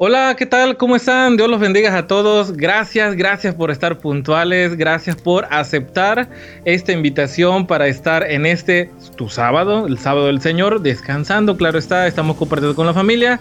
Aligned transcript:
Hola, 0.00 0.36
¿qué 0.38 0.46
tal? 0.46 0.76
¿Cómo 0.76 0.94
están? 0.94 1.36
Dios 1.36 1.50
los 1.50 1.58
bendiga 1.58 1.96
a 1.96 2.06
todos. 2.06 2.52
Gracias, 2.52 3.16
gracias 3.16 3.56
por 3.56 3.72
estar 3.72 3.98
puntuales, 3.98 4.76
gracias 4.76 5.16
por 5.16 5.48
aceptar 5.50 6.28
esta 6.64 6.92
invitación 6.92 7.66
para 7.66 7.88
estar 7.88 8.22
en 8.30 8.46
este 8.46 8.92
tu 9.16 9.28
sábado, 9.28 9.88
el 9.88 9.98
sábado 9.98 10.26
del 10.26 10.40
Señor, 10.40 10.82
descansando, 10.82 11.56
claro 11.56 11.80
está, 11.80 12.06
estamos 12.06 12.36
compartiendo 12.36 12.76
con 12.76 12.86
la 12.86 12.94
familia. 12.94 13.40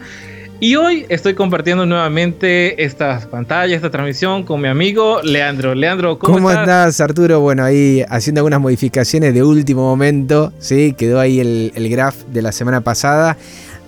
Y 0.60 0.76
hoy 0.78 1.06
estoy 1.10 1.36
compartiendo 1.36 1.86
nuevamente 1.86 2.84
esta 2.84 3.20
pantalla, 3.30 3.76
esta 3.76 3.92
transmisión 3.92 4.42
con 4.42 4.60
mi 4.60 4.68
amigo 4.68 5.22
Leandro. 5.22 5.76
Leandro, 5.76 6.18
¿cómo, 6.18 6.34
¿Cómo 6.38 6.50
estás? 6.50 7.00
Arturo? 7.00 7.40
Bueno, 7.40 7.64
ahí 7.64 8.04
haciendo 8.10 8.40
algunas 8.40 8.60
modificaciones 8.60 9.36
de 9.36 9.44
último 9.44 9.84
momento, 9.84 10.52
¿sí? 10.58 10.96
Quedó 10.98 11.20
ahí 11.20 11.40
el, 11.40 11.72
el 11.76 11.88
graph 11.90 12.16
de 12.30 12.42
la 12.42 12.52
semana 12.52 12.82
pasada 12.82 13.38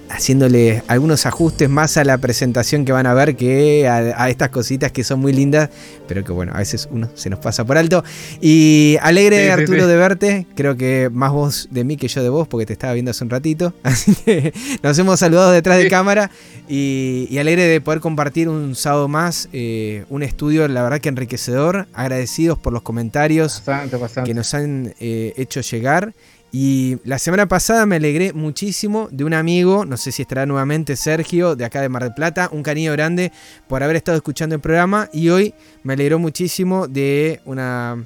haciéndole 0.10 0.84
algunos 0.88 1.26
ajustes 1.26 1.70
más 1.70 1.98
a 1.98 2.04
la 2.04 2.18
presentación 2.18 2.84
que 2.84 2.91
van 2.91 3.05
a 3.05 3.14
ver 3.14 3.36
que 3.36 3.88
a, 3.88 4.30
estas 4.30 4.50
cositas 4.50 4.91
que 4.91 5.04
son 5.04 5.20
muy 5.20 5.34
lindas, 5.34 5.70
pero 6.08 6.23
que 6.23 6.32
bueno, 6.32 6.52
a 6.54 6.58
veces 6.58 6.88
uno 6.91 7.09
se 7.13 7.30
nos 7.30 7.40
pasa 7.40 7.63
por 7.63 7.77
alto. 7.77 8.04
Y 8.41 8.98
alegre, 9.02 9.52
Arturo, 9.52 9.88
de 9.88 9.95
verte. 9.95 10.48
Creo 10.55 10.76
que 10.76 11.09
más 11.12 11.32
vos 11.32 11.68
de 11.72 11.84
mí 11.84 11.98
que 11.98 12.08
yo 12.08 12.23
de 12.23 12.30
vos, 12.30 12.48
porque 12.48 12.66
te 12.66 12.73
estaba 12.73 12.94
viendo 12.94 13.12
hace 13.12 13.23
un 13.23 13.30
ratito. 13.30 13.73
Así 13.84 14.16
que 14.16 14.54
nos 14.84 14.98
hemos 14.98 15.20
saludado 15.20 15.52
detrás 15.52 15.77
de 15.77 15.90
cámara 15.90 16.32
y, 16.68 17.38
alegre 17.40 17.63
de 17.63 17.80
poder 17.80 18.02
compartir 18.02 18.49
un 18.49 18.76
sábado 18.76 19.07
más, 19.07 19.48
eh, 19.54 20.04
un 20.10 20.23
estudio, 20.23 20.68
la 20.68 20.84
verdad 20.84 20.99
que 20.99 21.10
enriquecedor. 21.10 21.88
Agradecidos 21.94 22.57
por 22.60 22.73
los 22.73 22.82
comentarios 22.82 23.63
que 24.26 24.34
nos 24.34 24.54
han 24.54 24.94
eh, 24.99 25.34
hecho 25.38 25.62
llegar. 25.62 26.13
Y 26.52 26.98
la 27.03 27.20
semana 27.20 27.48
pasada 27.48 27.85
me 27.85 27.98
alegré 27.98 28.34
muchísimo 28.34 29.07
de 29.12 29.23
un 29.23 29.34
amigo, 29.34 29.85
no 29.85 29.98
sé 29.98 30.12
si 30.12 30.23
estará 30.23 30.48
nuevamente 30.48 30.95
Sergio, 30.95 31.55
de 31.55 31.63
acá 31.63 31.81
de 31.81 31.90
Mar 31.90 32.03
del 32.03 32.13
Plata, 32.16 32.49
un 32.52 32.63
cariño 32.63 32.91
grande 32.94 33.31
por 33.67 33.84
haber 33.84 33.98
estado 33.98 34.17
escuchando 34.17 34.55
el 34.55 34.62
programa. 34.62 35.09
Y 35.13 35.30
hoy 35.30 35.54
me 35.84 35.93
alegró 35.93 36.17
muchísimo 36.17 36.87
de 36.87 37.40
una, 37.46 38.04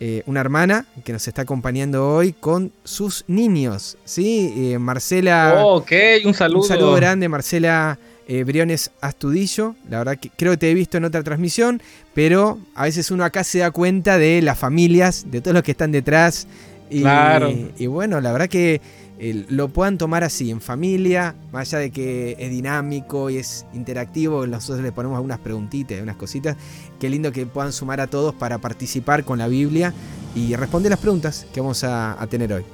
eh, 0.00 0.22
una 0.26 0.40
hermana 0.40 0.84
que 1.02 1.14
nos 1.14 1.26
está 1.26 1.42
acompañando 1.42 2.14
hoy 2.14 2.34
con 2.34 2.72
sus 2.84 3.24
niños. 3.26 3.96
¿sí? 4.04 4.52
Eh, 4.54 4.78
Marcela. 4.78 5.54
Oh, 5.56 5.76
ok, 5.76 5.92
un 6.26 6.34
saludo. 6.34 6.60
Un 6.60 6.68
saludo 6.68 6.94
grande, 6.94 7.28
Marcela. 7.28 7.98
Eh, 8.30 8.44
Briones 8.44 8.90
Astudillo, 9.00 9.74
la 9.88 10.00
verdad 10.00 10.18
que 10.18 10.28
creo 10.28 10.52
que 10.52 10.58
te 10.58 10.70
he 10.70 10.74
visto 10.74 10.98
en 10.98 11.06
otra 11.06 11.22
transmisión, 11.22 11.80
pero 12.12 12.58
a 12.74 12.82
veces 12.82 13.10
uno 13.10 13.24
acá 13.24 13.42
se 13.42 13.60
da 13.60 13.70
cuenta 13.70 14.18
de 14.18 14.42
las 14.42 14.58
familias, 14.58 15.30
de 15.30 15.40
todos 15.40 15.54
los 15.54 15.62
que 15.62 15.70
están 15.70 15.92
detrás, 15.92 16.46
y, 16.90 17.00
claro. 17.00 17.52
y 17.76 17.86
bueno, 17.86 18.20
la 18.20 18.32
verdad 18.32 18.48
que 18.48 18.80
eh, 19.20 19.44
lo 19.48 19.68
puedan 19.68 19.98
tomar 19.98 20.22
así, 20.22 20.50
en 20.50 20.60
familia, 20.60 21.34
más 21.52 21.72
allá 21.72 21.80
de 21.80 21.90
que 21.90 22.36
es 22.38 22.50
dinámico 22.50 23.30
y 23.30 23.38
es 23.38 23.66
interactivo, 23.74 24.46
nosotros 24.46 24.84
le 24.84 24.92
ponemos 24.92 25.16
algunas 25.16 25.40
preguntitas, 25.40 26.00
unas 26.00 26.16
cositas. 26.16 26.56
Qué 27.00 27.08
lindo 27.08 27.32
que 27.32 27.44
puedan 27.44 27.72
sumar 27.72 28.00
a 28.00 28.06
todos 28.06 28.34
para 28.34 28.58
participar 28.58 29.24
con 29.24 29.38
la 29.38 29.48
Biblia 29.48 29.92
y 30.36 30.54
responder 30.54 30.90
las 30.90 31.00
preguntas 31.00 31.46
que 31.52 31.60
vamos 31.60 31.82
a, 31.82 32.20
a 32.20 32.26
tener 32.28 32.52
hoy. 32.52 32.64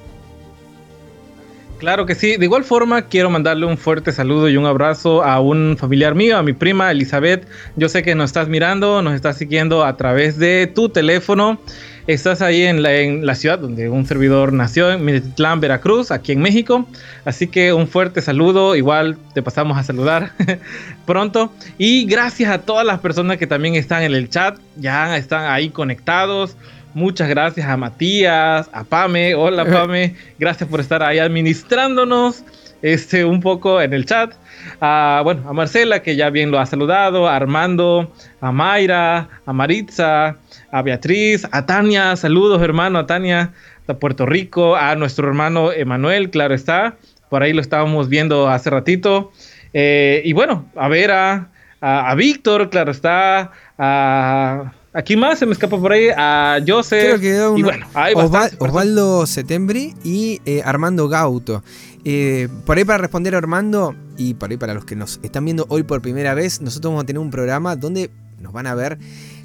Claro 1.78 2.06
que 2.06 2.14
sí. 2.14 2.36
De 2.36 2.44
igual 2.44 2.64
forma, 2.64 3.08
quiero 3.08 3.30
mandarle 3.30 3.66
un 3.66 3.76
fuerte 3.76 4.12
saludo 4.12 4.48
y 4.48 4.56
un 4.56 4.66
abrazo 4.66 5.24
a 5.24 5.40
un 5.40 5.76
familiar 5.78 6.14
mío, 6.14 6.36
a 6.36 6.42
mi 6.42 6.52
prima 6.52 6.90
Elizabeth. 6.90 7.46
Yo 7.76 7.88
sé 7.88 8.02
que 8.02 8.14
nos 8.14 8.30
estás 8.30 8.48
mirando, 8.48 9.02
nos 9.02 9.14
estás 9.14 9.38
siguiendo 9.38 9.84
a 9.84 9.96
través 9.96 10.38
de 10.38 10.70
tu 10.72 10.88
teléfono. 10.88 11.58
Estás 12.06 12.42
ahí 12.42 12.64
en 12.64 12.82
la, 12.82 13.34
ciudad 13.34 13.58
donde 13.58 13.88
un 13.88 14.04
servidor 14.04 14.52
nació, 14.52 14.92
en 14.92 15.06
Mititlán, 15.06 15.60
Veracruz, 15.60 16.10
aquí 16.10 16.32
en 16.32 16.42
México. 16.42 16.86
Así 17.24 17.46
que 17.46 17.72
un 17.72 17.88
fuerte 17.88 18.20
saludo, 18.20 18.76
igual 18.76 19.16
te 19.32 19.40
pasamos 19.40 19.78
a 19.78 19.82
saludar 19.84 20.32
pronto. 21.06 21.50
Y 21.78 22.04
gracias 22.04 22.50
a 22.50 22.58
todas 22.58 22.84
las 22.84 23.00
personas 23.00 23.38
que 23.38 23.46
también 23.46 23.74
están 23.74 24.02
en 24.02 24.12
el 24.12 24.28
chat, 24.28 24.58
ya 24.76 25.16
están 25.16 25.50
ahí 25.50 25.70
conectados. 25.70 26.58
Muchas 26.92 27.26
gracias 27.30 27.66
a 27.66 27.78
Matías, 27.78 28.68
a 28.70 28.84
Pame. 28.84 29.34
Hola 29.34 29.64
Pame, 29.72 30.14
gracias 30.38 30.68
por 30.68 30.80
estar 30.80 31.02
ahí 31.02 31.18
administrándonos 31.18 32.44
este, 32.82 33.24
un 33.24 33.40
poco 33.40 33.80
en 33.80 33.94
el 33.94 34.04
chat. 34.04 34.34
A, 34.78 35.22
bueno, 35.24 35.48
a 35.48 35.54
Marcela, 35.54 36.02
que 36.02 36.16
ya 36.16 36.28
bien 36.28 36.50
lo 36.50 36.60
ha 36.60 36.66
saludado, 36.66 37.26
a 37.26 37.34
Armando, 37.34 38.12
a 38.42 38.52
Mayra, 38.52 39.28
a 39.46 39.52
Maritza, 39.54 40.36
a 40.74 40.82
Beatriz, 40.82 41.46
a 41.52 41.66
Tania, 41.66 42.16
saludos 42.16 42.60
hermano, 42.60 42.98
a 42.98 43.06
Tania 43.06 43.52
de 43.86 43.94
Puerto 43.94 44.26
Rico, 44.26 44.74
a 44.74 44.96
nuestro 44.96 45.28
hermano 45.28 45.70
Emanuel, 45.70 46.30
claro 46.30 46.52
está, 46.52 46.96
por 47.30 47.44
ahí 47.44 47.52
lo 47.52 47.60
estábamos 47.60 48.08
viendo 48.08 48.48
hace 48.48 48.70
ratito. 48.70 49.30
Eh, 49.72 50.20
y 50.24 50.32
bueno, 50.32 50.66
a 50.74 50.88
ver 50.88 51.12
a, 51.12 51.48
a, 51.80 52.12
Víctor, 52.16 52.70
claro 52.70 52.90
está, 52.90 53.52
a... 53.78 54.72
Aquí 54.92 55.16
más 55.16 55.40
se 55.40 55.46
me 55.46 55.52
escapa 55.52 55.76
por 55.78 55.92
ahí 55.92 56.08
a 56.16 56.58
Joseph. 56.66 57.20
y 57.56 57.62
bueno, 57.62 57.86
hay 57.94 58.14
Osvaldo 58.14 59.26
Setembri 59.26 59.94
y 60.04 60.40
eh, 60.44 60.62
Armando 60.64 61.08
Gauto. 61.08 61.62
Eh, 62.04 62.48
por 62.64 62.78
ahí 62.78 62.84
para 62.84 62.98
responder 62.98 63.34
a 63.34 63.38
Armando 63.38 63.94
y 64.16 64.34
por 64.34 64.50
ahí 64.50 64.56
para 64.56 64.74
los 64.74 64.84
que 64.84 64.94
nos 64.94 65.18
están 65.22 65.44
viendo 65.44 65.66
hoy 65.68 65.84
por 65.84 66.00
primera 66.00 66.34
vez, 66.34 66.60
nosotros 66.60 66.90
vamos 66.92 67.02
a 67.04 67.06
tener 67.06 67.20
un 67.20 67.30
programa 67.30 67.74
donde 67.74 68.10
nos 68.40 68.52
van 68.52 68.68
a 68.68 68.74
ver 68.76 68.98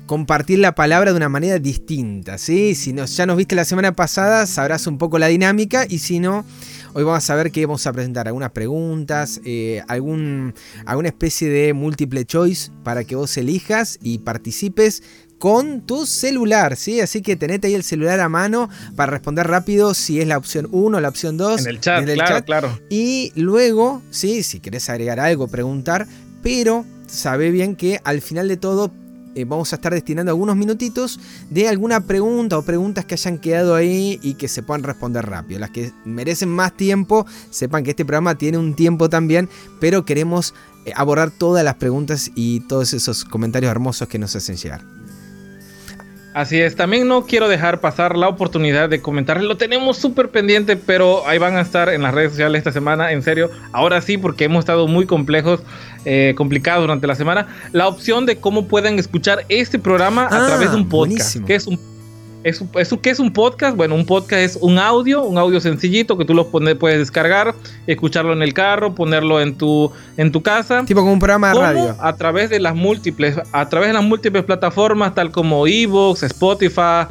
compartir 0.09 0.57
la 0.57 0.73
palabra 0.73 1.11
de 1.11 1.17
una 1.17 1.29
manera 1.29 1.59
distinta, 1.59 2.39
¿sí? 2.39 2.73
Si 2.73 2.95
ya 2.95 3.27
nos 3.27 3.37
viste 3.37 3.53
la 3.53 3.63
semana 3.63 3.95
pasada, 3.95 4.47
sabrás 4.47 4.87
un 4.87 4.97
poco 4.97 5.19
la 5.19 5.27
dinámica 5.27 5.85
y 5.87 5.99
si 5.99 6.19
no, 6.19 6.45
hoy 6.93 7.03
vamos 7.03 7.29
a 7.29 7.35
ver 7.35 7.51
que 7.51 7.63
vamos 7.67 7.85
a 7.85 7.93
presentar 7.93 8.25
algunas 8.25 8.49
preguntas, 8.49 9.39
eh, 9.45 9.83
algún, 9.87 10.55
alguna 10.87 11.09
especie 11.09 11.47
de 11.47 11.73
múltiple 11.73 12.25
choice 12.25 12.71
para 12.83 13.03
que 13.03 13.15
vos 13.15 13.37
elijas 13.37 13.99
y 14.01 14.17
participes 14.17 15.03
con 15.37 15.81
tu 15.81 16.07
celular, 16.07 16.75
¿sí? 16.75 17.01
Así 17.01 17.21
que 17.21 17.35
tenete 17.35 17.67
ahí 17.67 17.75
el 17.75 17.83
celular 17.83 18.19
a 18.19 18.29
mano 18.29 18.67
para 18.95 19.11
responder 19.11 19.45
rápido 19.45 19.93
si 19.93 20.19
es 20.19 20.27
la 20.27 20.39
opción 20.39 20.67
1 20.71 20.97
o 20.97 21.01
la 21.01 21.09
opción 21.09 21.37
2. 21.37 21.61
En 21.61 21.67
el 21.67 21.79
chat, 21.81 22.03
claro, 22.03 22.45
claro. 22.45 22.79
Y 22.89 23.31
luego, 23.35 24.01
sí, 24.09 24.41
si 24.41 24.59
querés 24.59 24.89
agregar 24.89 25.19
algo, 25.19 25.47
preguntar, 25.47 26.07
pero 26.41 26.83
sabe 27.05 27.51
bien 27.51 27.75
que 27.75 28.01
al 28.03 28.21
final 28.21 28.47
de 28.47 28.57
todo 28.57 28.91
eh, 29.35 29.45
vamos 29.45 29.71
a 29.73 29.77
estar 29.77 29.93
destinando 29.93 30.31
algunos 30.31 30.55
minutitos 30.55 31.19
de 31.49 31.67
alguna 31.67 32.01
pregunta 32.01 32.57
o 32.57 32.63
preguntas 32.63 33.05
que 33.05 33.15
hayan 33.15 33.37
quedado 33.37 33.75
ahí 33.75 34.19
y 34.21 34.35
que 34.35 34.47
se 34.47 34.63
puedan 34.63 34.83
responder 34.83 35.25
rápido. 35.25 35.59
Las 35.59 35.71
que 35.71 35.91
merecen 36.05 36.49
más 36.49 36.75
tiempo, 36.75 37.25
sepan 37.49 37.83
que 37.83 37.91
este 37.91 38.05
programa 38.05 38.35
tiene 38.35 38.57
un 38.57 38.75
tiempo 38.75 39.09
también, 39.09 39.49
pero 39.79 40.05
queremos 40.05 40.53
eh, 40.85 40.91
abordar 40.95 41.31
todas 41.31 41.63
las 41.63 41.75
preguntas 41.75 42.31
y 42.35 42.61
todos 42.61 42.93
esos 42.93 43.25
comentarios 43.25 43.71
hermosos 43.71 44.07
que 44.07 44.19
nos 44.19 44.35
hacen 44.35 44.57
llegar. 44.57 44.98
Así 46.33 46.61
es, 46.61 46.75
también 46.75 47.07
no 47.07 47.25
quiero 47.25 47.47
dejar 47.47 47.81
pasar 47.81 48.15
la 48.15 48.27
oportunidad 48.27 48.87
de 48.87 49.01
comentar, 49.01 49.41
lo 49.41 49.57
tenemos 49.57 49.97
súper 49.97 50.29
pendiente, 50.29 50.77
pero 50.77 51.27
ahí 51.27 51.39
van 51.39 51.57
a 51.57 51.61
estar 51.61 51.89
en 51.89 52.03
las 52.03 52.13
redes 52.13 52.31
sociales 52.31 52.59
esta 52.59 52.71
semana, 52.71 53.11
en 53.11 53.23
serio, 53.23 53.49
ahora 53.71 53.99
sí, 53.99 54.17
porque 54.17 54.45
hemos 54.45 54.59
estado 54.59 54.87
muy 54.87 55.07
complejos, 55.07 55.61
eh, 56.05 56.35
complicados 56.37 56.83
durante 56.83 57.07
la 57.07 57.15
semana, 57.15 57.47
la 57.71 57.87
opción 57.87 58.27
de 58.27 58.37
cómo 58.37 58.67
pueden 58.67 58.99
escuchar 58.99 59.43
este 59.49 59.79
programa 59.79 60.27
a 60.27 60.45
través 60.45 60.69
de 60.69 60.77
un 60.77 60.83
ah, 60.83 60.89
podcast, 60.89 61.43
que 61.45 61.55
es 61.55 61.65
un 61.65 61.79
es, 62.43 62.63
¿Qué 63.01 63.09
es 63.09 63.19
un 63.19 63.33
podcast? 63.33 63.75
Bueno, 63.75 63.95
un 63.95 64.05
podcast 64.05 64.41
es 64.41 64.57
un 64.61 64.77
audio, 64.77 65.23
un 65.23 65.37
audio 65.37 65.59
sencillito 65.59 66.17
que 66.17 66.25
tú 66.25 66.33
lo 66.33 66.47
puedes 66.47 66.99
descargar, 66.99 67.53
escucharlo 67.85 68.33
en 68.33 68.41
el 68.41 68.53
carro, 68.53 68.95
ponerlo 68.95 69.41
en 69.41 69.55
tu, 69.55 69.91
en 70.17 70.31
tu 70.31 70.41
casa. 70.41 70.83
Tipo 70.85 71.01
como 71.01 71.13
un 71.13 71.19
programa 71.19 71.49
de 71.49 71.59
radio. 71.59 71.95
A 71.99 72.15
través 72.15 72.49
de 72.49 72.59
las 72.59 72.75
múltiples, 72.75 73.35
a 73.51 73.69
través 73.69 73.89
de 73.89 73.93
las 73.93 74.03
múltiples 74.03 74.43
plataformas, 74.43 75.13
tal 75.15 75.31
como 75.31 75.67
Evox, 75.67 76.23
Spotify, 76.23 77.07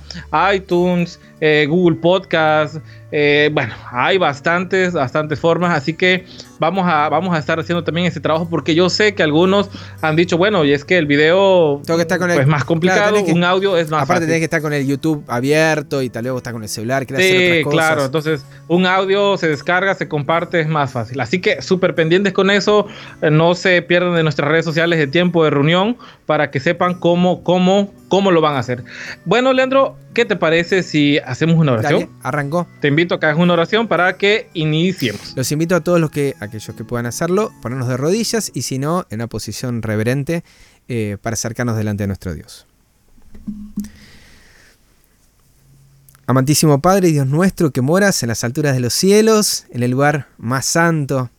iTunes, 0.55 1.21
eh, 1.41 1.67
Google 1.69 1.97
Podcast. 1.97 2.77
Eh, 3.11 3.49
bueno, 3.53 3.75
hay 3.91 4.19
bastantes, 4.19 4.93
bastantes 4.93 5.41
formas, 5.41 5.75
así 5.75 5.95
que 5.95 6.27
vamos 6.59 6.87
a, 6.87 7.09
vamos 7.09 7.35
a 7.35 7.39
estar 7.39 7.59
haciendo 7.59 7.83
también 7.83 8.07
ese 8.07 8.21
trabajo 8.21 8.49
porque 8.51 8.75
yo 8.75 8.91
sé 8.91 9.15
que 9.15 9.23
algunos 9.23 9.71
han 10.03 10.15
dicho, 10.15 10.37
bueno, 10.37 10.65
y 10.65 10.73
es 10.73 10.85
que 10.85 10.99
el 10.99 11.07
video 11.07 11.81
Tengo 11.87 11.97
que 11.97 12.03
estar 12.03 12.19
con 12.19 12.31
el, 12.31 12.39
es 12.39 12.47
más 12.47 12.65
complicado, 12.65 13.23
un 13.25 13.45
audio 13.45 13.79
es 13.79 13.91
más 13.91 14.03
Aparte 14.03 14.27
tenés 14.27 14.41
que 14.41 14.45
estar 14.45 14.61
con 14.61 14.75
el 14.75 14.87
YouTube 14.87 15.25
abierto 15.27 16.03
y 16.03 16.11
tal 16.11 16.25
luego 16.25 16.39
está 16.39 16.53
con 16.53 16.63
el 16.63 16.69
celular, 16.69 17.07
sí, 17.09 17.15
hacer 17.15 17.67
otras 17.67 17.73
claro, 17.73 18.05
entonces 18.05 18.45
un 18.67 18.85
audio 18.85 19.39
se 19.39 19.49
descarga, 19.49 19.95
se 19.95 20.07
comparte, 20.07 20.61
es 20.61 20.69
más 20.69 20.93
fácil. 20.93 21.21
Así 21.21 21.41
que 21.41 21.63
súper 21.63 21.95
pendientes 21.95 22.35
con 22.35 22.51
eso, 22.51 22.87
eh, 23.23 23.31
no 23.31 23.55
se 23.55 23.81
pierdan 23.81 24.15
de 24.15 24.23
nuestras 24.23 24.51
redes 24.51 24.67
sociales 24.67 24.99
de 24.99 25.07
tiempo 25.07 25.45
de 25.45 25.51
reunión 25.51 25.97
para 26.27 26.51
que 26.51 26.61
sepan 26.61 26.95
cómo, 26.95 27.43
cómo, 27.43 27.93
cómo 28.09 28.31
lo 28.31 28.41
van 28.41 28.57
a 28.57 28.59
hacer. 28.59 28.85
Bueno, 29.25 29.53
Leandro, 29.53 29.97
¿qué 30.15 30.25
te 30.25 30.37
parece 30.37 30.83
si 30.83 31.19
hacemos 31.19 31.57
una 31.57 31.73
oración? 31.73 32.11
arrancó. 32.23 32.67
Te 32.81 32.89
invito 32.89 33.15
a 33.15 33.21
que 33.21 33.27
hagas 33.27 33.39
una 33.39 33.53
oración 33.53 33.89
para 33.89 34.17
que 34.17 34.49
iniciemos. 34.55 35.35
Los 35.37 35.53
invito 35.53 35.77
a 35.77 35.81
todos 35.81 36.01
los 36.01 36.11
que 36.11 36.35
aquellos 36.41 36.75
que 36.77 36.85
puedan 36.85 37.07
hacerlo, 37.07 37.53
ponernos 37.63 37.89
de 37.89 37.97
rodillas 37.97 38.51
y 38.55 38.63
si 38.63 38.79
no, 38.79 39.07
en 39.11 39.21
una 39.21 39.27
posición 39.29 39.83
reverente 39.83 40.43
eh, 40.89 41.19
para 41.23 41.35
acercarnos 41.35 41.77
delante 41.77 42.05
de 42.05 42.09
nuestro 42.09 42.35
Dios. 42.35 42.67
Amantísimo 46.27 46.81
Padre 46.81 47.09
y 47.09 47.13
Dios 47.13 47.27
nuestro 47.27 47.71
que 47.71 47.81
moras 47.81 48.23
en 48.23 48.29
las 48.29 48.45
alturas 48.45 48.75
de 48.75 48.81
los 48.81 48.93
cielos, 48.93 49.65
en 49.71 49.83
el 49.83 49.91
lugar 49.91 50.29
más 50.37 50.67
santo. 50.67 51.31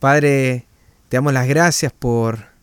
Padre, 0.00 0.64
te 1.08 1.16
damos 1.16 1.32
las 1.32 1.46
gracias 1.46 1.92
por 1.92 2.57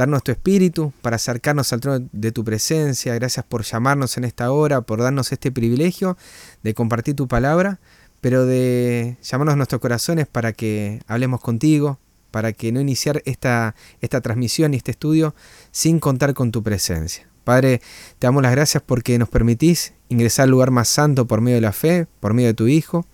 darnos 0.00 0.22
tu 0.22 0.32
espíritu 0.32 0.94
para 1.02 1.16
acercarnos 1.16 1.74
al 1.74 1.80
trono 1.80 2.08
de 2.10 2.32
tu 2.32 2.42
presencia. 2.42 3.14
Gracias 3.14 3.44
por 3.44 3.64
llamarnos 3.64 4.16
en 4.16 4.24
esta 4.24 4.50
hora, 4.50 4.80
por 4.80 5.02
darnos 5.02 5.30
este 5.30 5.52
privilegio 5.52 6.16
de 6.62 6.72
compartir 6.72 7.14
tu 7.14 7.28
palabra, 7.28 7.80
pero 8.22 8.46
de 8.46 9.18
llamarnos 9.22 9.58
nuestros 9.58 9.80
corazones 9.80 10.26
para 10.26 10.54
que 10.54 11.02
hablemos 11.06 11.42
contigo, 11.42 11.98
para 12.30 12.54
que 12.54 12.72
no 12.72 12.80
iniciar 12.80 13.20
esta, 13.26 13.74
esta 14.00 14.22
transmisión 14.22 14.72
y 14.72 14.78
este 14.78 14.92
estudio 14.92 15.34
sin 15.70 15.98
contar 15.98 16.32
con 16.32 16.50
tu 16.50 16.62
presencia. 16.62 17.28
Padre, 17.44 17.82
te 18.18 18.26
damos 18.26 18.42
las 18.42 18.52
gracias 18.52 18.82
porque 18.82 19.18
nos 19.18 19.28
permitís 19.28 19.92
ingresar 20.08 20.44
al 20.44 20.50
lugar 20.50 20.70
más 20.70 20.88
santo 20.88 21.26
por 21.26 21.42
medio 21.42 21.56
de 21.56 21.62
la 21.62 21.72
fe, 21.72 22.06
por 22.20 22.32
medio 22.32 22.48
de 22.48 22.54
tu 22.54 22.68
Hijo. 22.68 23.04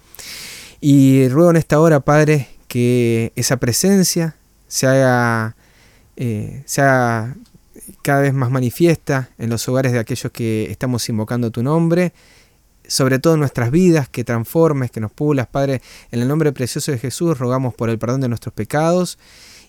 Y 0.80 1.26
ruego 1.30 1.50
en 1.50 1.56
esta 1.56 1.80
hora, 1.80 1.98
Padre, 1.98 2.48
que 2.68 3.32
esa 3.34 3.56
presencia 3.56 4.36
se 4.68 4.86
haga, 4.86 5.55
eh, 6.16 6.64
cada 8.02 8.20
vez 8.20 8.34
más 8.34 8.50
manifiesta 8.50 9.30
en 9.38 9.50
los 9.50 9.68
hogares 9.68 9.92
de 9.92 9.98
aquellos 9.98 10.32
que 10.32 10.70
estamos 10.70 11.08
invocando 11.08 11.50
tu 11.50 11.62
nombre, 11.62 12.12
sobre 12.88 13.18
todo 13.18 13.34
en 13.34 13.40
nuestras 13.40 13.70
vidas, 13.70 14.08
que 14.08 14.24
transformes, 14.24 14.90
que 14.90 15.00
nos 15.00 15.12
pulas, 15.12 15.46
Padre, 15.46 15.82
en 16.10 16.20
el 16.20 16.28
nombre 16.28 16.52
precioso 16.52 16.92
de 16.92 16.98
Jesús, 16.98 17.38
rogamos 17.38 17.74
por 17.74 17.90
el 17.90 17.98
perdón 17.98 18.20
de 18.20 18.28
nuestros 18.28 18.54
pecados 18.54 19.18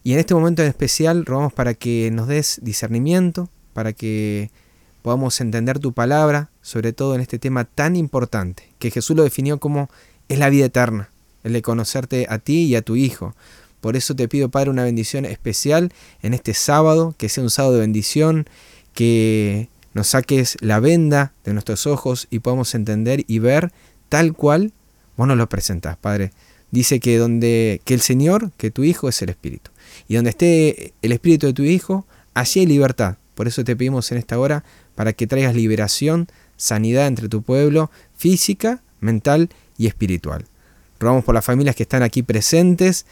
y 0.03 0.13
en 0.13 0.19
este 0.19 0.33
momento 0.33 0.61
en 0.61 0.69
especial 0.69 1.25
rogamos 1.25 1.53
para 1.53 1.73
que 1.73 2.09
nos 2.11 2.27
des 2.27 2.59
discernimiento, 2.61 3.49
para 3.73 3.93
que 3.93 4.51
podamos 5.01 5.39
entender 5.41 5.79
tu 5.79 5.93
palabra, 5.93 6.49
sobre 6.61 6.93
todo 6.93 7.15
en 7.15 7.21
este 7.21 7.39
tema 7.39 7.65
tan 7.65 7.95
importante, 7.95 8.73
que 8.79 8.91
Jesús 8.91 9.15
lo 9.15 9.23
definió 9.23 9.59
como 9.59 9.89
es 10.27 10.39
la 10.39 10.49
vida 10.49 10.65
eterna, 10.65 11.09
el 11.43 11.53
de 11.53 11.61
conocerte 11.61 12.27
a 12.29 12.39
ti 12.39 12.65
y 12.65 12.75
a 12.75 12.81
tu 12.81 12.95
Hijo. 12.95 13.35
Por 13.81 13.95
eso 13.95 14.15
te 14.15 14.27
pido, 14.27 14.49
Padre, 14.49 14.69
una 14.69 14.83
bendición 14.83 15.25
especial 15.25 15.91
en 16.21 16.33
este 16.33 16.53
sábado, 16.53 17.15
que 17.17 17.29
sea 17.29 17.43
un 17.43 17.49
sábado 17.49 17.75
de 17.75 17.81
bendición, 17.81 18.47
que 18.93 19.69
nos 19.93 20.07
saques 20.07 20.57
la 20.61 20.79
venda 20.79 21.33
de 21.43 21.53
nuestros 21.53 21.87
ojos 21.87 22.27
y 22.29 22.39
podamos 22.39 22.73
entender 22.75 23.23
y 23.27 23.39
ver 23.39 23.71
tal 24.09 24.33
cual 24.33 24.73
vos 25.15 25.27
nos 25.27 25.37
lo 25.37 25.49
presentás, 25.49 25.97
Padre. 25.97 26.31
Dice 26.71 26.99
que 26.99 27.17
donde 27.17 27.81
que 27.85 27.93
el 27.93 28.01
Señor, 28.01 28.51
que 28.57 28.71
tu 28.71 28.83
Hijo 28.83 29.09
es 29.09 29.21
el 29.21 29.29
Espíritu. 29.29 29.71
Y 30.07 30.15
donde 30.15 30.31
esté 30.31 30.93
el 31.01 31.11
Espíritu 31.11 31.47
de 31.47 31.53
tu 31.53 31.63
Hijo, 31.63 32.05
allí 32.33 32.61
hay 32.61 32.65
libertad. 32.65 33.17
Por 33.35 33.47
eso 33.47 33.63
te 33.63 33.75
pedimos 33.75 34.11
en 34.11 34.17
esta 34.17 34.37
hora 34.39 34.63
para 34.95 35.13
que 35.13 35.27
traigas 35.27 35.55
liberación, 35.55 36.27
sanidad 36.57 37.07
entre 37.07 37.29
tu 37.29 37.41
pueblo, 37.43 37.91
física, 38.15 38.81
mental 38.99 39.49
y 39.77 39.87
espiritual. 39.87 40.45
Rogamos 40.99 41.23
por 41.23 41.35
las 41.35 41.45
familias 41.45 41.75
que 41.75 41.83
están 41.83 42.01
aquí 42.01 42.23
presentes, 42.23 43.05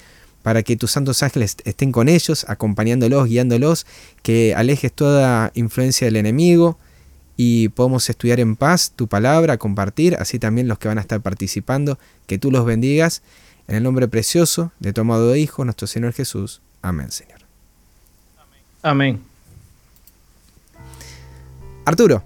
para 0.45 0.61
que 0.61 0.75
tus 0.75 0.91
santos 0.91 1.23
ángeles 1.23 1.57
estén 1.63 1.91
con 1.91 2.07
ellos, 2.07 2.45
acompañándolos, 2.47 3.27
guiándolos, 3.27 3.87
que 4.21 4.53
alejes 4.53 4.93
toda 4.93 5.49
influencia 5.55 6.05
del 6.05 6.17
enemigo 6.17 6.77
y 7.35 7.69
podamos 7.69 8.07
estudiar 8.11 8.39
en 8.39 8.55
paz 8.55 8.93
tu 8.95 9.07
palabra, 9.07 9.57
compartir, 9.57 10.15
así 10.19 10.37
también 10.37 10.67
los 10.67 10.77
que 10.77 10.87
van 10.87 10.99
a 10.99 11.01
estar 11.01 11.19
participando, 11.19 11.97
que 12.27 12.37
tú 12.37 12.51
los 12.51 12.63
bendigas, 12.63 13.23
en 13.67 13.77
el 13.77 13.81
nombre 13.81 14.07
precioso 14.07 14.71
de 14.79 14.93
tu 14.93 15.01
amado 15.01 15.35
Hijo, 15.35 15.65
nuestro 15.65 15.87
Señor 15.87 16.13
Jesús. 16.13 16.61
Amén, 16.83 17.09
Señor. 17.09 17.39
Amén. 18.83 19.23
Arturo. 21.85 22.23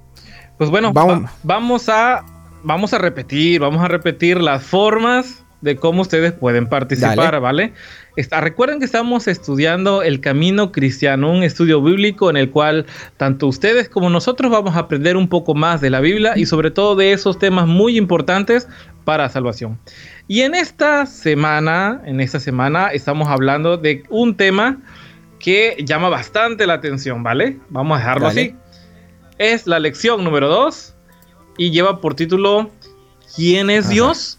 Pues 0.58 0.70
bueno, 0.70 0.92
vamos, 0.92 1.32
vamos, 1.44 1.88
a, 1.88 2.26
vamos 2.64 2.92
a 2.92 2.98
repetir, 2.98 3.62
vamos 3.62 3.82
a 3.82 3.88
repetir 3.88 4.42
las 4.42 4.62
formas 4.62 5.46
de 5.62 5.76
cómo 5.76 6.02
ustedes 6.02 6.32
pueden 6.34 6.68
participar, 6.68 7.40
¿vale? 7.40 7.74
Está, 8.16 8.42
recuerden 8.42 8.80
que 8.80 8.86
estamos 8.86 9.28
estudiando 9.28 10.02
el 10.04 10.20
camino 10.20 10.72
cristiano, 10.72 11.32
un 11.32 11.44
estudio 11.44 11.82
bíblico 11.82 12.30
en 12.30 12.38
el 12.38 12.50
cual 12.50 12.86
tanto 13.18 13.48
ustedes 13.48 13.90
como 13.90 14.10
nosotros 14.10 14.52
vamos 14.52 14.76
a 14.76 14.80
aprender 14.80 15.18
un 15.18 15.28
poco 15.30 15.56
más 15.56 15.82
de 15.82 15.90
la 15.90 16.00
Biblia 16.00 16.34
y 16.38 16.46
sobre 16.46 16.72
todo 16.72 16.96
de 16.96 17.14
esos 17.14 17.40
temas 17.40 17.68
muy 17.68 17.98
importantes 17.98 18.68
para 19.06 19.30
salvación. 19.30 19.80
Y 20.28 20.42
en 20.42 20.56
esta 20.56 21.06
semana, 21.06 22.02
en 22.06 22.22
esta 22.22 22.40
semana 22.40 22.88
estamos 22.88 23.28
hablando 23.30 23.78
de 23.78 24.04
un 24.10 24.36
tema 24.36 24.78
que 25.40 25.78
llama 25.86 26.10
bastante 26.10 26.68
la 26.68 26.74
atención, 26.74 27.24
¿vale? 27.24 27.58
Vamos 27.70 27.98
a 27.98 28.00
dejarlo 28.00 28.28
así 28.28 28.56
es 29.40 29.66
la 29.66 29.80
lección 29.80 30.24
número 30.24 30.50
2 30.50 30.94
y 31.58 31.72
lleva 31.72 32.00
por 32.02 32.14
título 32.14 32.70
¿Quién 33.36 33.70
es 33.70 33.90
Dios? 33.90 34.39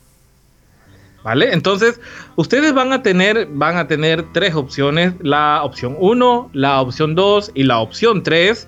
¿Vale? 1.23 1.53
Entonces, 1.53 2.01
ustedes 2.37 2.73
van 2.73 2.93
a 2.93 3.03
tener 3.03 3.47
van 3.51 3.77
a 3.77 3.87
tener 3.87 4.25
tres 4.33 4.55
opciones, 4.55 5.13
la 5.21 5.63
opción 5.63 5.97
1, 5.99 6.51
la 6.55 6.81
opción 6.81 7.15
2 7.15 7.53
y 7.55 7.65
la 7.65 7.79
opción 7.79 8.23
3 8.23 8.67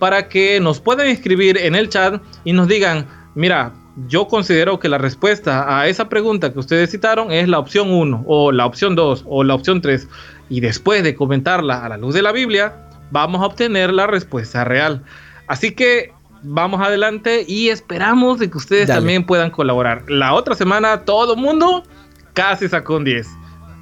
para 0.00 0.28
que 0.28 0.58
nos 0.58 0.80
puedan 0.80 1.06
escribir 1.06 1.56
en 1.56 1.76
el 1.76 1.88
chat 1.88 2.20
y 2.44 2.52
nos 2.54 2.66
digan, 2.66 3.06
mira, 3.36 3.72
yo 4.08 4.26
considero 4.26 4.80
que 4.80 4.88
la 4.88 4.98
respuesta 4.98 5.78
a 5.78 5.86
esa 5.86 6.08
pregunta 6.08 6.52
que 6.52 6.58
ustedes 6.58 6.90
citaron 6.90 7.30
es 7.30 7.48
la 7.48 7.58
opción 7.58 7.90
1 7.90 8.24
o 8.26 8.50
la 8.50 8.66
opción 8.66 8.96
2 8.96 9.24
o 9.28 9.44
la 9.44 9.54
opción 9.54 9.80
3 9.80 10.08
y 10.48 10.60
después 10.60 11.04
de 11.04 11.14
comentarla 11.14 11.84
a 11.84 11.88
la 11.88 11.98
luz 11.98 12.14
de 12.14 12.22
la 12.22 12.32
Biblia, 12.32 12.74
vamos 13.10 13.42
a 13.42 13.46
obtener 13.46 13.92
la 13.92 14.06
respuesta 14.06 14.64
real. 14.64 15.04
Así 15.46 15.72
que 15.72 16.12
vamos 16.42 16.80
adelante 16.80 17.44
y 17.46 17.68
esperamos 17.68 18.38
de 18.38 18.50
que 18.50 18.58
ustedes 18.58 18.86
también 18.88 19.24
puedan 19.24 19.50
colaborar. 19.50 20.04
La 20.08 20.34
otra 20.34 20.54
semana 20.54 21.02
todo 21.02 21.36
mundo 21.36 21.84
casi 22.32 22.68
sacó 22.68 22.96
un 22.96 23.04
10. 23.04 23.28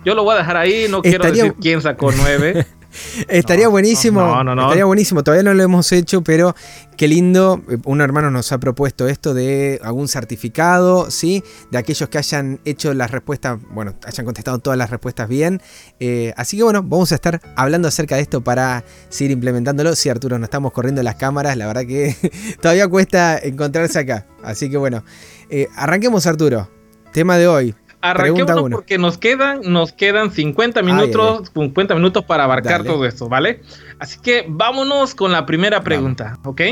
Yo 0.04 0.14
lo 0.14 0.24
voy 0.24 0.34
a 0.34 0.38
dejar 0.38 0.56
ahí, 0.56 0.86
no 0.88 1.02
quiero 1.02 1.30
decir 1.30 1.54
quién 1.60 1.80
sacó 1.82 2.10
9. 2.12 2.66
estaría 3.28 3.68
buenísimo. 3.68 4.20
No, 4.20 4.44
no, 4.44 4.54
no, 4.54 4.62
estaría 4.62 4.84
buenísimo. 4.84 5.22
Todavía 5.22 5.42
no 5.42 5.54
lo 5.54 5.62
hemos 5.62 5.90
hecho, 5.92 6.22
pero 6.22 6.54
qué 6.96 7.08
lindo. 7.08 7.62
Un 7.84 8.00
hermano 8.00 8.30
nos 8.30 8.52
ha 8.52 8.58
propuesto 8.58 9.08
esto 9.08 9.34
de 9.34 9.80
algún 9.82 10.08
certificado, 10.08 11.10
¿sí? 11.10 11.42
De 11.70 11.78
aquellos 11.78 12.08
que 12.08 12.18
hayan 12.18 12.60
hecho 12.64 12.94
las 12.94 13.10
respuestas, 13.10 13.58
bueno, 13.70 13.94
hayan 14.04 14.24
contestado 14.24 14.58
todas 14.58 14.78
las 14.78 14.90
respuestas 14.90 15.28
bien. 15.28 15.60
Eh, 15.98 16.32
así 16.36 16.56
que 16.56 16.62
bueno, 16.62 16.82
vamos 16.82 17.12
a 17.12 17.14
estar 17.14 17.40
hablando 17.56 17.88
acerca 17.88 18.16
de 18.16 18.22
esto 18.22 18.42
para 18.42 18.84
seguir 19.08 19.32
implementándolo. 19.32 19.94
Sí, 19.94 20.08
Arturo, 20.08 20.38
nos 20.38 20.46
estamos 20.46 20.72
corriendo 20.72 21.02
las 21.02 21.16
cámaras. 21.16 21.56
La 21.56 21.66
verdad 21.66 21.86
que 21.86 22.16
todavía 22.60 22.88
cuesta 22.88 23.38
encontrarse 23.38 23.98
acá. 23.98 24.26
Así 24.42 24.70
que 24.70 24.76
bueno, 24.76 25.04
eh, 25.48 25.68
arranquemos, 25.76 26.26
Arturo. 26.26 26.68
Tema 27.12 27.36
de 27.36 27.48
hoy. 27.48 27.74
Arranquemos 28.02 28.70
porque 28.70 28.96
nos 28.96 29.18
quedan, 29.18 29.60
nos 29.64 29.92
quedan 29.92 30.30
50 30.30 30.82
minutos, 30.82 31.50
50 31.54 31.94
minutos 31.94 32.24
para 32.24 32.44
abarcar 32.44 32.82
todo 32.82 33.04
esto, 33.04 33.28
¿vale? 33.28 33.60
Así 33.98 34.18
que 34.20 34.46
vámonos 34.48 35.14
con 35.14 35.32
la 35.32 35.44
primera 35.44 35.82
pregunta, 35.82 36.38
¿ok? 36.44 36.62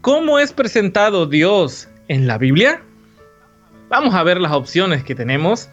¿Cómo 0.00 0.38
es 0.38 0.52
presentado 0.52 1.26
Dios 1.26 1.88
en 2.08 2.26
la 2.26 2.38
Biblia? 2.38 2.82
Vamos 3.88 4.14
a 4.14 4.22
ver 4.22 4.40
las 4.40 4.52
opciones 4.52 5.04
que 5.04 5.14
tenemos. 5.14 5.68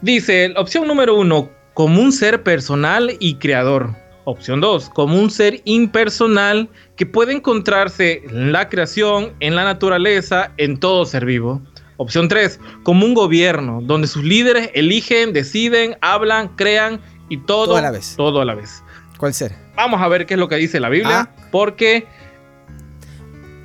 Dice, 0.00 0.52
opción 0.56 0.86
número 0.88 1.14
uno, 1.14 1.50
como 1.74 2.00
un 2.00 2.12
ser 2.12 2.42
personal 2.42 3.16
y 3.20 3.36
creador. 3.36 3.94
Opción 4.24 4.60
2, 4.60 4.90
como 4.90 5.18
un 5.18 5.30
ser 5.30 5.60
impersonal 5.64 6.68
que 6.96 7.06
puede 7.06 7.32
encontrarse 7.32 8.22
en 8.24 8.52
la 8.52 8.68
creación, 8.68 9.32
en 9.40 9.56
la 9.56 9.64
naturaleza, 9.64 10.52
en 10.58 10.78
todo 10.78 11.04
ser 11.04 11.24
vivo. 11.24 11.60
Opción 12.02 12.26
3, 12.26 12.58
como 12.82 13.06
un 13.06 13.14
gobierno, 13.14 13.78
donde 13.80 14.08
sus 14.08 14.24
líderes 14.24 14.70
eligen, 14.74 15.32
deciden, 15.32 15.96
hablan, 16.00 16.48
crean 16.56 17.00
y 17.28 17.36
todo, 17.36 17.76
a 17.76 17.80
la 17.80 17.92
vez. 17.92 18.14
Todo 18.16 18.40
a 18.40 18.44
la 18.44 18.56
vez. 18.56 18.82
¿Cuál 19.18 19.32
ser? 19.34 19.54
Vamos 19.76 20.02
a 20.02 20.08
ver 20.08 20.26
qué 20.26 20.34
es 20.34 20.40
lo 20.40 20.48
que 20.48 20.56
dice 20.56 20.80
la 20.80 20.88
Biblia, 20.88 21.20
ah. 21.30 21.48
porque... 21.52 22.08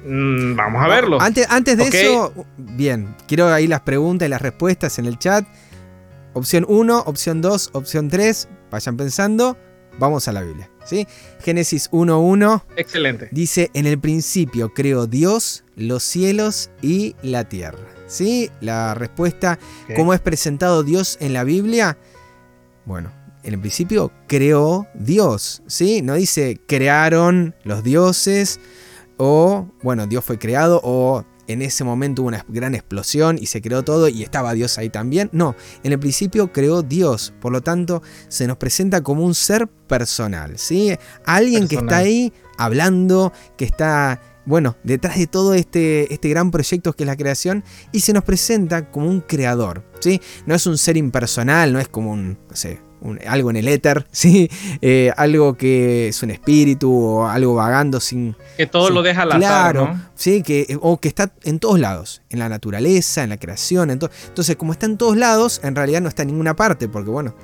Mm, 0.06 0.56
vamos 0.56 0.84
a 0.84 0.88
verlo. 0.88 1.20
Antes, 1.20 1.48
antes 1.50 1.77
de 1.77 1.88
eso, 1.88 2.46
bien, 2.58 3.15
quiero 3.27 3.51
ahí 3.51 3.65
las 3.65 3.82
preguntas 3.82 4.27
y 4.27 4.29
las 4.29 4.41
respuestas 4.44 5.00
en 5.00 5.08
el 5.08 5.17
chat. 5.17 5.44
Opción 6.34 6.63
1, 6.70 7.06
opción 7.08 7.41
2, 7.41 7.72
opción 7.74 8.08
3, 8.08 8.50
vayan 8.70 8.98
pensando, 8.98 9.58
vamos 9.98 10.27
a 10.27 10.32
la 10.32 10.44
Biblia. 10.44 10.70
¿sí? 10.86 11.08
Génesis 11.41 11.89
1.1. 11.89 12.62
Excelente. 12.75 13.29
Dice, 13.32 13.72
en 13.74 13.88
el 13.88 13.98
principio 13.98 14.75
creó 14.75 15.08
Dios 15.08 15.63
los 15.75 16.03
cielos 16.03 16.70
y 16.84 17.15
la 17.24 17.50
tierra. 17.50 17.97
¿Sí? 18.07 18.49
La 18.61 18.93
respuesta, 18.93 19.59
¿cómo 19.95 20.13
es 20.13 20.19
presentado 20.19 20.83
Dios 20.83 21.17
en 21.19 21.33
la 21.33 21.43
Biblia? 21.43 21.97
Bueno, 22.85 23.11
en 23.43 23.53
el 23.53 23.59
principio 23.59 24.11
creó 24.27 24.87
Dios, 24.93 25.61
¿sí? 25.67 26.01
No 26.01 26.15
dice 26.15 26.59
crearon 26.67 27.55
los 27.63 27.83
dioses 27.83 28.59
o, 29.17 29.67
bueno, 29.83 30.07
Dios 30.07 30.23
fue 30.23 30.39
creado 30.39 30.79
o 30.83 31.25
en 31.47 31.61
ese 31.61 31.83
momento 31.83 32.21
hubo 32.21 32.27
una 32.27 32.45
gran 32.49 32.75
explosión 32.75 33.37
y 33.39 33.45
se 33.47 33.61
creó 33.61 33.83
todo 33.83 34.09
y 34.09 34.21
estaba 34.21 34.53
Dios 34.53 34.77
ahí 34.77 34.89
también. 34.89 35.29
No, 35.31 35.55
en 35.83 35.93
el 35.93 35.99
principio 35.99 36.51
creó 36.51 36.81
Dios, 36.81 37.33
por 37.39 37.51
lo 37.51 37.61
tanto 37.61 38.01
se 38.27 38.47
nos 38.47 38.57
presenta 38.57 39.01
como 39.01 39.23
un 39.23 39.33
ser 39.33 39.67
personal, 39.67 40.57
¿sí? 40.57 40.95
Alguien 41.25 41.67
que 41.67 41.77
está 41.77 41.97
ahí 41.97 42.33
hablando, 42.57 43.31
que 43.55 43.65
está 43.65 44.21
bueno, 44.48 44.77
detrás 44.84 45.18
de 45.18 45.27
todo 45.27 45.54
este, 45.54 46.12
este 46.13 46.30
gran 46.30 46.51
proyecto 46.51 46.94
que 46.94 47.04
es 47.04 47.08
la 47.08 47.18
creación, 47.18 47.66
y 47.92 48.00
se 48.00 48.13
nos 48.13 48.24
presenta 48.24 48.89
como 48.89 49.08
un 49.08 49.20
creador, 49.20 49.84
¿sí? 50.00 50.22
No 50.46 50.56
es 50.56 50.66
un 50.66 50.77
ser 50.77 50.96
impersonal, 50.96 51.74
no 51.74 51.80
es 51.80 51.89
como 51.89 52.13
un, 52.13 52.39
no 52.50 52.56
sé, 52.56 52.80
algo 53.27 53.50
en 53.50 53.58
el 53.58 53.68
éter, 53.68 54.08
¿sí? 54.12 54.50
Eh, 54.82 55.12
algo 55.18 55.56
que 55.56 56.08
es 56.08 56.24
un 56.24 56.32
espíritu 56.32 56.94
o 56.94 57.27
algo 57.27 57.56
vagando 57.56 58.00
sin... 58.00 58.38
Que 58.56 58.68
todo 58.68 58.89
lo 58.89 59.04
deja 59.04 59.24
al 59.24 59.34
azar, 59.34 59.42
Claro, 59.42 60.00
sí, 60.16 60.42
que, 60.42 60.77
o 60.82 60.98
que 60.98 61.10
está 61.10 61.34
en 61.44 61.60
todos 61.60 61.77
lados, 61.77 62.22
en 62.30 62.39
la 62.39 62.48
naturaleza, 62.48 63.24
en 63.24 63.30
la 63.30 63.38
creación, 63.38 63.89
en 63.89 64.00
entonces 64.00 64.56
como 64.56 64.72
está 64.72 64.86
en 64.86 64.98
todos 64.98 65.18
lados, 65.18 65.60
en 65.62 65.75
realidad 65.75 66.00
no 66.00 66.08
está 66.08 66.22
en 66.22 66.30
ninguna 66.30 66.56
parte, 66.56 66.88
porque 66.88 67.10
bueno... 67.10 67.36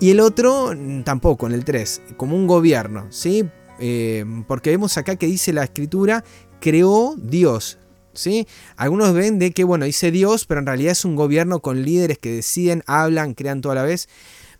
Y 0.00 0.10
el 0.10 0.18
otro 0.18 0.72
mm, 0.76 1.04
tampoco, 1.04 1.46
en 1.46 1.52
el 1.52 1.64
3, 1.64 2.02
como 2.16 2.34
un 2.34 2.48
gobierno, 2.48 3.06
¿sí? 3.10 3.48
Eh, 3.78 4.24
porque 4.46 4.70
vemos 4.70 4.96
acá 4.98 5.16
que 5.16 5.26
dice 5.26 5.52
la 5.52 5.64
escritura, 5.64 6.24
creó 6.60 7.14
Dios, 7.16 7.78
¿sí? 8.14 8.46
Algunos 8.76 9.12
ven 9.14 9.38
de 9.38 9.52
que, 9.52 9.64
bueno, 9.64 9.84
dice 9.84 10.10
Dios, 10.10 10.46
pero 10.46 10.60
en 10.60 10.66
realidad 10.66 10.92
es 10.92 11.04
un 11.04 11.16
gobierno 11.16 11.60
con 11.60 11.82
líderes 11.82 12.18
que 12.18 12.32
deciden, 12.32 12.82
hablan, 12.86 13.34
crean 13.34 13.60
toda 13.60 13.74
la 13.74 13.82
vez. 13.82 14.08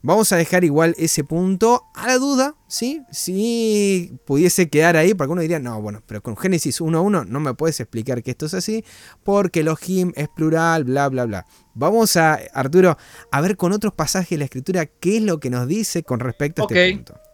Vamos 0.04 0.33
a 0.33 0.37
dejar 0.37 0.64
igual 0.64 0.97
ese 0.99 1.23
punto 1.23 1.85
a 1.95 2.09
la 2.09 2.19
duda, 2.19 2.57
¿sí? 2.66 3.02
Si 3.12 4.19
pudiese 4.26 4.69
quedar 4.69 4.97
ahí, 4.97 5.14
porque 5.14 5.33
uno 5.33 5.42
diría, 5.42 5.61
no, 5.61 5.81
bueno, 5.81 6.02
pero 6.07 6.21
con 6.21 6.37
Génesis 6.37 6.81
1.1 6.81 7.26
no 7.26 7.38
me 7.38 7.54
puedes 7.54 7.78
explicar 7.78 8.21
que 8.25 8.33
esto 8.33 8.47
es 8.47 8.54
así, 8.54 8.85
porque 9.23 9.61
Elohim 9.61 10.12
es 10.16 10.28
plural, 10.28 10.83
bla, 10.83 11.09
bla, 11.09 11.25
bla. 11.26 11.47
Vamos 11.75 12.16
a, 12.16 12.40
Arturo, 12.52 12.99
a 13.31 13.40
ver 13.40 13.57
con 13.57 13.71
otros 13.71 13.95
pasajes 13.95 14.31
de 14.31 14.38
la 14.38 14.45
escritura 14.47 14.87
qué 14.87 15.19
es 15.19 15.23
lo 15.23 15.38
que 15.38 15.50
nos 15.50 15.69
dice 15.69 16.02
con 16.02 16.19
respecto 16.19 16.62
a 16.62 16.66
este 16.69 16.95
punto. 16.95 17.32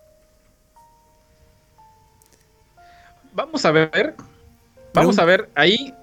Vamos 3.38 3.64
a 3.64 3.70
ver, 3.70 4.16
vamos 4.92 5.16
a 5.16 5.24
ver 5.24 5.48
ahí 5.54 5.94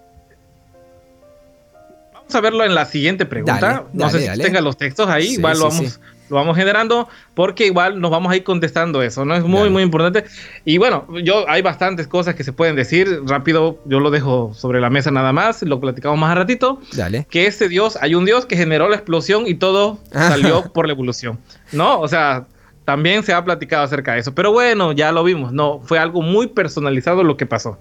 Vamos 2.14 2.34
a 2.34 2.40
verlo 2.40 2.64
en 2.64 2.74
la 2.74 2.86
siguiente 2.86 3.26
pregunta. 3.26 3.84
no 3.92 4.10
sé 4.10 4.34
si 4.34 4.42
tenga 4.42 4.62
los 4.62 4.78
textos 4.78 5.10
ahí, 5.10 5.34
igual 5.34 5.60
lo 5.60 5.68
vamos, 5.68 6.00
lo 6.30 6.38
vamos 6.38 6.56
generando, 6.56 7.10
porque 7.34 7.66
igual 7.66 8.00
nos 8.00 8.10
vamos 8.10 8.32
a 8.32 8.38
ir 8.38 8.46
contestando 8.46 9.04
eso, 9.04 9.26
¿no? 9.26 9.36
Es 9.36 9.44
muy, 9.44 9.70
muy 9.70 9.84
importante. 9.84 10.24
Y 10.64 10.78
bueno, 10.78 11.06
yo 11.26 11.44
hay 11.50 11.62
bastantes 11.62 12.08
cosas 12.08 12.36
que 12.36 12.46
se 12.46 12.54
pueden 12.54 12.78
decir. 12.78 13.20
Rápido, 13.26 13.80
yo 13.84 14.00
lo 14.00 14.12
dejo 14.12 14.54
sobre 14.56 14.80
la 14.80 14.90
mesa 14.90 15.12
nada 15.12 15.34
más, 15.34 15.62
lo 15.62 15.82
platicamos 15.82 16.18
más 16.18 16.32
a 16.32 16.36
ratito. 16.36 16.80
Dale. 16.94 17.28
Que 17.30 17.48
este 17.48 17.68
Dios, 17.68 17.98
hay 18.00 18.16
un 18.16 18.24
Dios 18.24 18.46
que 18.46 18.56
generó 18.56 18.88
la 18.88 18.96
explosión 18.96 19.46
y 19.46 19.56
todo 19.56 20.00
salió 20.14 20.72
por 20.72 20.88
la 20.88 20.94
evolución, 20.94 21.38
¿no? 21.74 22.00
O 22.00 22.08
sea, 22.08 22.48
también 22.86 23.24
se 23.24 23.34
ha 23.34 23.44
platicado 23.44 23.84
acerca 23.84 24.14
de 24.14 24.20
eso. 24.20 24.34
Pero 24.34 24.52
bueno, 24.52 24.92
ya 24.94 25.12
lo 25.12 25.24
vimos, 25.24 25.52
no, 25.52 25.82
fue 25.84 26.00
algo 26.00 26.22
muy 26.22 26.48
personalizado 26.48 27.24
lo 27.24 27.36
que 27.36 27.46
pasó. 27.46 27.78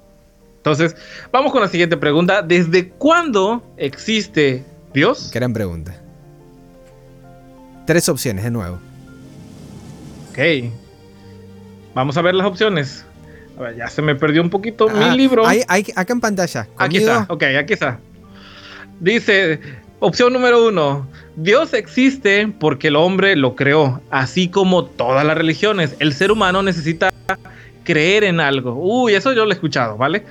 Entonces, 0.57 0.97
vamos 1.31 1.53
con 1.53 1.61
la 1.61 1.69
siguiente 1.69 1.97
pregunta. 1.99 2.41
¿Desde 2.41 2.89
cuándo 2.89 3.63
existe 3.77 4.65
Dios? 4.95 5.31
Gran 5.33 5.53
pregunta. 5.53 5.95
Tres 7.87 8.09
opciones 8.09 8.45
de 8.45 8.51
nuevo. 8.51 8.79
Ok. 10.31 10.73
Vamos 11.95 12.17
a 12.17 12.23
ver 12.23 12.35
las 12.35 12.47
opciones. 12.47 13.05
A 13.59 13.63
ver, 13.63 13.77
ya 13.77 13.89
se 13.89 14.01
me 14.01 14.15
perdió 14.15 14.41
un 14.41 14.49
poquito 14.49 14.89
mi 14.89 15.05
ah, 15.05 15.15
libro. 15.15 15.45
acá 15.47 16.13
en 16.13 16.21
pantalla. 16.21 16.67
Aquí 16.79 16.97
está, 16.97 17.27
ok, 17.29 17.43
aquí 17.59 17.75
está. 17.75 18.01
Dice, 19.01 19.61
opción 20.05 20.33
número 20.33 20.67
uno. 20.69 21.09
Dios 21.37 21.73
existe 21.73 22.47
porque 22.61 22.89
el 22.89 22.97
hombre 22.97 23.37
lo 23.37 23.57
creó, 23.57 24.01
así 24.11 24.49
como 24.49 24.85
todas 24.85 25.25
las 25.25 25.37
religiones. 25.37 25.97
El 25.99 26.13
ser 26.13 26.31
humano 26.31 26.63
necesita 26.63 27.13
creer 27.85 28.25
en 28.25 28.39
algo. 28.39 28.75
Uy, 28.75 29.15
eso 29.15 29.33
yo 29.33 29.45
lo 29.45 29.51
he 29.51 29.55
escuchado, 29.55 29.97
¿vale? 29.97 30.25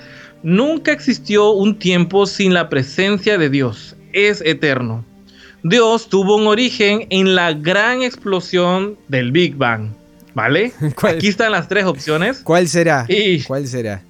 Nunca 0.43 0.91
existió 0.91 1.51
un 1.51 1.77
tiempo 1.79 2.25
sin 2.25 2.53
la 2.53 2.69
presencia 2.69 3.37
de 3.37 3.49
Dios. 3.49 3.95
Es 4.13 4.41
eterno. 4.41 5.03
Dios 5.63 6.07
tuvo 6.07 6.35
un 6.35 6.47
origen 6.47 7.07
en 7.09 7.35
la 7.35 7.53
gran 7.53 8.03
explosión 8.03 8.97
del 9.07 9.31
Big 9.31 9.55
Bang. 9.55 9.89
¿Vale? 10.35 10.71
Aquí 11.03 11.27
están 11.27 11.51
las 11.51 11.67
tres 11.67 11.85
opciones. 11.85 12.41
¿Cuál 12.43 12.67
será? 12.67 13.07
¿Cuál 13.47 13.67
será? 13.67 14.01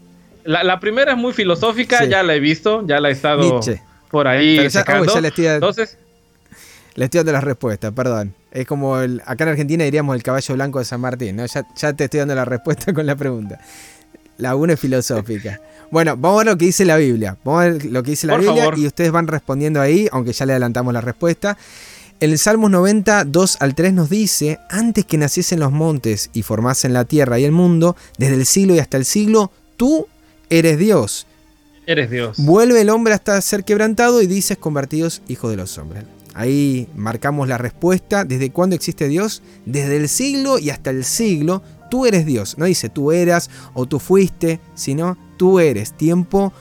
La, 0.45 0.79
primera 0.79 1.13
es 1.13 1.17
muy 1.17 1.31
filosófica, 1.31 2.03
ya 2.03 2.21
la 2.21 2.35
he 2.35 2.39
visto, 2.41 2.85
ya 2.85 2.99
la 2.99 3.07
he 3.07 3.13
estado 3.13 3.61
por 4.13 4.27
ahí. 4.27 4.57
Pero 4.57 4.69
Entonces, 5.55 5.97
le 6.93 7.05
estoy 7.05 7.17
dando 7.17 7.31
la 7.31 7.41
respuesta, 7.41 7.91
perdón. 7.91 8.35
Es 8.51 8.67
como 8.67 8.99
el, 8.99 9.23
acá 9.25 9.45
en 9.45 9.49
Argentina 9.49 9.83
diríamos 9.83 10.15
el 10.15 10.21
caballo 10.21 10.53
blanco 10.53 10.77
de 10.77 10.85
San 10.85 11.01
Martín, 11.01 11.35
¿no? 11.35 11.45
Ya, 11.47 11.65
ya 11.75 11.93
te 11.93 12.03
estoy 12.03 12.19
dando 12.19 12.35
la 12.35 12.45
respuesta 12.45 12.93
con 12.93 13.07
la 13.07 13.15
pregunta. 13.15 13.59
La 14.37 14.55
una 14.55 14.73
es 14.73 14.79
filosófica. 14.79 15.59
Bueno, 15.89 16.15
vamos 16.15 16.35
a 16.35 16.43
ver 16.43 16.53
lo 16.53 16.57
que 16.59 16.65
dice 16.65 16.85
la 16.85 16.97
Biblia. 16.97 17.37
Vamos 17.43 17.61
a 17.61 17.69
ver 17.69 17.85
lo 17.85 18.03
que 18.03 18.11
dice 18.11 18.27
la 18.27 18.37
Biblia 18.37 18.71
y 18.77 18.85
ustedes 18.85 19.11
van 19.11 19.25
respondiendo 19.25 19.81
ahí, 19.81 20.07
aunque 20.11 20.31
ya 20.31 20.45
le 20.45 20.53
adelantamos 20.53 20.93
la 20.93 21.01
respuesta. 21.01 21.57
El 22.19 22.37
Salmos 22.37 22.69
90, 22.69 23.25
2 23.25 23.57
al 23.61 23.73
3 23.73 23.93
nos 23.93 24.11
dice, 24.11 24.59
antes 24.69 25.05
que 25.05 25.17
naciesen 25.17 25.59
los 25.59 25.71
montes 25.71 26.29
y 26.33 26.43
formasen 26.43 26.93
la 26.93 27.05
tierra 27.05 27.39
y 27.39 27.45
el 27.45 27.51
mundo, 27.51 27.95
desde 28.19 28.35
el 28.35 28.45
siglo 28.45 28.75
y 28.75 28.79
hasta 28.79 28.97
el 28.97 29.05
siglo, 29.05 29.51
tú 29.75 30.07
eres 30.51 30.77
Dios. 30.77 31.25
Eres 31.85 32.09
Dios. 32.09 32.37
Vuelve 32.37 32.81
el 32.81 32.89
hombre 32.89 33.13
hasta 33.13 33.39
ser 33.41 33.63
quebrantado 33.63 34.21
y 34.21 34.27
dices 34.27 34.57
convertidos 34.57 35.21
hijos 35.27 35.51
de 35.51 35.57
los 35.57 35.77
hombres. 35.77 36.05
Ahí 36.33 36.87
marcamos 36.95 37.47
la 37.47 37.57
respuesta. 37.57 38.23
¿Desde 38.23 38.51
cuándo 38.51 38.75
existe 38.75 39.07
Dios? 39.07 39.43
Desde 39.65 39.97
el 39.97 40.09
siglo 40.09 40.59
y 40.59 40.69
hasta 40.69 40.89
el 40.89 41.03
siglo. 41.03 41.61
Tú 41.89 42.05
eres 42.05 42.25
Dios. 42.25 42.57
No 42.57 42.65
dice 42.65 42.89
tú 42.89 43.11
eras 43.11 43.49
o 43.73 43.85
tú 43.85 43.99
fuiste, 43.99 44.59
sino 44.73 45.17
tú 45.37 45.59
eres, 45.59 45.93
tiempo 45.93 46.53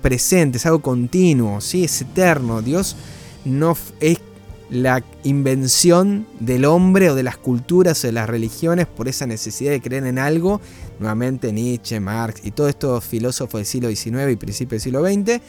presente, 0.00 0.58
es 0.58 0.66
algo 0.66 0.80
continuo, 0.80 1.60
¿sí? 1.60 1.84
es 1.84 2.00
eterno. 2.00 2.62
Dios 2.62 2.96
no 3.44 3.76
es 4.00 4.18
la 4.70 5.02
invención 5.24 6.26
del 6.40 6.64
hombre 6.64 7.10
o 7.10 7.14
de 7.14 7.22
las 7.22 7.36
culturas 7.36 8.04
o 8.04 8.06
de 8.06 8.12
las 8.12 8.28
religiones 8.28 8.86
por 8.86 9.08
esa 9.08 9.26
necesidad 9.26 9.72
de 9.72 9.80
creer 9.80 10.06
en 10.06 10.18
algo. 10.18 10.60
Nuevamente 10.98 11.52
Nietzsche, 11.52 12.00
Marx 12.00 12.40
y 12.44 12.50
todos 12.50 12.70
estos 12.70 13.04
filósofos 13.04 13.58
del 13.60 13.66
siglo 13.66 13.88
XIX 13.88 14.32
y 14.32 14.36
principios 14.36 14.82
del 14.82 14.92
siglo 14.92 15.04
XX. 15.04 15.42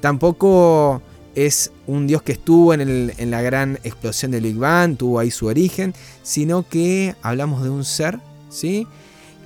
Tampoco 0.00 1.02
es 1.34 1.72
un 1.86 2.06
Dios 2.06 2.22
que 2.22 2.32
estuvo 2.32 2.74
en, 2.74 3.30
la 3.30 3.42
gran 3.42 3.78
explosión 3.84 4.30
del 4.30 4.44
Big 4.44 4.56
Bang, 4.56 4.96
tuvo 4.96 5.18
ahí 5.18 5.30
su 5.30 5.46
origen, 5.46 5.94
sino 6.22 6.68
que 6.68 7.14
hablamos 7.22 7.62
de 7.62 7.70
un 7.70 7.84
ser, 7.84 8.18
¿sí? 8.50 8.86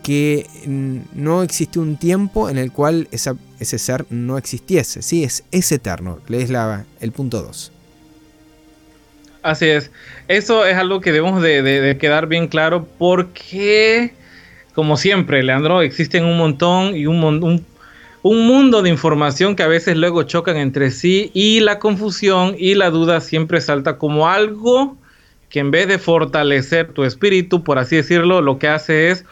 que 0.02 0.46
no 1.12 1.42
existe 1.42 1.78
un 1.78 1.98
tiempo 1.98 2.48
en 2.48 2.56
el 2.56 2.72
cual 2.72 3.08
ese 3.10 3.78
ser 3.78 4.06
no 4.10 4.38
existiese. 4.38 5.02
Sí, 5.02 5.24
es, 5.24 5.72
eterno. 5.72 6.18
Es 6.28 6.50
la, 6.50 6.86
el 7.00 7.12
punto 7.12 7.42
2. 7.42 7.72
Así 9.42 9.66
es. 9.66 9.90
Eso 10.26 10.66
es 10.66 10.76
algo 10.76 11.00
que 11.00 11.12
debemos 11.12 11.42
de, 11.42 11.96
quedar 12.00 12.26
bien 12.26 12.48
claro 12.48 12.86
porque, 12.98 14.14
como 14.78 14.96
siempre, 14.96 15.42
Leandro, 15.42 15.82
existen 15.82 16.24
un 16.24 16.38
montón 16.38 16.94
y 16.94 17.08
un, 17.08 17.24
un, 17.24 17.66
un 18.22 18.46
mundo 18.46 18.80
de 18.80 18.88
información 18.88 19.56
que 19.56 19.64
a 19.64 19.66
veces 19.66 19.96
luego 19.96 20.22
chocan 20.22 20.56
entre 20.56 20.92
sí 20.92 21.32
y 21.34 21.58
la 21.58 21.80
confusión 21.80 22.54
y 22.56 22.76
la 22.76 22.90
duda 22.90 23.20
siempre 23.20 23.60
salta 23.60 23.98
como 23.98 24.28
algo 24.28 24.96
que 25.48 25.58
en 25.58 25.72
vez 25.72 25.88
de 25.88 25.98
fortalecer 25.98 26.92
tu 26.92 27.02
espíritu, 27.02 27.64
por 27.64 27.80
así 27.80 27.96
decirlo, 27.96 28.40
lo 28.40 28.60
que 28.60 28.68
hace 28.68 29.10
es 29.10 29.24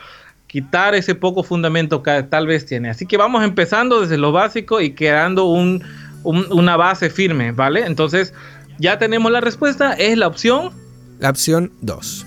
quitar 0.49 0.97
ese 0.97 1.15
poco 1.15 1.45
fundamento 1.45 2.03
que 2.03 2.25
tal 2.25 2.49
vez 2.49 2.67
tiene. 2.67 2.91
Así 2.91 3.07
que 3.07 3.17
vamos 3.17 3.45
empezando 3.45 4.01
desde 4.01 4.19
lo 4.19 4.33
básico 4.33 4.81
y 4.81 4.95
creando 4.95 5.45
un, 5.45 5.85
una 6.25 6.77
base 6.77 7.09
firme, 7.09 7.53
¿vale? 7.53 7.87
Entonces, 7.87 8.35
ya 8.81 8.99
tenemos 8.99 9.31
la 9.31 9.41
respuesta, 9.41 9.93
es 9.93 10.19
la 10.19 10.27
opción. 10.27 10.73
La 11.21 11.31
opción 11.31 11.71
2. 11.83 12.27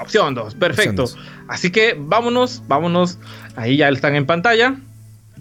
Opción 0.00 0.34
2, 0.34 0.54
perfecto. 0.54 1.04
Así 1.48 1.70
que 1.70 1.96
vámonos, 1.98 2.62
vámonos, 2.66 3.18
ahí 3.56 3.76
ya 3.76 3.88
están 3.88 4.16
en 4.16 4.26
pantalla. 4.26 4.76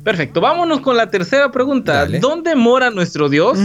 Perfecto, 0.03 0.41
vámonos 0.41 0.81
con 0.81 0.97
la 0.97 1.09
tercera 1.09 1.51
pregunta. 1.51 2.05
¿Dónde 2.05 2.55
mora 2.55 2.89
nuestro 2.89 3.29
Dios? 3.29 3.57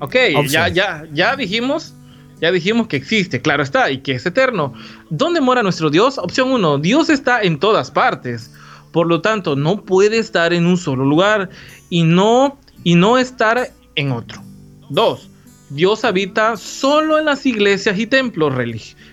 Ok, 0.00 0.16
ya, 0.48 0.68
ya, 0.68 1.06
ya 1.12 1.36
dijimos 1.36 1.94
ya 2.42 2.50
dijimos 2.50 2.88
que 2.88 2.96
existe, 2.96 3.40
claro 3.40 3.62
está, 3.62 3.88
y 3.92 3.98
que 3.98 4.12
es 4.12 4.26
eterno. 4.26 4.74
¿Dónde 5.10 5.40
mora 5.40 5.62
nuestro 5.62 5.90
Dios? 5.90 6.18
Opción 6.18 6.50
1. 6.50 6.78
Dios 6.78 7.08
está 7.08 7.40
en 7.40 7.60
todas 7.60 7.92
partes. 7.92 8.50
Por 8.90 9.06
lo 9.06 9.20
tanto, 9.20 9.54
no 9.54 9.84
puede 9.84 10.18
estar 10.18 10.52
en 10.52 10.66
un 10.66 10.76
solo 10.76 11.04
lugar 11.04 11.50
y 11.88 12.02
no, 12.02 12.58
y 12.82 12.96
no 12.96 13.16
estar 13.16 13.70
en 13.94 14.10
otro. 14.10 14.42
2. 14.90 15.30
Dios 15.74 16.04
habita 16.04 16.56
solo 16.56 17.18
en 17.18 17.24
las 17.24 17.46
iglesias 17.46 17.98
y 17.98 18.06
templos, 18.06 18.54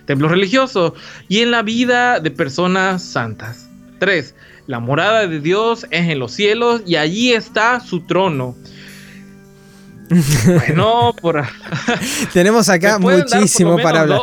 templos 0.04 0.30
religiosos 0.30 0.92
y 1.28 1.40
en 1.40 1.50
la 1.50 1.62
vida 1.62 2.20
de 2.20 2.30
personas 2.30 3.02
santas. 3.02 3.68
3. 3.98 4.34
La 4.66 4.80
morada 4.80 5.26
de 5.26 5.40
Dios 5.40 5.86
es 5.90 6.08
en 6.08 6.18
los 6.18 6.32
cielos 6.32 6.82
y 6.86 6.96
allí 6.96 7.32
está 7.32 7.80
su 7.80 8.00
trono. 8.00 8.56
Bueno, 10.44 11.14
por... 11.22 11.44
tenemos 12.32 12.68
acá 12.68 12.98
muchísimo 12.98 13.76
para 13.78 14.00
hablar. 14.00 14.20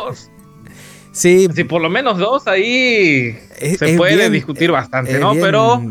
Sí. 1.12 1.48
Si 1.54 1.64
por 1.64 1.80
lo 1.80 1.88
menos 1.88 2.18
dos 2.18 2.46
ahí 2.46 3.38
se 3.78 3.96
puede 3.96 4.28
discutir 4.28 4.70
bastante, 4.70 5.18
¿no? 5.18 5.32
Pero 5.32 5.82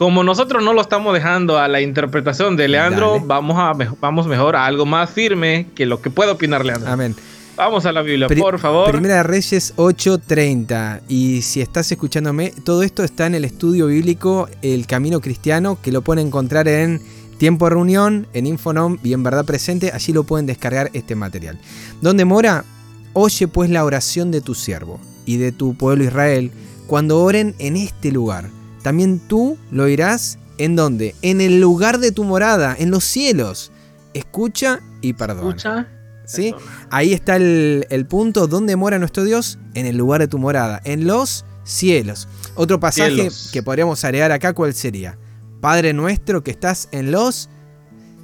como 0.00 0.24
nosotros 0.24 0.64
no 0.64 0.72
lo 0.72 0.80
estamos 0.80 1.12
dejando 1.12 1.58
a 1.58 1.68
la 1.68 1.82
interpretación 1.82 2.56
de 2.56 2.68
Leandro, 2.68 3.20
vamos, 3.20 3.58
a, 3.58 3.74
vamos 4.00 4.26
mejor 4.26 4.56
a 4.56 4.64
algo 4.64 4.86
más 4.86 5.10
firme 5.10 5.66
que 5.74 5.84
lo 5.84 6.00
que 6.00 6.08
puede 6.08 6.30
opinar 6.30 6.64
Leandro. 6.64 6.90
Amén. 6.90 7.14
Vamos 7.54 7.84
a 7.84 7.92
la 7.92 8.00
Biblia, 8.00 8.26
por 8.26 8.58
favor. 8.58 8.90
Primera 8.90 9.22
Reyes 9.22 9.74
8:30. 9.76 11.02
Y 11.06 11.42
si 11.42 11.60
estás 11.60 11.92
escuchándome, 11.92 12.54
todo 12.64 12.82
esto 12.82 13.04
está 13.04 13.26
en 13.26 13.34
el 13.34 13.44
estudio 13.44 13.88
bíblico 13.88 14.48
El 14.62 14.86
Camino 14.86 15.20
Cristiano, 15.20 15.76
que 15.82 15.92
lo 15.92 16.00
pueden 16.00 16.28
encontrar 16.28 16.66
en 16.66 17.02
Tiempo 17.36 17.66
de 17.66 17.74
Reunión, 17.74 18.26
en 18.32 18.46
Infonom 18.46 18.96
y 19.04 19.12
en 19.12 19.22
Verdad 19.22 19.44
Presente. 19.44 19.92
Allí 19.92 20.14
lo 20.14 20.24
pueden 20.24 20.46
descargar 20.46 20.88
este 20.94 21.14
material. 21.14 21.60
¿Dónde 22.00 22.24
mora? 22.24 22.64
Oye 23.12 23.48
pues 23.48 23.68
la 23.68 23.84
oración 23.84 24.30
de 24.30 24.40
tu 24.40 24.54
siervo 24.54 24.98
y 25.26 25.36
de 25.36 25.52
tu 25.52 25.74
pueblo 25.74 26.04
Israel 26.04 26.52
cuando 26.86 27.22
oren 27.22 27.54
en 27.58 27.76
este 27.76 28.10
lugar. 28.12 28.59
También 28.82 29.18
tú 29.18 29.58
lo 29.70 29.88
irás 29.88 30.38
en 30.58 30.76
donde? 30.76 31.14
En 31.22 31.40
el 31.40 31.60
lugar 31.60 31.98
de 31.98 32.12
tu 32.12 32.24
morada, 32.24 32.76
en 32.78 32.90
los 32.90 33.04
cielos. 33.04 33.72
Escucha 34.14 34.80
y 35.00 35.12
perdona. 35.12 35.48
Escucha. 35.48 35.88
¿Sí? 36.26 36.54
Ahí 36.90 37.12
está 37.12 37.36
el, 37.36 38.06
punto. 38.08 38.46
¿Dónde 38.46 38.76
mora 38.76 38.98
nuestro 38.98 39.24
Dios? 39.24 39.58
En 39.74 39.86
el 39.86 39.96
lugar 39.96 40.20
de 40.20 40.28
tu 40.28 40.38
morada, 40.38 40.80
en 40.84 41.06
los 41.06 41.44
cielos. 41.64 42.28
Otro 42.54 42.78
pasaje 42.78 43.28
que 43.52 43.62
podríamos 43.62 44.04
agregar 44.04 44.30
acá, 44.30 44.52
¿cuál 44.52 44.74
sería? 44.74 45.18
Padre 45.60 45.92
nuestro 45.92 46.42
que 46.42 46.50
estás 46.50 46.88
en 46.92 47.10
los 47.10 47.50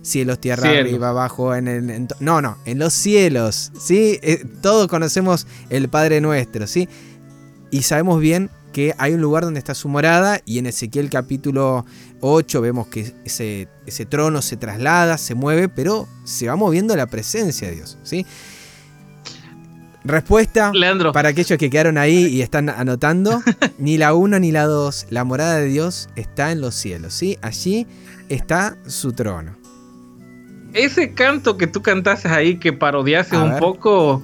cielos, 0.02 0.40
tierra 0.40 0.68
arriba, 0.68 1.08
abajo, 1.08 1.54
en 1.54 1.68
el... 1.68 2.08
no, 2.20 2.40
no, 2.40 2.58
en 2.64 2.78
los 2.78 2.92
cielos, 2.94 3.72
¿sí? 3.78 4.18
Eh, 4.22 4.44
todos 4.62 4.86
conocemos 4.88 5.46
el 5.68 5.88
Padre 5.88 6.20
nuestro, 6.20 6.66
¿sí? 6.66 6.88
Y 7.70 7.82
sabemos 7.82 8.20
bien 8.20 8.50
que 8.76 8.94
hay 8.98 9.14
un 9.14 9.22
lugar 9.22 9.42
donde 9.42 9.58
está 9.58 9.74
su 9.74 9.88
morada 9.88 10.42
y 10.44 10.58
en 10.58 10.66
Ezequiel 10.66 11.08
capítulo 11.08 11.86
8 12.20 12.60
vemos 12.60 12.88
que 12.88 13.10
ese, 13.24 13.68
ese 13.86 14.04
trono 14.04 14.42
se 14.42 14.58
traslada, 14.58 15.16
se 15.16 15.34
mueve, 15.34 15.70
pero 15.70 16.06
se 16.24 16.46
va 16.46 16.56
moviendo 16.56 16.94
la 16.94 17.06
presencia 17.06 17.68
de 17.68 17.76
Dios, 17.76 17.96
¿sí? 18.02 18.26
Respuesta 20.04 20.72
Leandro. 20.74 21.12
para 21.12 21.30
aquellos 21.30 21.58
que 21.58 21.70
quedaron 21.70 21.96
ahí 21.96 22.26
y 22.26 22.42
están 22.42 22.68
anotando, 22.68 23.40
ni 23.78 23.96
la 23.96 24.12
1 24.12 24.40
ni 24.40 24.52
la 24.52 24.66
2, 24.66 25.06
la 25.08 25.24
morada 25.24 25.56
de 25.56 25.68
Dios 25.68 26.10
está 26.14 26.52
en 26.52 26.60
los 26.60 26.74
cielos, 26.74 27.14
¿sí? 27.14 27.38
Allí 27.40 27.86
está 28.28 28.76
su 28.86 29.14
trono 29.14 29.56
ese 30.74 31.14
canto 31.14 31.56
que 31.56 31.66
tú 31.66 31.80
cantaste 31.80 32.28
ahí, 32.28 32.58
que 32.58 32.74
parodiaste 32.74 33.38
un 33.38 33.58
poco, 33.58 34.22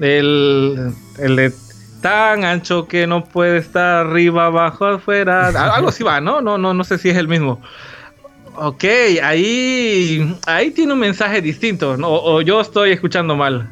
el, 0.00 0.92
el 1.18 1.36
de 1.36 1.52
tan 2.00 2.44
ancho 2.44 2.86
que 2.86 3.06
no 3.06 3.24
puede 3.24 3.58
estar 3.58 4.06
arriba, 4.06 4.46
abajo, 4.46 4.86
afuera, 4.86 5.48
algo 5.74 5.88
así 5.88 6.02
va, 6.02 6.20
¿no? 6.20 6.40
No, 6.40 6.58
no, 6.58 6.74
no 6.74 6.84
sé 6.84 6.98
si 6.98 7.08
es 7.08 7.16
el 7.16 7.28
mismo. 7.28 7.60
Ok, 8.56 8.84
ahí, 9.22 10.34
ahí 10.46 10.70
tiene 10.70 10.94
un 10.94 10.98
mensaje 10.98 11.42
distinto, 11.42 11.96
¿no? 11.96 12.08
o 12.08 12.40
yo 12.40 12.60
estoy 12.60 12.92
escuchando 12.92 13.36
mal. 13.36 13.68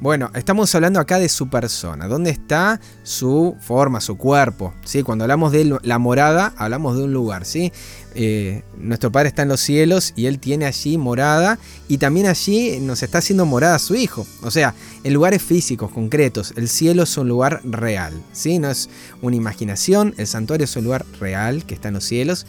Bueno, 0.00 0.30
estamos 0.34 0.74
hablando 0.74 0.98
acá 0.98 1.18
de 1.18 1.28
su 1.28 1.50
persona, 1.50 2.08
dónde 2.08 2.30
está 2.30 2.80
su 3.02 3.54
forma, 3.60 4.00
su 4.00 4.16
cuerpo. 4.16 4.72
¿sí? 4.82 5.02
Cuando 5.02 5.24
hablamos 5.24 5.52
de 5.52 5.78
la 5.82 5.98
morada, 5.98 6.54
hablamos 6.56 6.96
de 6.96 7.04
un 7.04 7.12
lugar. 7.12 7.44
¿sí? 7.44 7.70
Eh, 8.14 8.62
nuestro 8.78 9.12
Padre 9.12 9.28
está 9.28 9.42
en 9.42 9.48
los 9.48 9.60
cielos 9.60 10.14
y 10.16 10.24
Él 10.24 10.38
tiene 10.38 10.64
allí 10.64 10.96
morada 10.96 11.58
y 11.86 11.98
también 11.98 12.28
allí 12.28 12.80
nos 12.80 13.02
está 13.02 13.18
haciendo 13.18 13.44
morada 13.44 13.78
su 13.78 13.94
Hijo. 13.94 14.26
O 14.42 14.50
sea, 14.50 14.74
en 15.04 15.12
lugares 15.12 15.42
físicos, 15.42 15.90
concretos. 15.90 16.54
El 16.56 16.70
cielo 16.70 17.02
es 17.02 17.14
un 17.18 17.28
lugar 17.28 17.60
real, 17.64 18.14
¿sí? 18.32 18.58
no 18.58 18.70
es 18.70 18.88
una 19.20 19.36
imaginación, 19.36 20.14
el 20.16 20.26
santuario 20.26 20.64
es 20.64 20.74
un 20.76 20.84
lugar 20.84 21.04
real 21.20 21.66
que 21.66 21.74
está 21.74 21.88
en 21.88 21.94
los 21.94 22.04
cielos. 22.04 22.46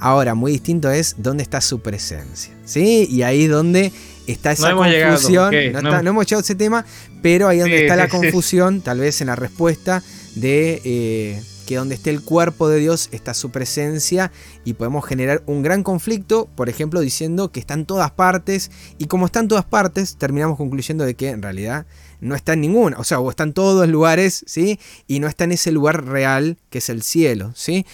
Ahora, 0.00 0.34
muy 0.34 0.52
distinto 0.52 0.90
es 0.90 1.16
dónde 1.18 1.42
está 1.42 1.60
su 1.60 1.80
presencia. 1.80 2.54
¿sí? 2.64 3.06
Y 3.10 3.22
ahí 3.22 3.44
es 3.44 3.50
donde 3.50 3.92
está 4.26 4.52
esa 4.52 4.72
confusión. 4.74 5.72
no, 5.72 5.98
hemos 5.98 6.26
llegado 6.26 6.40
a 6.40 6.42
ese 6.42 6.54
tema, 6.54 6.84
pero 7.22 7.48
ahí 7.48 7.58
donde 7.58 7.82
está 7.82 7.96
la 7.96 8.08
confusión, 8.08 8.80
tal 8.80 9.00
vez 9.00 9.20
en 9.20 9.28
la 9.28 9.36
respuesta 9.36 10.02
de 10.34 10.80
eh, 10.84 11.42
que 11.66 11.76
donde 11.76 11.94
esté 11.94 12.10
el 12.10 12.22
cuerpo 12.22 12.68
de 12.68 12.78
Dios 12.78 13.08
está 13.12 13.34
su 13.34 13.50
presencia 13.50 14.30
y 14.64 14.74
podemos 14.74 15.04
generar 15.04 15.42
un 15.46 15.62
gran 15.62 15.82
conflicto, 15.82 16.48
por 16.54 16.68
ejemplo, 16.68 17.00
diciendo 17.00 17.50
que 17.50 17.60
está 17.60 17.74
en 17.74 17.86
todas 17.86 18.10
partes 18.10 18.70
y 18.98 19.06
como 19.06 19.26
está 19.26 19.40
en 19.40 19.48
todas 19.48 19.64
partes, 19.64 20.16
terminamos 20.16 20.56
concluyendo 20.56 21.04
de 21.04 21.14
que 21.14 21.30
en 21.30 21.42
realidad 21.42 21.86
no 22.20 22.34
está 22.34 22.54
en 22.54 22.62
ninguna, 22.62 22.98
o 22.98 23.04
sea, 23.04 23.20
o 23.20 23.30
está 23.30 23.42
en 23.44 23.52
todos 23.52 23.82
los 23.82 23.88
lugares, 23.88 24.44
¿sí? 24.46 24.78
Y 25.06 25.20
no 25.20 25.26
está 25.26 25.44
en 25.44 25.52
ese 25.52 25.72
lugar 25.72 26.06
real 26.06 26.56
que 26.70 26.78
es 26.78 26.88
el 26.88 27.02
cielo, 27.02 27.52
¿sí? 27.54 27.86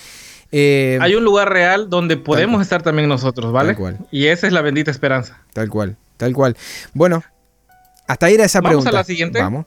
Eh, 0.52 0.98
Hay 1.00 1.14
un 1.14 1.24
lugar 1.24 1.52
real 1.52 1.88
donde 1.90 2.16
podemos 2.16 2.60
estar 2.60 2.82
también 2.82 3.08
nosotros, 3.08 3.52
¿vale? 3.52 3.70
Tal 3.70 3.76
cual. 3.76 3.98
Y 4.10 4.26
esa 4.26 4.46
es 4.46 4.52
la 4.52 4.62
bendita 4.62 4.90
esperanza. 4.90 5.42
Tal 5.52 5.68
cual. 5.68 5.96
Tal 6.20 6.34
cual. 6.34 6.54
Bueno, 6.92 7.24
hasta 8.06 8.30
ir 8.30 8.42
a 8.42 8.44
esa 8.44 8.60
pregunta. 8.60 8.90
Vamos 8.90 8.98
a 8.98 9.00
la 9.00 9.04
siguiente. 9.04 9.40
Vamos. 9.40 9.64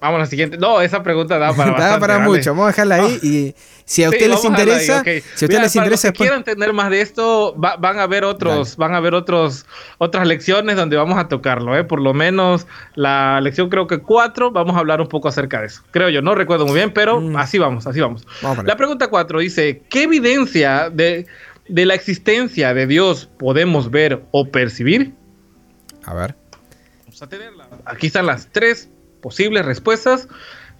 Vamos 0.00 0.18
a 0.18 0.20
la 0.20 0.26
siguiente. 0.26 0.58
No, 0.58 0.80
esa 0.80 1.02
pregunta 1.02 1.38
da 1.38 1.52
para 1.52 1.72
Da 1.78 1.98
para 1.98 2.20
mucho. 2.20 2.50
Vamos 2.50 2.66
a 2.66 2.68
dejarla 2.68 2.94
ahí 2.94 3.18
y 3.20 3.54
si 3.84 4.04
a 4.04 4.10
ustedes 4.10 4.28
les 4.28 4.44
interesa, 4.44 5.02
si 5.02 5.10
a 5.10 5.46
ustedes 5.46 5.62
les 5.62 5.74
interesa, 5.74 6.08
si 6.08 6.14
quieran 6.14 6.38
entender 6.38 6.72
más 6.72 6.88
de 6.90 7.00
esto, 7.00 7.52
van 7.56 7.98
a 7.98 8.06
ver 8.06 8.22
otros, 8.22 8.76
van 8.76 8.94
a 8.94 9.00
ver 9.00 9.14
otros, 9.14 9.66
otras 9.98 10.28
lecciones 10.28 10.76
donde 10.76 10.96
vamos 10.96 11.18
a 11.18 11.26
tocarlo, 11.26 11.76
¿eh? 11.76 11.82
Por 11.82 12.00
lo 12.00 12.14
menos 12.14 12.68
la 12.94 13.40
lección 13.40 13.68
creo 13.68 13.88
que 13.88 13.98
cuatro, 13.98 14.52
vamos 14.52 14.76
a 14.76 14.78
hablar 14.78 15.00
un 15.00 15.08
poco 15.08 15.26
acerca 15.26 15.60
de 15.60 15.66
eso. 15.66 15.82
Creo 15.90 16.10
yo, 16.10 16.22
no 16.22 16.36
recuerdo 16.36 16.64
muy 16.64 16.76
bien, 16.76 16.92
pero 16.92 17.20
mm. 17.20 17.36
así 17.38 17.58
vamos, 17.58 17.88
así 17.88 18.00
vamos. 18.00 18.24
la 18.64 18.76
pregunta 18.76 19.08
cuatro 19.08 19.40
dice, 19.40 19.82
¿qué 19.90 20.04
evidencia 20.04 20.90
de, 20.90 21.26
de 21.68 21.86
la 21.86 21.94
existencia 21.94 22.74
de 22.74 22.86
Dios 22.86 23.28
podemos 23.36 23.90
ver 23.90 24.22
o 24.30 24.48
percibir? 24.48 25.14
A 26.06 26.14
ver. 26.14 26.34
Vamos 27.00 27.20
a 27.22 27.28
tenerla. 27.28 27.68
Aquí 27.84 28.06
están 28.06 28.26
las 28.26 28.48
tres 28.52 28.88
posibles 29.20 29.64
respuestas. 29.66 30.28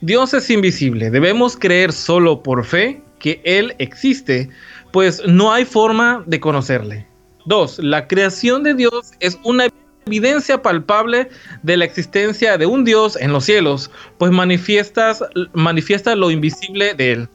Dios 0.01 0.35
es 0.35 0.49
invisible. 0.51 1.11
Debemos 1.11 1.57
creer 1.57 1.93
solo 1.93 2.43
por 2.43 2.65
fe 2.65 3.03
que 3.19 3.41
Él 3.45 3.75
existe, 3.79 4.49
pues 4.93 5.23
no 5.27 5.53
hay 5.53 5.65
forma 5.65 6.23
de 6.27 6.41
conocerle. 6.41 7.07
Dos, 7.45 7.79
la 7.79 8.07
creación 8.07 8.63
de 8.63 8.75
Dios 8.75 9.13
es 9.21 9.39
una 9.45 9.69
evidencia 10.07 10.63
palpable 10.63 11.29
de 11.63 11.77
la 11.77 11.85
existencia 11.85 12.59
de 12.59 12.67
un 12.67 12.85
Dios 12.85 13.17
en 13.17 13.33
los 13.33 13.45
cielos, 13.45 13.91
pues 14.19 14.31
manifiestas, 14.31 15.25
manifiesta 15.53 16.15
lo 16.15 16.31
invisible 16.31 16.95
de 16.95 17.13
Él. 17.13 17.29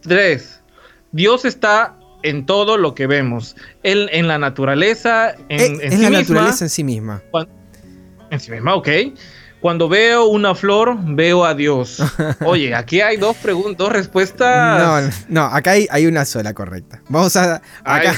Tres, 0.00 0.60
Dios 1.12 1.44
está 1.44 1.95
en 2.22 2.46
todo 2.46 2.76
lo 2.76 2.94
que 2.94 3.06
vemos. 3.06 3.56
Él 3.82 4.08
en 4.12 4.28
la 4.28 4.38
naturaleza, 4.38 5.34
en, 5.48 5.80
en 5.80 6.02
la 6.02 6.10
naturaleza 6.10 6.64
en 6.64 6.70
sí 6.70 6.84
misma. 6.84 7.22
En 8.30 8.40
sí 8.40 8.50
misma, 8.50 8.74
ok. 8.74 8.88
Cuando 9.60 9.88
veo 9.88 10.26
una 10.26 10.54
flor, 10.54 10.96
veo 11.02 11.44
a 11.44 11.54
Dios. 11.54 12.02
Oye, 12.44 12.74
aquí 12.74 13.00
hay 13.00 13.16
dos 13.16 13.36
preguntas, 13.36 13.78
dos 13.78 13.90
respuestas. 13.90 14.78
No, 14.78 15.10
no, 15.28 15.44
acá 15.46 15.72
hay, 15.72 16.06
una 16.06 16.24
sola 16.24 16.52
correcta. 16.52 17.02
Vamos 17.08 17.34
a. 17.36 17.62
Acá, 17.82 18.14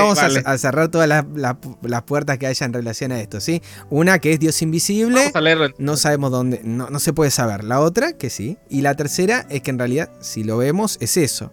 vamos 0.00 0.18
a, 0.18 0.58
cerrar 0.58 0.90
todas 0.90 1.08
las, 1.08 2.02
puertas 2.04 2.38
que 2.38 2.46
haya 2.46 2.66
en 2.66 2.72
relación 2.72 3.10
a 3.10 3.20
esto, 3.20 3.40
¿sí? 3.40 3.62
Una 3.88 4.18
que 4.18 4.32
es 4.32 4.38
Dios 4.38 4.60
invisible. 4.62 5.32
No 5.78 5.96
sabemos 5.96 6.30
dónde, 6.30 6.60
no, 6.62 6.90
no 6.90 6.98
se 6.98 7.12
puede 7.12 7.30
saber. 7.30 7.64
La 7.64 7.80
otra, 7.80 8.12
que 8.12 8.28
sí. 8.28 8.58
Y 8.68 8.82
la 8.82 8.94
tercera 8.94 9.46
es 9.48 9.62
que 9.62 9.70
en 9.70 9.78
realidad, 9.78 10.10
si 10.20 10.44
lo 10.44 10.58
vemos, 10.58 10.98
es 11.00 11.16
eso. 11.16 11.52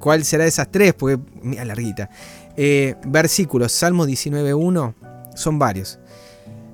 ¿Cuál 0.00 0.24
será 0.24 0.44
de 0.44 0.48
esas 0.48 0.68
tres? 0.72 0.94
Porque, 0.94 1.22
mira, 1.42 1.64
larguita. 1.64 2.10
Eh, 2.56 2.96
versículos, 3.06 3.70
Salmo 3.70 4.06
19.1, 4.06 4.94
son 5.36 5.58
varios. 5.60 6.00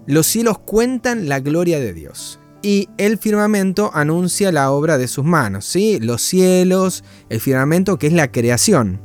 Los 0.06 0.26
cielos 0.26 0.58
cuentan 0.60 1.28
la 1.28 1.40
gloria 1.40 1.78
de 1.80 1.92
Dios 1.92 2.38
y 2.62 2.88
el 2.96 3.18
firmamento 3.18 3.90
anuncia 3.92 4.52
la 4.52 4.70
obra 4.70 4.96
de 4.96 5.08
sus 5.08 5.24
manos. 5.24 5.64
¿sí? 5.64 5.98
Los 6.00 6.22
cielos, 6.22 7.04
el 7.28 7.40
firmamento 7.40 7.98
que 7.98 8.06
es 8.06 8.12
la 8.12 8.30
creación. 8.30 9.00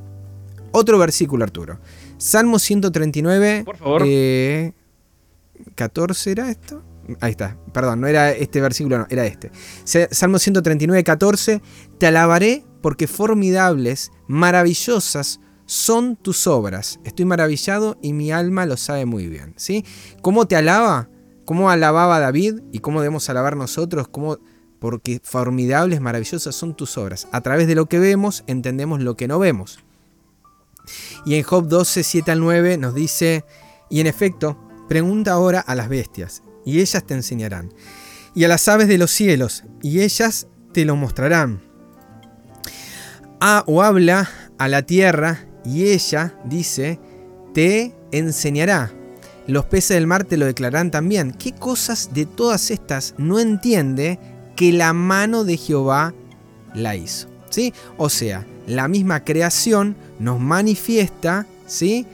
Otro 0.71 0.97
versículo, 0.97 1.43
Arturo. 1.43 1.79
Salmo 2.17 2.59
139. 2.59 3.63
Por 3.65 3.77
favor. 3.77 4.03
14 5.75 6.29
eh, 6.29 6.31
era 6.31 6.49
esto. 6.49 6.83
Ahí 7.19 7.31
está, 7.31 7.57
perdón, 7.73 8.01
no 8.01 8.07
era 8.07 8.31
este 8.31 8.61
versículo, 8.61 8.99
no, 8.99 9.07
era 9.09 9.25
este. 9.25 9.51
Salmo 9.83 10.39
139, 10.39 11.03
14. 11.03 11.61
Te 11.97 12.07
alabaré 12.07 12.65
porque 12.81 13.07
formidables, 13.07 14.11
maravillosas 14.27 15.39
son 15.65 16.17
tus 16.17 16.47
obras. 16.47 16.99
Estoy 17.05 17.25
maravillado 17.25 17.97
y 18.01 18.13
mi 18.13 18.31
alma 18.31 18.65
lo 18.65 18.75
sabe 18.77 19.05
muy 19.05 19.27
bien. 19.27 19.53
¿sí? 19.57 19.85
¿Cómo 20.21 20.45
te 20.45 20.55
alaba? 20.55 21.09
¿Cómo 21.45 21.69
alababa 21.69 22.19
David? 22.19 22.61
¿Y 22.71 22.79
cómo 22.79 23.01
debemos 23.01 23.29
alabar 23.29 23.55
nosotros? 23.55 24.07
¿Cómo? 24.09 24.37
Porque 24.79 25.21
formidables, 25.23 26.01
maravillosas 26.01 26.55
son 26.55 26.75
tus 26.75 26.97
obras. 26.97 27.27
A 27.31 27.41
través 27.41 27.67
de 27.67 27.75
lo 27.75 27.85
que 27.85 27.99
vemos, 27.99 28.43
entendemos 28.47 28.99
lo 28.99 29.15
que 29.15 29.27
no 29.27 29.39
vemos. 29.39 29.79
Y 31.25 31.35
en 31.35 31.43
Job 31.43 31.67
12, 31.67 32.03
7 32.03 32.31
al 32.31 32.39
9 32.39 32.77
nos 32.77 32.93
dice, 32.93 33.45
y 33.89 33.99
en 34.01 34.07
efecto, 34.07 34.57
pregunta 34.87 35.33
ahora 35.33 35.59
a 35.59 35.75
las 35.75 35.87
bestias, 35.87 36.43
y 36.65 36.79
ellas 36.79 37.03
te 37.03 37.13
enseñarán. 37.13 37.73
Y 38.33 38.43
a 38.43 38.47
las 38.47 38.67
aves 38.67 38.87
de 38.87 38.97
los 38.97 39.11
cielos, 39.11 39.63
y 39.81 40.01
ellas 40.01 40.47
te 40.73 40.85
lo 40.85 40.95
mostrarán. 40.95 41.61
Ah, 43.39 43.63
o 43.67 43.81
habla 43.81 44.29
a 44.57 44.67
la 44.67 44.83
tierra, 44.83 45.45
y 45.65 45.85
ella, 45.85 46.35
dice, 46.45 46.99
te 47.53 47.95
enseñará. 48.11 48.91
los 49.47 49.65
peces 49.65 49.95
del 49.95 50.07
mar 50.07 50.23
te 50.23 50.37
lo 50.37 50.45
declararán 50.45 50.91
también. 50.91 51.33
¿Qué 51.33 51.51
cosas 51.51 52.13
de 52.13 52.25
todas 52.25 52.71
estas 52.71 53.15
no 53.17 53.39
entiende 53.39 54.19
que 54.55 54.71
la 54.71 54.93
mano 54.93 55.43
de 55.43 55.57
Jehová 55.57 56.13
la 56.73 56.95
hizo? 56.95 57.27
¿Sí? 57.49 57.73
O 57.97 58.09
sea, 58.09 58.45
la 58.65 58.87
misma 58.87 59.25
creación 59.25 59.97
nos 60.19 60.39
manifiesta, 60.39 61.47
¿sí? 61.67 62.05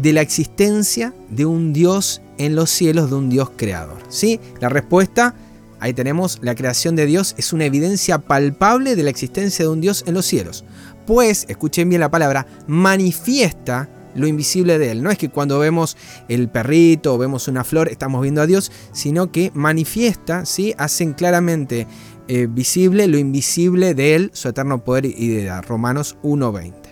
de 0.00 0.12
la 0.12 0.20
existencia 0.20 1.14
de 1.30 1.46
un 1.46 1.72
Dios 1.72 2.20
en 2.38 2.54
los 2.54 2.70
cielos, 2.70 3.10
de 3.10 3.16
un 3.16 3.28
Dios 3.28 3.50
creador. 3.56 3.98
¿Sí? 4.08 4.40
La 4.60 4.68
respuesta, 4.68 5.34
ahí 5.80 5.92
tenemos, 5.92 6.38
la 6.42 6.54
creación 6.54 6.96
de 6.96 7.06
Dios 7.06 7.34
es 7.38 7.52
una 7.52 7.64
evidencia 7.64 8.18
palpable 8.18 8.96
de 8.96 9.02
la 9.02 9.10
existencia 9.10 9.64
de 9.64 9.70
un 9.70 9.80
Dios 9.80 10.04
en 10.06 10.14
los 10.14 10.26
cielos. 10.26 10.64
Pues, 11.06 11.46
escuchen 11.48 11.88
bien 11.88 12.00
la 12.00 12.10
palabra, 12.10 12.46
manifiesta 12.66 13.88
lo 14.16 14.26
invisible 14.26 14.78
de 14.78 14.90
Él. 14.90 15.02
No 15.02 15.10
es 15.10 15.18
que 15.18 15.28
cuando 15.28 15.58
vemos 15.58 15.96
el 16.28 16.48
perrito 16.48 17.14
o 17.14 17.18
vemos 17.18 17.48
una 17.48 17.64
flor 17.64 17.88
estamos 17.88 18.22
viendo 18.22 18.40
a 18.40 18.46
Dios, 18.46 18.72
sino 18.92 19.30
que 19.30 19.50
manifiesta, 19.54 20.46
¿sí? 20.46 20.74
hacen 20.78 21.12
claramente 21.12 21.86
eh, 22.28 22.48
visible 22.50 23.06
lo 23.06 23.18
invisible 23.18 23.94
de 23.94 24.14
Él, 24.16 24.30
su 24.32 24.48
eterno 24.48 24.82
poder 24.82 25.04
y 25.04 25.28
de 25.28 25.62
Romanos 25.62 26.16
1.20. 26.22 26.85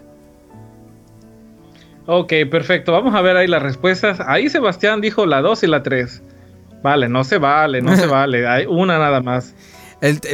Ok, 2.07 2.33
perfecto. 2.51 2.93
Vamos 2.93 3.15
a 3.15 3.23
ver 3.23 3.37
ahí 3.37 3.47
las 3.47 3.63
respuestas. 3.63 4.21
Ahí 4.21 4.49
Sebastián 4.49 5.01
dijo 5.01 5.27
la 5.27 5.41
2 5.41 5.63
y 5.65 5.67
la 5.67 5.83
3. 5.83 6.23
Vale, 6.83 7.09
no 7.09 7.25
se 7.25 7.39
vale, 7.39 7.81
no 7.81 7.97
se 7.97 8.07
vale. 8.09 8.47
Hay 8.47 8.67
una 8.67 8.99
nada 8.99 9.21
más 9.21 9.55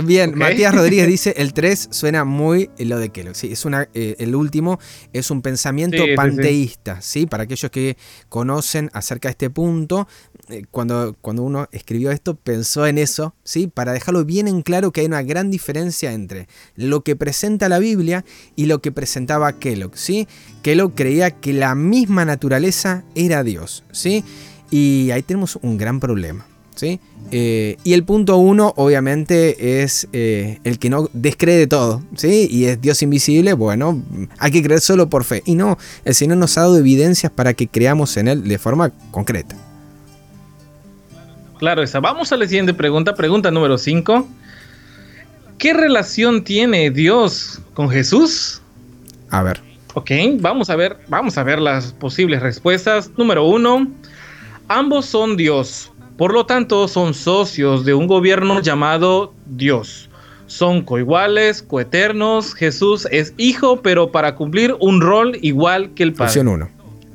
bien, 0.05 0.37
Matías 0.37 0.75
Rodríguez 0.75 1.07
dice, 1.09 1.35
el 1.37 1.53
3 1.53 1.89
suena 1.91 2.25
muy 2.25 2.71
lo 2.79 2.99
de 2.99 3.11
Kellogg. 3.11 3.37
Sí, 3.37 3.53
es 3.53 3.65
una, 3.65 3.89
eh, 3.95 4.17
el 4.19 4.35
último 4.35 4.79
es 5.13 5.31
un 5.31 5.43
pensamiento 5.43 6.05
panteísta, 6.17 7.01
sí, 7.01 7.27
Para 7.27 7.45
aquellos 7.45 7.71
que 7.71 7.97
conocen 8.29 8.91
acerca 8.93 9.29
de 9.29 9.33
este 9.33 9.51
punto, 9.51 10.09
eh, 10.49 10.65
cuando, 10.71 11.17
cuando 11.21 11.43
uno 11.43 11.69
escribió 11.73 12.11
esto 12.11 12.35
pensó 12.35 12.87
en 12.87 12.99
eso, 12.99 13.35
¿sí? 13.45 13.67
Para 13.67 13.93
dejarlo 13.93 14.25
bien 14.25 14.49
en 14.49 14.63
claro 14.63 14.93
que 14.93 15.03
hay 15.03 15.07
una 15.07 15.23
gran 15.23 15.51
diferencia 15.51 16.13
entre 16.13 16.49
lo 16.75 17.03
que 17.03 17.17
presenta 17.17 17.69
la 17.69 17.79
Biblia 17.79 18.25
y 18.57 18.67
lo 18.67 18.81
que 18.81 18.93
presentaba 18.93 19.59
Kellogg, 19.59 19.97
¿sí? 19.97 20.27
Kellogg 20.63 20.95
creía 20.95 21.31
que 21.31 21.53
la 21.53 21.75
misma 21.75 22.25
naturaleza 22.25 23.05
era 23.15 23.45
Dios, 23.45 23.85
¿sí? 23.93 24.25
Y 24.71 25.11
ahí 25.11 25.23
tenemos 25.23 25.59
un 25.63 25.79
gran 25.79 26.01
problema. 26.01 26.50
Eh, 27.33 27.77
y 27.85 27.93
el 27.93 28.05
punto 28.05 28.37
uno, 28.39 28.73
obviamente, 28.77 29.83
es 29.83 30.09
eh, 30.13 30.59
el 30.65 30.79
que 30.79 30.91
no 30.91 31.09
descree 31.13 31.67
todo, 31.67 32.03
¿sí? 32.17 32.49
Y 32.51 32.65
es 32.67 32.81
Dios 32.81 33.03
invisible, 33.03 33.53
bueno, 33.53 34.03
hay 34.39 34.51
que 34.51 34.63
creer 34.63 34.81
solo 34.81 35.09
por 35.09 35.25
fe. 35.25 35.43
Y 35.45 35.55
no, 35.55 35.79
el 36.05 36.15
Señor 36.15 36.39
nos 36.39 36.57
ha 36.59 36.63
dado 36.63 36.79
evidencias 36.79 37.31
para 37.31 37.55
que 37.55 37.69
creamos 37.69 38.17
en 38.17 38.29
Él 38.29 38.49
de 38.49 38.59
forma 38.59 38.91
concreta. 39.11 39.57
Claro, 41.59 41.83
esa. 41.83 42.01
Vamos 42.01 42.33
a 42.33 42.37
la 42.37 42.47
siguiente 42.47 42.73
pregunta, 42.73 43.15
pregunta 43.15 43.51
número 43.51 43.77
5. 43.77 44.27
¿Qué 45.59 45.75
relación 45.75 46.43
tiene 46.43 46.91
Dios 46.91 47.61
con 47.75 47.91
Jesús? 47.91 48.63
A 49.29 49.43
ver. 49.43 49.61
Ok, 49.93 50.11
vamos 50.39 50.71
a 50.71 50.77
ver, 50.77 50.97
vamos 51.09 51.37
a 51.37 51.43
ver 51.43 51.59
las 51.59 51.93
posibles 51.93 52.41
respuestas. 52.41 53.11
Número 53.19 53.45
uno, 53.45 53.89
ambos 54.69 55.05
son 55.05 55.37
Dios, 55.37 55.93
por 56.21 56.35
lo 56.35 56.45
tanto, 56.45 56.87
son 56.87 57.15
socios 57.15 57.87
de 57.87 57.95
un 57.95 58.07
gobierno 58.07 58.61
llamado 58.61 59.33
Dios. 59.47 60.11
Son 60.49 60.83
coiguales, 60.83 61.63
coeternos. 61.63 62.53
Jesús 62.53 63.09
es 63.11 63.33
hijo, 63.39 63.81
pero 63.81 64.13
para 64.13 64.35
cumplir 64.35 64.77
un 64.81 65.01
rol 65.01 65.39
igual 65.41 65.95
que 65.95 66.03
el 66.03 66.13
Padre. 66.13 66.27
Opción 66.27 66.49
1. 66.49 66.71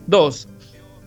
2. 0.08 0.48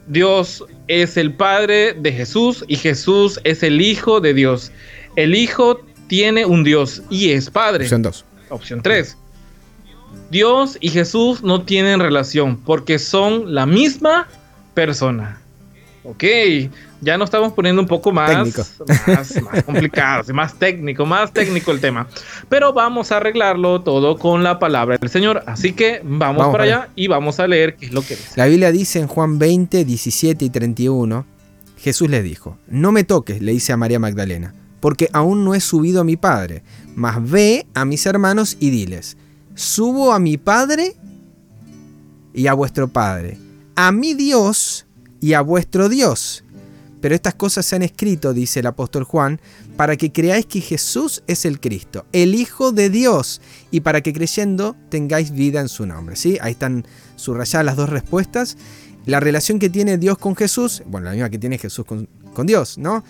Dios 0.06 0.64
es 0.86 1.16
el 1.16 1.34
Padre 1.34 1.92
de 1.94 2.12
Jesús 2.12 2.64
y 2.68 2.76
Jesús 2.76 3.40
es 3.42 3.64
el 3.64 3.80
Hijo 3.80 4.20
de 4.20 4.32
Dios. 4.32 4.70
El 5.16 5.34
Hijo 5.34 5.80
tiene 6.06 6.46
un 6.46 6.62
Dios 6.62 7.02
y 7.10 7.30
es 7.30 7.50
Padre. 7.50 7.82
Opción 7.82 8.02
2. 8.02 8.24
Opción 8.50 8.80
3. 8.80 9.18
Dios 10.30 10.78
y 10.80 10.90
Jesús 10.90 11.42
no 11.42 11.62
tienen 11.62 11.98
relación 11.98 12.58
porque 12.58 13.00
son 13.00 13.52
la 13.56 13.66
misma 13.66 14.28
persona. 14.74 15.40
Ok, 16.04 16.24
ya 17.00 17.16
nos 17.16 17.28
estamos 17.28 17.52
poniendo 17.52 17.80
un 17.80 17.88
poco 17.88 18.12
más, 18.12 18.46
más, 19.06 20.28
más 20.32 20.54
técnico, 20.54 21.06
más 21.06 21.32
técnico 21.32 21.70
el 21.70 21.80
tema. 21.80 22.08
Pero 22.48 22.72
vamos 22.72 23.12
a 23.12 23.18
arreglarlo 23.18 23.82
todo 23.82 24.18
con 24.18 24.42
la 24.42 24.58
palabra 24.58 24.98
del 24.98 25.08
Señor. 25.08 25.42
Así 25.46 25.72
que 25.72 26.00
vamos, 26.04 26.48
para 26.48 26.64
allá 26.64 26.88
y 26.96 27.06
vamos 27.06 27.38
a 27.40 27.46
leer 27.46 27.76
qué 27.76 27.86
es 27.86 27.92
lo 27.92 28.02
que 28.02 28.16
dice. 28.16 28.32
La 28.36 28.46
Biblia 28.46 28.72
dice 28.72 28.98
en 28.98 29.06
Juan 29.06 29.38
20, 29.38 29.84
17 29.84 30.44
y 30.44 30.50
31, 30.50 31.26
Jesús 31.78 32.10
le 32.10 32.22
dijo, 32.22 32.58
no 32.66 32.90
me 32.92 33.04
toques, 33.04 33.40
le 33.40 33.52
dice 33.52 33.72
a 33.72 33.76
María 33.76 34.00
Magdalena, 34.00 34.54
porque 34.80 35.08
aún 35.12 35.44
no 35.44 35.54
he 35.54 35.60
subido 35.60 36.00
a 36.00 36.04
mi 36.04 36.16
Padre, 36.16 36.62
mas 36.96 37.18
ve 37.30 37.66
a 37.74 37.84
mis 37.84 38.04
hermanos 38.06 38.56
y 38.58 38.70
diles, 38.70 39.16
subo 39.54 40.12
a 40.12 40.18
mi 40.18 40.36
Padre 40.36 40.96
y 42.34 42.48
a 42.48 42.54
vuestro 42.54 42.88
Padre, 42.88 43.38
a 43.76 43.92
mi 43.92 44.14
Dios 44.14 44.86
y 45.20 45.34
a 45.34 45.40
vuestro 45.40 45.88
Dios 45.88 46.44
pero 47.00 47.14
estas 47.14 47.34
cosas 47.34 47.66
se 47.66 47.76
han 47.76 47.82
escrito, 47.82 48.32
dice 48.32 48.60
el 48.60 48.66
apóstol 48.66 49.04
Juan, 49.04 49.40
para 49.76 49.96
que 49.96 50.12
creáis 50.12 50.46
que 50.46 50.60
Jesús 50.60 51.22
es 51.26 51.44
el 51.44 51.60
Cristo, 51.60 52.06
el 52.12 52.34
Hijo 52.34 52.72
de 52.72 52.90
Dios, 52.90 53.40
y 53.70 53.80
para 53.80 54.00
que 54.00 54.12
creyendo 54.12 54.76
tengáis 54.88 55.30
vida 55.30 55.60
en 55.60 55.68
su 55.68 55.86
nombre. 55.86 56.16
¿sí? 56.16 56.38
Ahí 56.40 56.52
están 56.52 56.86
subrayadas 57.16 57.64
las 57.64 57.76
dos 57.76 57.88
respuestas. 57.88 58.56
La 59.06 59.20
relación 59.20 59.58
que 59.58 59.70
tiene 59.70 59.96
Dios 59.96 60.18
con 60.18 60.36
Jesús, 60.36 60.82
bueno, 60.86 61.06
la 61.06 61.12
misma 61.12 61.30
que 61.30 61.38
tiene 61.38 61.56
Jesús 61.56 61.86
con, 61.86 62.08
Dios, 62.46 62.76
¿no? 62.76 63.02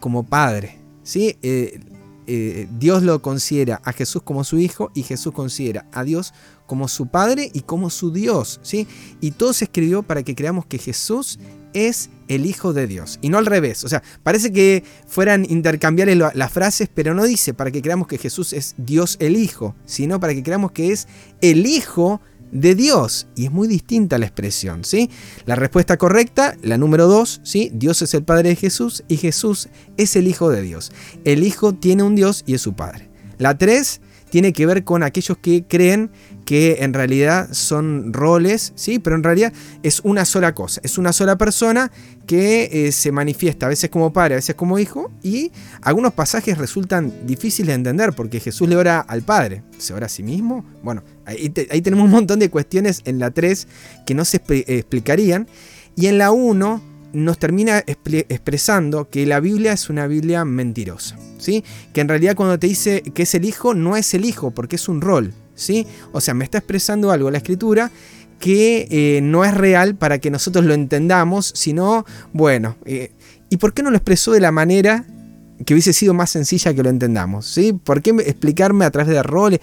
Como 0.00 0.24
Padre. 0.24 0.80
¿sí? 1.04 1.38
Eh, 1.42 1.80
eh, 2.26 2.66
Dios 2.78 3.02
lo 3.02 3.20
considera 3.20 3.80
a 3.84 3.92
Jesús 3.92 4.22
como 4.22 4.44
su 4.44 4.58
Hijo 4.58 4.90
y 4.94 5.02
Jesús 5.02 5.32
considera 5.32 5.86
a 5.92 6.04
Dios 6.04 6.32
como 6.66 6.88
su 6.88 7.06
Padre 7.06 7.50
y 7.52 7.60
como 7.60 7.90
su 7.90 8.10
Dios. 8.10 8.60
¿sí? 8.62 8.88
Y 9.20 9.32
todo 9.32 9.52
se 9.52 9.66
escribió 9.66 10.02
para 10.02 10.22
que 10.22 10.34
creamos 10.34 10.66
que 10.66 10.78
Jesús 10.78 11.38
es 11.74 12.08
el 12.28 12.46
Hijo 12.46 12.72
de 12.72 12.86
Dios. 12.86 13.18
Y 13.20 13.28
no 13.28 13.38
al 13.38 13.46
revés. 13.46 13.84
O 13.84 13.88
sea, 13.88 14.02
parece 14.22 14.52
que 14.52 14.82
fueran 15.06 15.46
intercambiables 15.48 16.16
las 16.34 16.52
frases, 16.52 16.88
pero 16.92 17.14
no 17.14 17.24
dice 17.24 17.52
para 17.52 17.70
que 17.70 17.82
creamos 17.82 18.08
que 18.08 18.18
Jesús 18.18 18.52
es 18.52 18.74
Dios 18.78 19.16
el 19.20 19.36
Hijo, 19.36 19.74
sino 19.84 20.20
para 20.20 20.34
que 20.34 20.42
creamos 20.42 20.72
que 20.72 20.92
es 20.92 21.06
el 21.42 21.66
Hijo 21.66 22.20
de 22.50 22.74
Dios. 22.74 23.26
Y 23.36 23.46
es 23.46 23.52
muy 23.52 23.68
distinta 23.68 24.16
la 24.16 24.26
expresión, 24.26 24.84
¿sí? 24.84 25.10
La 25.44 25.56
respuesta 25.56 25.98
correcta, 25.98 26.56
la 26.62 26.78
número 26.78 27.06
dos, 27.06 27.40
¿sí? 27.42 27.70
Dios 27.74 28.00
es 28.00 28.14
el 28.14 28.22
Padre 28.22 28.50
de 28.50 28.56
Jesús 28.56 29.04
y 29.08 29.18
Jesús 29.18 29.68
es 29.98 30.16
el 30.16 30.28
Hijo 30.28 30.48
de 30.50 30.62
Dios. 30.62 30.92
El 31.24 31.44
Hijo 31.44 31.74
tiene 31.74 32.02
un 32.02 32.14
Dios 32.14 32.44
y 32.46 32.54
es 32.54 32.62
su 32.62 32.74
Padre. 32.74 33.10
La 33.38 33.58
tres 33.58 34.00
tiene 34.30 34.52
que 34.52 34.66
ver 34.66 34.84
con 34.84 35.02
aquellos 35.02 35.38
que 35.38 35.64
creen 35.64 36.10
que 36.44 36.78
en 36.80 36.92
realidad 36.92 37.48
son 37.52 38.12
roles, 38.12 38.72
¿sí? 38.76 38.98
Pero 38.98 39.16
en 39.16 39.22
realidad 39.22 39.52
es 39.82 40.00
una 40.00 40.24
sola 40.24 40.54
cosa, 40.54 40.80
es 40.84 40.98
una 40.98 41.12
sola 41.12 41.36
persona 41.36 41.90
que 42.26 42.68
eh, 42.72 42.92
se 42.92 43.12
manifiesta 43.12 43.66
a 43.66 43.68
veces 43.68 43.90
como 43.90 44.12
padre, 44.12 44.34
a 44.34 44.36
veces 44.36 44.54
como 44.54 44.78
hijo, 44.78 45.10
y 45.22 45.52
algunos 45.82 46.12
pasajes 46.12 46.58
resultan 46.58 47.12
difíciles 47.26 47.68
de 47.68 47.74
entender 47.74 48.12
porque 48.12 48.40
Jesús 48.40 48.68
le 48.68 48.76
ora 48.76 49.00
al 49.00 49.22
Padre, 49.22 49.62
¿se 49.78 49.94
ora 49.94 50.06
a 50.06 50.08
sí 50.08 50.22
mismo? 50.22 50.64
Bueno, 50.82 51.02
ahí, 51.24 51.50
tenemos 51.50 52.04
un 52.04 52.10
montón 52.10 52.38
de 52.38 52.50
cuestiones 52.50 53.02
en 53.04 53.18
la 53.18 53.30
3 53.30 53.66
que 54.06 54.14
no 54.14 54.24
se 54.24 54.36
explicarían, 54.36 55.48
y 55.96 56.06
en 56.06 56.18
la 56.18 56.32
1 56.32 56.82
nos 57.12 57.38
termina 57.38 57.84
expresando 57.86 59.08
que 59.08 59.24
la 59.24 59.38
Biblia 59.38 59.72
es 59.72 59.88
una 59.88 60.08
Biblia 60.08 60.44
mentirosa, 60.44 61.16
¿sí? 61.38 61.62
Que 61.92 62.00
en 62.00 62.08
realidad 62.08 62.34
cuando 62.34 62.58
te 62.58 62.66
dice 62.66 63.02
que 63.02 63.22
es 63.22 63.34
el 63.34 63.44
hijo, 63.44 63.74
no 63.74 63.96
es 63.96 64.14
el 64.14 64.24
hijo, 64.24 64.50
porque 64.50 64.76
es 64.76 64.88
un 64.88 65.00
rol, 65.00 65.32
¿sí? 65.54 65.86
O 66.12 66.20
sea, 66.20 66.34
me 66.34 66.44
está 66.44 66.58
expresando 66.58 67.10
algo 67.10 67.30
la 67.30 67.38
escritura 67.38 67.90
que 68.38 68.86
eh, 68.90 69.20
no 69.22 69.44
es 69.44 69.54
real 69.54 69.94
para 69.94 70.18
que 70.18 70.30
nosotros 70.30 70.64
lo 70.64 70.74
entendamos, 70.74 71.52
sino, 71.54 72.04
bueno, 72.32 72.76
eh, 72.84 73.12
¿y 73.48 73.56
por 73.56 73.72
qué 73.72 73.82
no 73.82 73.90
lo 73.90 73.96
expresó 73.96 74.32
de 74.32 74.40
la 74.40 74.52
manera 74.52 75.04
que 75.64 75.72
hubiese 75.72 75.92
sido 75.92 76.14
más 76.14 76.30
sencilla 76.30 76.74
que 76.74 76.82
lo 76.82 76.90
entendamos? 76.90 77.46
¿sí? 77.46 77.72
¿Por 77.72 78.02
qué 78.02 78.10
explicarme 78.10 78.84
a 78.84 78.90
través 78.90 79.14
de 79.14 79.22
roles? 79.22 79.60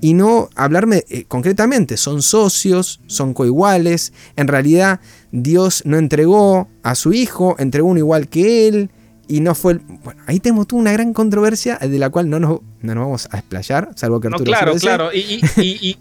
y 0.00 0.12
no 0.12 0.50
hablarme 0.54 1.04
eh, 1.08 1.24
concretamente. 1.26 1.96
Son 1.96 2.20
socios, 2.20 3.00
son 3.06 3.32
coiguales. 3.32 4.12
En 4.36 4.48
realidad, 4.48 5.00
Dios 5.32 5.80
no 5.86 5.96
entregó 5.96 6.68
a 6.82 6.94
su 6.94 7.14
hijo, 7.14 7.56
entregó 7.58 7.88
uno 7.88 8.00
igual 8.00 8.28
que 8.28 8.68
él. 8.68 8.90
Y 9.26 9.40
no 9.40 9.54
fue. 9.54 9.80
Bueno, 10.04 10.22
ahí 10.26 10.40
tenemos 10.40 10.66
una 10.72 10.92
gran 10.92 11.12
controversia 11.12 11.78
de 11.78 11.98
la 11.98 12.10
cual 12.10 12.28
no 12.28 12.38
nos, 12.40 12.60
no 12.82 12.94
nos 12.94 13.04
vamos 13.04 13.28
a 13.30 13.38
explayar, 13.38 13.90
salvo 13.94 14.20
que 14.20 14.28
Arturo 14.28 14.44
no, 14.44 14.58
Claro, 14.58 14.74
claro. 14.74 15.10
Y, 15.12 15.40
y, 15.56 15.96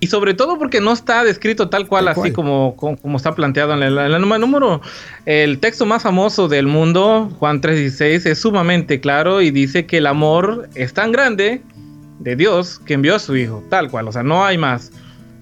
y, 0.00 0.06
sobre 0.06 0.34
todo 0.34 0.58
porque 0.58 0.80
no 0.80 0.92
está 0.92 1.24
descrito 1.24 1.68
tal 1.68 1.88
cual, 1.88 2.08
así 2.08 2.30
Como, 2.32 2.76
como, 2.76 3.16
está 3.16 3.34
planteado 3.34 3.74
en 3.74 3.82
el, 3.82 3.98
el, 3.98 4.20
número. 4.20 4.80
El 5.24 5.58
texto 5.58 5.86
más 5.86 6.02
famoso 6.02 6.48
del 6.48 6.66
mundo, 6.66 7.30
Juan 7.38 7.60
3.16, 7.60 8.26
es 8.26 8.38
sumamente 8.38 9.00
claro 9.00 9.40
y 9.40 9.50
dice 9.50 9.86
que 9.86 9.98
el 9.98 10.06
amor 10.06 10.68
es 10.74 10.92
tan 10.94 11.12
grande 11.12 11.62
de 12.20 12.36
Dios 12.36 12.78
que 12.80 12.94
envió 12.94 13.16
a 13.16 13.18
su 13.18 13.36
Hijo, 13.36 13.62
tal 13.68 13.90
cual, 13.90 14.08
o 14.08 14.12
sea, 14.12 14.22
no 14.22 14.44
hay 14.44 14.58
más. 14.58 14.92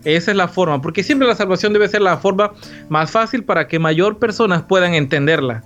Esa 0.04 0.30
es 0.32 0.36
la 0.36 0.48
forma, 0.48 0.82
porque 0.82 1.02
siempre 1.02 1.26
la 1.26 1.34
salvación 1.34 1.72
debe 1.72 1.88
ser 1.88 2.02
la 2.02 2.18
forma 2.18 2.52
más 2.90 3.10
fácil 3.10 3.42
para 3.42 3.66
que 3.68 3.78
mayor 3.78 4.18
personas 4.18 4.62
puedan 4.62 4.94
entenderla. 4.94 5.62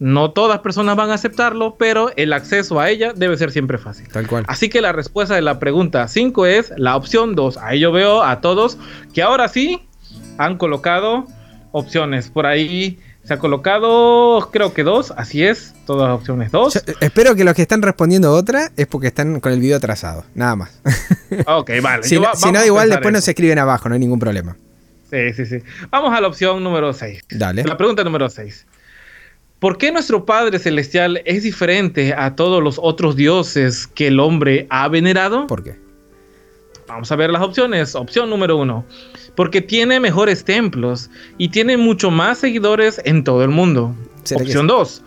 No 0.00 0.30
todas 0.30 0.60
personas 0.60 0.96
van 0.96 1.10
a 1.10 1.14
aceptarlo, 1.14 1.76
pero 1.76 2.12
el 2.16 2.32
acceso 2.32 2.78
a 2.78 2.88
ella 2.88 3.12
debe 3.14 3.36
ser 3.36 3.50
siempre 3.50 3.78
fácil. 3.78 4.08
Tal 4.08 4.26
cual. 4.28 4.44
Así 4.46 4.68
que 4.68 4.80
la 4.80 4.92
respuesta 4.92 5.34
de 5.34 5.42
la 5.42 5.58
pregunta 5.58 6.06
5 6.06 6.46
es 6.46 6.72
la 6.76 6.96
opción 6.96 7.34
2. 7.34 7.56
Ahí 7.56 7.80
yo 7.80 7.90
veo 7.90 8.22
a 8.22 8.40
todos 8.40 8.78
que 9.12 9.22
ahora 9.22 9.48
sí 9.48 9.82
han 10.38 10.56
colocado 10.56 11.26
opciones. 11.72 12.30
Por 12.30 12.46
ahí 12.46 12.98
se 13.28 13.34
ha 13.34 13.38
colocado, 13.38 14.48
creo 14.50 14.72
que 14.72 14.84
dos, 14.84 15.12
así 15.14 15.44
es, 15.44 15.74
todas 15.86 16.10
opciones 16.10 16.50
dos. 16.50 16.72
Yo, 16.74 16.80
espero 17.00 17.34
que 17.34 17.44
los 17.44 17.54
que 17.54 17.60
están 17.60 17.82
respondiendo 17.82 18.32
otra 18.32 18.70
es 18.74 18.86
porque 18.86 19.08
están 19.08 19.40
con 19.40 19.52
el 19.52 19.60
video 19.60 19.76
atrasado, 19.76 20.24
nada 20.34 20.56
más. 20.56 20.80
Ok, 21.46 21.72
vale. 21.82 22.04
si, 22.04 22.18
no, 22.18 22.34
si 22.34 22.50
no 22.50 22.64
igual 22.64 22.88
después 22.88 23.12
no 23.12 23.20
se 23.20 23.32
escriben 23.32 23.58
abajo, 23.58 23.90
no 23.90 23.94
hay 23.94 23.98
ningún 23.98 24.18
problema. 24.18 24.56
Sí, 25.10 25.34
sí, 25.34 25.44
sí. 25.44 25.58
Vamos 25.90 26.16
a 26.16 26.22
la 26.22 26.28
opción 26.28 26.64
número 26.64 26.94
6. 26.94 27.24
Dale. 27.28 27.64
La 27.64 27.76
pregunta 27.76 28.02
número 28.02 28.30
6. 28.30 28.66
¿Por 29.58 29.78
qué 29.78 29.90
nuestro 29.90 30.24
Padre 30.24 30.58
Celestial 30.58 31.20
es 31.24 31.42
diferente 31.42 32.14
a 32.14 32.36
todos 32.36 32.62
los 32.62 32.78
otros 32.80 33.16
dioses 33.16 33.86
que 33.86 34.06
el 34.06 34.20
hombre 34.20 34.66
ha 34.70 34.88
venerado? 34.88 35.46
¿Por 35.46 35.64
qué? 35.64 35.78
Vamos 36.86 37.10
a 37.12 37.16
ver 37.16 37.30
las 37.30 37.42
opciones. 37.42 37.94
Opción 37.94 38.30
número 38.30 38.56
1 38.56 38.84
porque 39.38 39.60
tiene 39.60 40.00
mejores 40.00 40.42
templos 40.42 41.08
y 41.38 41.50
tiene 41.50 41.76
mucho 41.76 42.10
más 42.10 42.38
seguidores 42.38 43.00
en 43.04 43.22
todo 43.22 43.44
el 43.44 43.50
mundo. 43.50 43.94
Opción 44.34 44.66
2. 44.66 45.04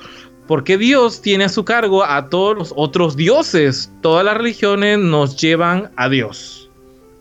Porque 0.47 0.77
Dios 0.77 1.21
tiene 1.21 1.43
a 1.43 1.49
su 1.49 1.65
cargo 1.65 2.05
a 2.05 2.29
todos 2.29 2.57
los 2.57 2.73
otros 2.77 3.17
dioses. 3.17 3.91
Todas 3.99 4.23
las 4.23 4.37
religiones 4.37 4.99
nos 4.99 5.35
llevan 5.35 5.91
a 5.97 6.07
Dios. 6.07 6.61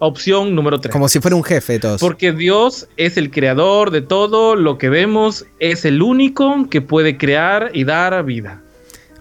Opción 0.02 0.54
número 0.54 0.80
3. 0.80 0.90
Como 0.90 1.10
si 1.10 1.20
fuera 1.20 1.36
un 1.36 1.44
jefe 1.44 1.74
de 1.74 1.80
todos. 1.80 2.00
Porque 2.00 2.32
Dios 2.32 2.88
es 2.96 3.18
el 3.18 3.30
creador 3.30 3.90
de 3.90 4.00
todo 4.00 4.56
lo 4.56 4.78
que 4.78 4.88
vemos. 4.88 5.44
Es 5.58 5.84
el 5.84 6.00
único 6.00 6.70
que 6.70 6.80
puede 6.80 7.18
crear 7.18 7.70
y 7.74 7.84
dar 7.84 8.24
vida. 8.24 8.62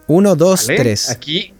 1, 0.07 0.35
2, 0.37 0.67
3. 0.67 1.09
Aquí. 1.09 1.53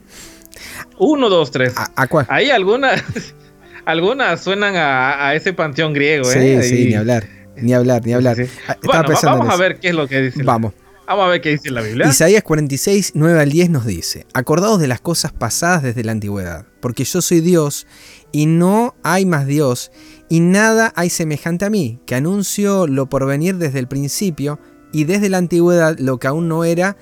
1, 0.98 1.30
2, 1.30 1.52
3. 1.52 1.74
¿A, 1.98 2.08
cuál? 2.08 2.28
Hay 2.30 2.50
algunas 2.50 3.04
algunas 3.86 4.42
suenan 4.42 4.76
a, 4.78 5.36
ese 5.36 5.52
panteón 5.52 5.92
griego, 5.92 6.32
¿eh? 6.32 6.64
Sí, 6.64 6.70
sí, 6.70 6.86
ni 6.86 6.96
hablar. 6.96 7.28
Ni 7.58 7.74
hablar, 7.74 8.06
ni 8.06 8.14
hablar. 8.14 8.38
Ah, 8.70 8.78
bueno, 8.82 9.04
vamos 9.22 9.50
a 9.54 9.58
ver 9.58 9.80
qué 9.82 9.90
es 9.90 9.96
lo 9.96 10.08
que 10.08 10.22
dice. 10.22 10.44
Vamos. 10.44 10.74
Vamos 11.10 11.26
a 11.26 11.30
ver 11.30 11.42
qué 11.42 11.50
dice 11.50 11.72
la 11.72 11.82
Biblia. 11.82 12.08
Isaías 12.08 12.44
46, 12.44 13.14
9 13.16 13.42
al 13.42 13.50
10 13.50 13.72
nos 13.72 13.86
dice, 13.88 14.28
acordaos 14.32 14.80
de 14.80 14.88
las 14.88 15.02
cosas 15.02 15.32
pasadas 15.32 15.82
desde 15.82 16.04
la 16.04 16.12
antigüedad, 16.12 16.68
porque 16.82 17.04
yo 17.04 17.24
soy 17.24 17.42
Dios 17.42 17.88
y 18.32 18.46
no 18.46 18.96
hay 19.04 19.26
más 19.26 19.46
Dios, 19.48 19.92
y 20.30 20.40
nada 20.40 20.94
hay 20.96 21.10
semejante 21.10 21.66
a 21.66 21.70
mí, 21.70 22.00
que 22.06 22.16
anuncio 22.16 22.88
lo 22.88 23.10
por 23.10 23.26
venir 23.26 23.58
desde 23.58 23.80
el 23.80 23.88
principio 23.88 24.60
y 24.92 25.04
desde 25.04 25.30
la 25.30 25.38
antigüedad 25.38 25.98
lo 26.00 26.20
que 26.20 26.28
aún 26.28 26.48
no 26.48 26.64
era 26.64 26.98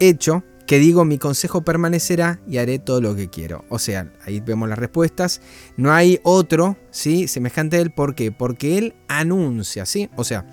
hecho, 0.00 0.44
que 0.66 0.78
digo 0.78 1.06
mi 1.06 1.16
consejo 1.16 1.62
permanecerá 1.62 2.40
y 2.46 2.58
haré 2.58 2.78
todo 2.78 3.00
lo 3.00 3.16
que 3.16 3.30
quiero. 3.30 3.64
O 3.70 3.78
sea, 3.78 4.12
ahí 4.26 4.40
vemos 4.40 4.68
las 4.68 4.78
respuestas. 4.78 5.40
No 5.78 5.92
hay 5.92 6.20
otro, 6.24 6.76
¿sí? 6.90 7.26
Semejante 7.26 7.78
a 7.78 7.80
él. 7.80 7.90
¿Por 7.90 8.14
qué? 8.14 8.32
Porque 8.32 8.76
él 8.76 8.94
anuncia, 9.08 9.86
¿sí? 9.86 10.10
O 10.14 10.24
sea, 10.24 10.44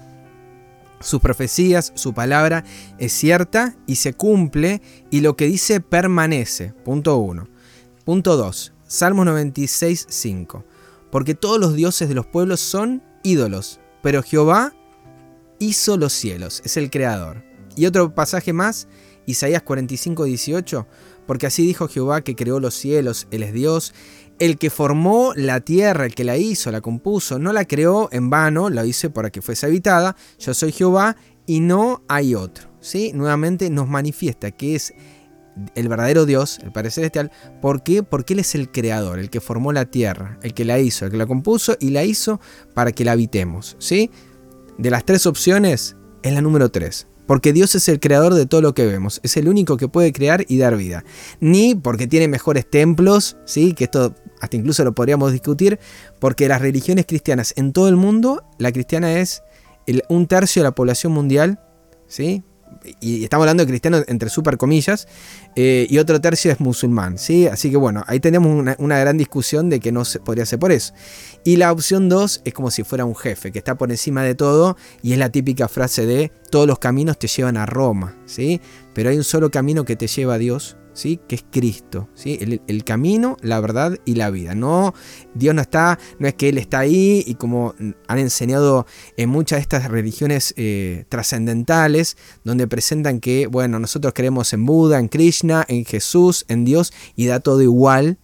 sus 1.02 1.20
profecías, 1.20 1.92
su 1.96 2.14
palabra 2.14 2.64
es 2.98 3.12
cierta 3.12 3.76
y 3.88 3.96
se 3.96 4.14
cumple 4.14 4.82
y 5.12 5.20
lo 5.20 5.36
que 5.36 5.48
dice 5.48 5.82
permanece. 5.82 6.72
Punto 6.86 7.18
1. 7.18 7.50
Punto 8.06 8.38
2. 8.38 8.75
Salmos 8.88 9.26
96, 9.26 10.06
5. 10.10 10.64
Porque 11.12 11.36
todos 11.36 11.60
los 11.60 11.76
dioses 11.76 12.08
de 12.08 12.16
los 12.16 12.26
pueblos 12.26 12.60
son 12.60 13.02
ídolos, 13.24 13.80
pero 14.04 14.22
Jehová 14.22 14.74
hizo 15.60 15.98
los 15.98 16.14
cielos, 16.14 16.62
es 16.66 16.78
el 16.78 16.90
creador. 16.90 17.44
Y 17.76 17.86
otro 17.88 18.14
pasaje 18.14 18.54
más, 18.54 18.88
Isaías 19.26 19.64
45, 19.64 20.26
18, 20.26 20.88
porque 21.26 21.48
así 21.48 21.66
dijo 21.66 21.88
Jehová 21.88 22.22
que 22.22 22.36
creó 22.36 22.60
los 22.60 22.76
cielos, 22.76 23.28
Él 23.32 23.44
es 23.44 23.54
Dios, 23.54 23.94
el 24.38 24.58
que 24.58 24.70
formó 24.70 25.34
la 25.36 25.62
tierra, 25.62 26.06
el 26.06 26.14
que 26.14 26.24
la 26.24 26.38
hizo, 26.38 26.72
la 26.72 26.82
compuso, 26.82 27.40
no 27.40 27.54
la 27.54 27.66
creó 27.66 28.10
en 28.12 28.30
vano, 28.30 28.70
la 28.70 28.86
hice 28.86 29.10
para 29.10 29.32
que 29.32 29.42
fuese 29.42 29.66
habitada, 29.66 30.16
yo 30.38 30.54
soy 30.54 30.72
Jehová 30.72 31.16
y 31.48 31.62
no 31.62 32.04
hay 32.08 32.36
otro. 32.36 32.70
¿sí? 32.82 33.12
Nuevamente 33.14 33.70
nos 33.70 33.88
manifiesta 33.88 34.52
que 34.52 34.76
es 34.76 34.94
el 35.76 35.88
verdadero 35.88 36.26
Dios, 36.26 36.60
el 36.64 36.72
Padre 36.72 36.92
Celestial. 36.92 37.32
¿Por 37.62 37.84
qué? 37.84 38.04
Porque 38.04 38.34
Él 38.34 38.40
es 38.40 38.56
el 38.56 38.72
creador, 38.72 39.20
el 39.20 39.30
que 39.30 39.42
formó 39.42 39.72
la 39.74 39.86
tierra, 39.86 40.38
el 40.42 40.54
que 40.54 40.66
la 40.66 40.80
hizo, 40.80 41.06
el 41.06 41.12
que 41.12 41.18
la 41.18 41.26
compuso 41.26 41.76
y 41.80 41.90
la 41.90 42.04
hizo 42.04 42.40
para 42.74 42.92
que 42.92 43.06
la 43.06 43.14
habitemos. 43.14 43.76
¿sí? 43.80 44.12
De 44.78 44.90
las 44.90 45.06
tres 45.06 45.26
opciones, 45.26 45.96
es 46.24 46.34
la 46.34 46.42
número 46.42 46.70
tres. 46.70 47.08
Porque 47.28 47.54
Dios 47.54 47.74
es 47.74 47.90
el 47.90 48.00
creador 48.00 48.36
de 48.36 48.46
todo 48.46 48.62
lo 48.62 48.76
que 48.76 48.86
vemos, 48.86 49.20
es 49.24 49.36
el 49.36 49.48
único 49.48 49.78
que 49.78 49.88
puede 49.88 50.14
crear 50.14 50.46
y 50.48 50.60
dar 50.60 50.78
vida. 50.78 51.04
Ni 51.40 51.74
porque 51.74 52.06
tiene 52.06 52.28
mejores 52.28 52.70
templos, 52.70 53.38
¿sí? 53.46 53.74
que 53.74 53.86
esto 53.86 54.14
hasta 54.42 54.58
incluso 54.58 54.84
lo 54.84 54.94
podríamos 54.94 55.32
discutir, 55.32 55.80
porque 56.20 56.48
las 56.48 56.62
religiones 56.62 57.08
cristianas 57.08 57.54
en 57.58 57.74
todo 57.74 57.88
el 57.88 57.96
mundo, 57.96 58.44
la 58.60 58.72
cristiana 58.72 59.14
es 59.20 59.42
un 60.08 60.28
tercio 60.28 60.62
de 60.62 60.70
la 60.70 60.76
población 60.76 61.14
mundial, 61.14 61.60
¿sí? 62.08 62.44
Y 63.00 63.24
estamos 63.24 63.44
hablando 63.44 63.64
de 63.64 63.68
cristianos 63.68 64.04
entre 64.08 64.30
super 64.30 64.58
comillas, 64.58 65.08
eh, 65.56 65.88
y 65.90 65.98
otro 65.98 66.20
tercio 66.22 66.52
es 66.52 66.60
musulmán, 66.60 67.18
¿sí? 67.18 67.48
Así 67.48 67.70
que 67.70 67.78
bueno, 67.78 68.04
ahí 68.08 68.20
tenemos 68.20 68.76
una, 68.78 69.00
gran 69.00 69.18
discusión 69.18 69.70
de 69.70 69.80
que 69.80 69.92
no 69.92 70.06
se 70.06 70.20
podría 70.20 70.46
ser 70.46 70.60
por 70.60 70.72
eso. 70.72 70.94
Y 71.44 71.58
la 71.58 71.72
opción 71.72 72.10
2 72.10 72.42
es 72.46 72.54
como 72.54 72.72
si 72.72 72.84
fuera 72.84 73.06
un 73.06 73.16
jefe, 73.16 73.52
que 73.52 73.60
está 73.60 73.76
por 73.76 73.92
encima 73.92 74.24
de 74.24 74.36
todo, 74.36 74.78
y 75.02 75.14
es 75.14 75.20
la 75.20 75.30
típica 75.30 75.68
frase 75.68 76.06
de 76.06 76.32
todos 76.50 76.68
los 76.68 76.80
caminos 76.80 77.20
te 77.20 77.28
llevan 77.28 77.58
a 77.58 77.66
Roma, 77.66 78.16
¿sí? 78.26 78.62
Pero 78.94 79.10
hay 79.10 79.18
un 79.18 79.24
solo 79.24 79.52
camino 79.52 79.86
que 79.86 79.96
te 79.96 80.08
lleva 80.08 80.36
a 80.36 80.38
Dios, 80.38 80.78
que 80.96 81.36
es 81.36 81.46
Cristo, 81.52 82.08
¿sí? 82.16 82.40
El, 82.68 82.84
camino, 82.84 83.38
la 83.42 83.60
verdad 83.60 84.00
y 84.06 84.16
la 84.16 84.30
vida. 84.30 84.56
No, 84.56 84.94
Dios 85.34 85.54
no 85.54 85.62
está, 85.62 86.00
no 86.20 86.28
es 86.28 86.34
que 86.36 86.50
Él 86.50 86.58
está 86.58 86.80
ahí 86.80 87.24
y 87.28 87.36
como 87.36 87.76
han 88.08 88.18
enseñado 88.18 88.86
en 89.18 89.30
muchas 89.30 89.58
de 89.58 89.62
estas 89.62 89.92
religiones 89.92 90.54
eh, 90.58 91.06
trascendentales, 91.10 92.18
donde 92.44 92.68
presentan 92.68 93.20
que, 93.20 93.48
bueno, 93.48 93.80
nosotros 93.80 94.14
creemos 94.16 94.54
en 94.54 94.66
Buda, 94.66 95.00
en 95.00 95.10
Krishna, 95.10 95.66
en 95.68 95.86
Jesús, 95.86 96.46
en 96.48 96.64
Dios 96.66 96.94
y 97.16 97.26
da 97.26 97.40
todo 97.40 97.62
igual. 97.62 98.18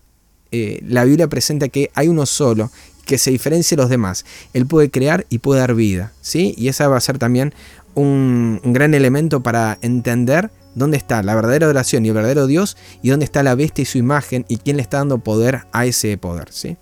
Eh, 0.51 0.81
la 0.87 1.05
Biblia 1.05 1.27
presenta 1.27 1.69
que 1.69 1.91
hay 1.93 2.07
uno 2.07 2.25
solo 2.25 2.71
que 3.05 3.17
se 3.17 3.31
diferencia 3.31 3.75
de 3.75 3.83
los 3.83 3.89
demás. 3.89 4.25
Él 4.53 4.65
puede 4.65 4.89
crear 4.89 5.25
y 5.29 5.39
puede 5.39 5.59
dar 5.59 5.75
vida, 5.75 6.13
¿sí? 6.21 6.53
Y 6.57 6.67
esa 6.69 6.87
va 6.87 6.97
a 6.97 7.01
ser 7.01 7.17
también 7.17 7.53
un 7.95 8.61
gran 8.63 8.93
elemento 8.93 9.43
para 9.43 9.77
entender 9.81 10.51
dónde 10.75 10.97
está 10.97 11.23
la 11.23 11.35
verdadera 11.35 11.67
oración 11.67 12.05
y 12.05 12.09
el 12.09 12.15
verdadero 12.15 12.47
Dios 12.47 12.77
y 13.01 13.09
dónde 13.09 13.25
está 13.25 13.43
la 13.43 13.55
bestia 13.55 13.83
y 13.83 13.85
su 13.85 13.97
imagen 13.97 14.45
y 14.47 14.57
quién 14.57 14.77
le 14.77 14.83
está 14.83 14.97
dando 14.97 15.19
poder 15.19 15.61
a 15.71 15.85
ese 15.85 16.17
poder, 16.17 16.51
¿sí? 16.51 16.77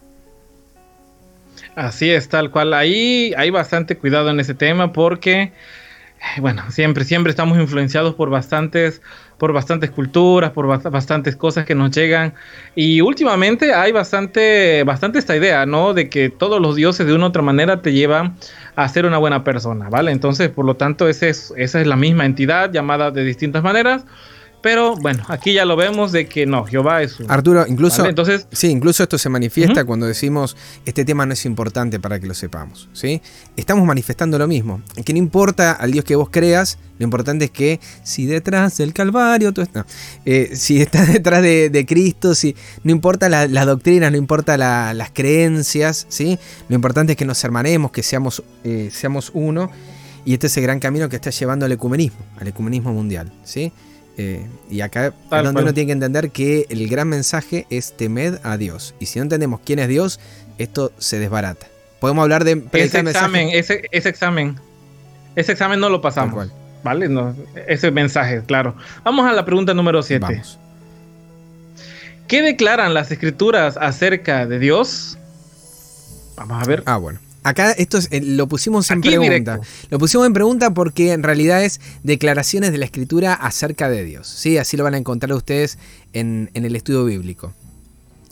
Así 1.75 2.09
es, 2.09 2.27
tal 2.27 2.51
cual. 2.51 2.73
Ahí 2.73 3.33
hay 3.37 3.51
bastante 3.51 3.97
cuidado 3.97 4.29
en 4.29 4.39
ese 4.39 4.53
tema 4.53 4.91
porque, 4.91 5.53
bueno, 6.41 6.63
siempre, 6.69 7.05
siempre 7.05 7.29
estamos 7.29 7.57
influenciados 7.57 8.13
por 8.15 8.29
bastantes, 8.29 9.01
por 9.37 9.53
bastantes 9.53 9.89
culturas, 9.89 10.51
por 10.51 10.67
bastantes 10.67 11.35
cosas 11.35 11.65
que 11.65 11.75
nos 11.75 11.91
llegan. 11.91 12.33
Y 12.75 13.01
últimamente 13.01 13.73
hay 13.73 13.91
bastante, 13.91 14.83
bastante 14.83 15.19
esta 15.19 15.35
idea, 15.35 15.65
¿no? 15.65 15.93
De 15.93 16.09
que 16.09 16.29
todos 16.29 16.61
los 16.61 16.75
dioses 16.75 17.07
de 17.07 17.13
una 17.13 17.25
u 17.25 17.27
otra 17.29 17.41
manera 17.41 17.81
te 17.81 17.93
llevan 17.93 18.35
a 18.75 18.87
ser 18.89 19.05
una 19.05 19.17
buena 19.17 19.43
persona, 19.43 19.89
¿vale? 19.89 20.11
Entonces, 20.11 20.49
por 20.49 20.65
lo 20.65 20.75
tanto, 20.75 21.07
ese 21.07 21.29
es, 21.29 21.53
esa 21.57 21.81
es 21.81 21.87
la 21.87 21.95
misma 21.95 22.25
entidad 22.25 22.71
llamada 22.71 23.11
de 23.11 23.23
distintas 23.23 23.63
maneras. 23.63 24.05
Pero 24.61 24.95
bueno, 24.95 25.23
aquí 25.27 25.53
ya 25.53 25.65
lo 25.65 25.75
vemos 25.75 26.11
de 26.11 26.27
que 26.27 26.45
no, 26.45 26.65
Jehová 26.65 27.01
es 27.01 27.19
un. 27.19 27.31
Arturo, 27.31 27.65
incluso. 27.67 28.05
Entonces, 28.05 28.47
sí, 28.51 28.67
incluso 28.67 29.03
esto 29.03 29.17
se 29.17 29.29
manifiesta 29.29 29.85
cuando 29.85 30.05
decimos 30.05 30.57
este 30.85 31.05
tema 31.05 31.25
no 31.25 31.33
es 31.33 31.45
importante 31.45 31.99
para 31.99 32.19
que 32.19 32.27
lo 32.27 32.33
sepamos. 32.33 32.89
¿sí? 32.93 33.21
Estamos 33.55 33.85
manifestando 33.85 34.37
lo 34.37 34.47
mismo. 34.47 34.81
Que 35.05 35.13
no 35.13 35.19
importa 35.19 35.71
al 35.73 35.91
Dios 35.91 36.03
que 36.03 36.15
vos 36.15 36.29
creas, 36.29 36.77
lo 36.97 37.05
importante 37.05 37.45
es 37.45 37.51
que 37.51 37.79
si 38.03 38.25
detrás 38.25 38.77
del 38.77 38.93
Calvario, 38.93 39.53
tú 39.53 39.63
eh, 40.25 40.51
si 40.53 40.81
estás 40.81 41.07
detrás 41.13 41.41
de, 41.41 41.85
Cristo, 41.87 42.35
si, 42.35 42.55
no 42.83 42.91
importa 42.91 43.29
las 43.29 43.49
la 43.49 43.65
doctrinas, 43.65 44.11
no 44.11 44.17
importa 44.17 44.57
las 44.57 45.11
creencias, 45.11 46.05
¿sí? 46.09 46.37
lo 46.67 46.75
importante 46.75 47.13
es 47.13 47.17
que 47.17 47.25
nos 47.25 47.41
hermanemos, 47.43 47.91
que 47.91 48.03
seamos, 48.03 48.43
eh, 48.63 48.89
seamos 48.91 49.31
uno. 49.33 49.71
Y 50.25 50.33
este 50.33 50.47
es 50.47 50.57
el 50.57 50.63
gran 50.63 50.79
camino 50.79 51.07
que 51.07 51.15
está 51.15 51.29
llevando 51.29 51.65
al 51.65 51.71
ecumenismo, 51.71 52.19
al 52.37 52.47
ecumenismo 52.49 52.93
mundial. 52.93 53.31
¿sí? 53.43 53.71
Eh, 54.21 54.45
y 54.69 54.81
acá 54.81 55.07
es 55.07 55.13
donde 55.29 55.61
uno 55.61 55.73
tiene 55.73 55.87
que 55.87 55.93
entender 55.93 56.31
que 56.31 56.65
el 56.69 56.89
gran 56.89 57.07
mensaje 57.07 57.65
es 57.69 57.95
temed 57.95 58.39
a 58.43 58.57
Dios. 58.57 58.93
Y 58.99 59.05
si 59.05 59.17
no 59.17 59.23
entendemos 59.23 59.61
quién 59.63 59.79
es 59.79 59.87
Dios, 59.87 60.19
esto 60.57 60.91
se 60.97 61.19
desbarata. 61.19 61.67
Podemos 62.01 62.23
hablar 62.23 62.43
de 62.43 62.61
ese 62.73 62.99
examen, 62.99 63.47
ese, 63.53 63.87
examen, 63.93 64.59
ese 65.37 65.53
examen 65.53 65.79
no 65.79 65.87
lo 65.87 66.01
pasamos. 66.01 66.49
¿Vale? 66.83 67.07
No, 67.07 67.33
ese 67.65 67.91
mensaje, 67.91 68.43
claro. 68.45 68.75
Vamos 69.05 69.25
a 69.25 69.31
la 69.31 69.45
pregunta 69.45 69.73
número 69.73 70.03
7. 70.03 70.41
¿Qué 72.27 72.41
declaran 72.41 72.93
las 72.93 73.11
escrituras 73.11 73.77
acerca 73.77 74.45
de 74.45 74.59
Dios? 74.59 75.17
Vamos 76.35 76.61
a 76.61 76.67
ver. 76.67 76.83
Ah, 76.85 76.97
bueno. 76.97 77.19
Acá 77.49 77.71
esto 77.71 77.97
eh, 78.11 78.21
lo 78.21 78.45
pusimos 78.45 78.91
en 78.91 79.01
pregunta. 79.01 79.59
Lo 79.89 79.97
pusimos 79.97 80.27
en 80.27 80.33
pregunta 80.33 80.71
porque 80.71 81.13
en 81.13 81.23
realidad 81.23 81.63
es 81.63 81.81
declaraciones 82.03 82.71
de 82.71 82.77
la 82.77 82.85
escritura 82.85 83.33
acerca 83.33 83.89
de 83.89 84.05
Dios. 84.05 84.27
¿sí? 84.27 84.59
Así 84.59 84.77
lo 84.77 84.83
van 84.83 84.93
a 84.93 84.99
encontrar 84.99 85.33
ustedes 85.33 85.79
en, 86.13 86.51
en 86.53 86.65
el 86.65 86.75
estudio 86.75 87.05
bíblico. 87.05 87.51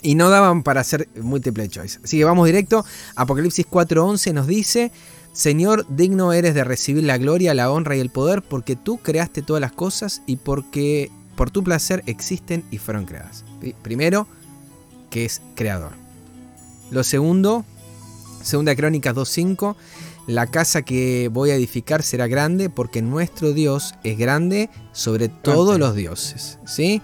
Y 0.03 0.13
no 0.13 0.30
daban 0.30 0.62
para 0.62 0.82
hacer 0.82 1.10
múltiple 1.19 1.67
choice. 1.67 1.99
Así 2.03 2.19
que 2.19 2.25
vamos 2.25 2.45
directo. 2.45 2.86
Apocalipsis 3.15 3.65
4.11 3.65 4.34
nos 4.34 4.45
dice, 4.45 4.91
Señor, 5.34 5.88
digno 5.89 6.32
eres 6.32 6.53
de 6.53 6.63
recibir 6.63 7.03
la 7.03 7.17
gloria, 7.17 7.56
la 7.56 7.71
honra 7.71 7.95
y 7.95 8.01
el 8.01 8.12
poder, 8.12 8.43
porque 8.43 8.75
tú 8.75 8.99
creaste 8.99 9.41
todas 9.41 9.62
las 9.62 9.71
cosas 9.71 10.21
y 10.27 10.36
porque 10.36 11.10
por 11.36 11.49
tu 11.49 11.63
placer 11.63 12.03
existen 12.06 12.63
y 12.69 12.77
fueron 12.77 13.06
creadas. 13.06 13.45
Primero, 13.82 14.27
que 15.10 15.25
es 15.25 15.41
creador. 15.56 15.93
Lo 16.91 17.03
segundo, 17.03 17.65
segunda 18.47 18.75
Crónicas 18.75 19.15
2.5, 19.15 19.75
la 20.27 20.47
casa 20.47 20.81
que 20.81 21.29
voy 21.31 21.51
a 21.51 21.55
edificar 21.55 22.03
será 22.03 22.27
grande 22.27 22.69
porque 22.69 23.01
nuestro 23.01 23.53
Dios 23.53 23.95
es 24.03 24.17
grande 24.17 24.69
sobre 24.91 25.29
todos 25.29 25.77
los 25.77 25.95
dioses. 25.95 26.60
¿sí? 26.65 27.01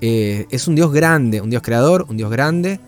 Eh, 0.00 0.46
es 0.50 0.68
un 0.68 0.74
Dios 0.74 0.92
grande, 0.92 1.40
un 1.40 1.50
Dios 1.50 1.62
creador, 1.62 2.06
un 2.08 2.16
Dios 2.16 2.30
grande. 2.30 2.80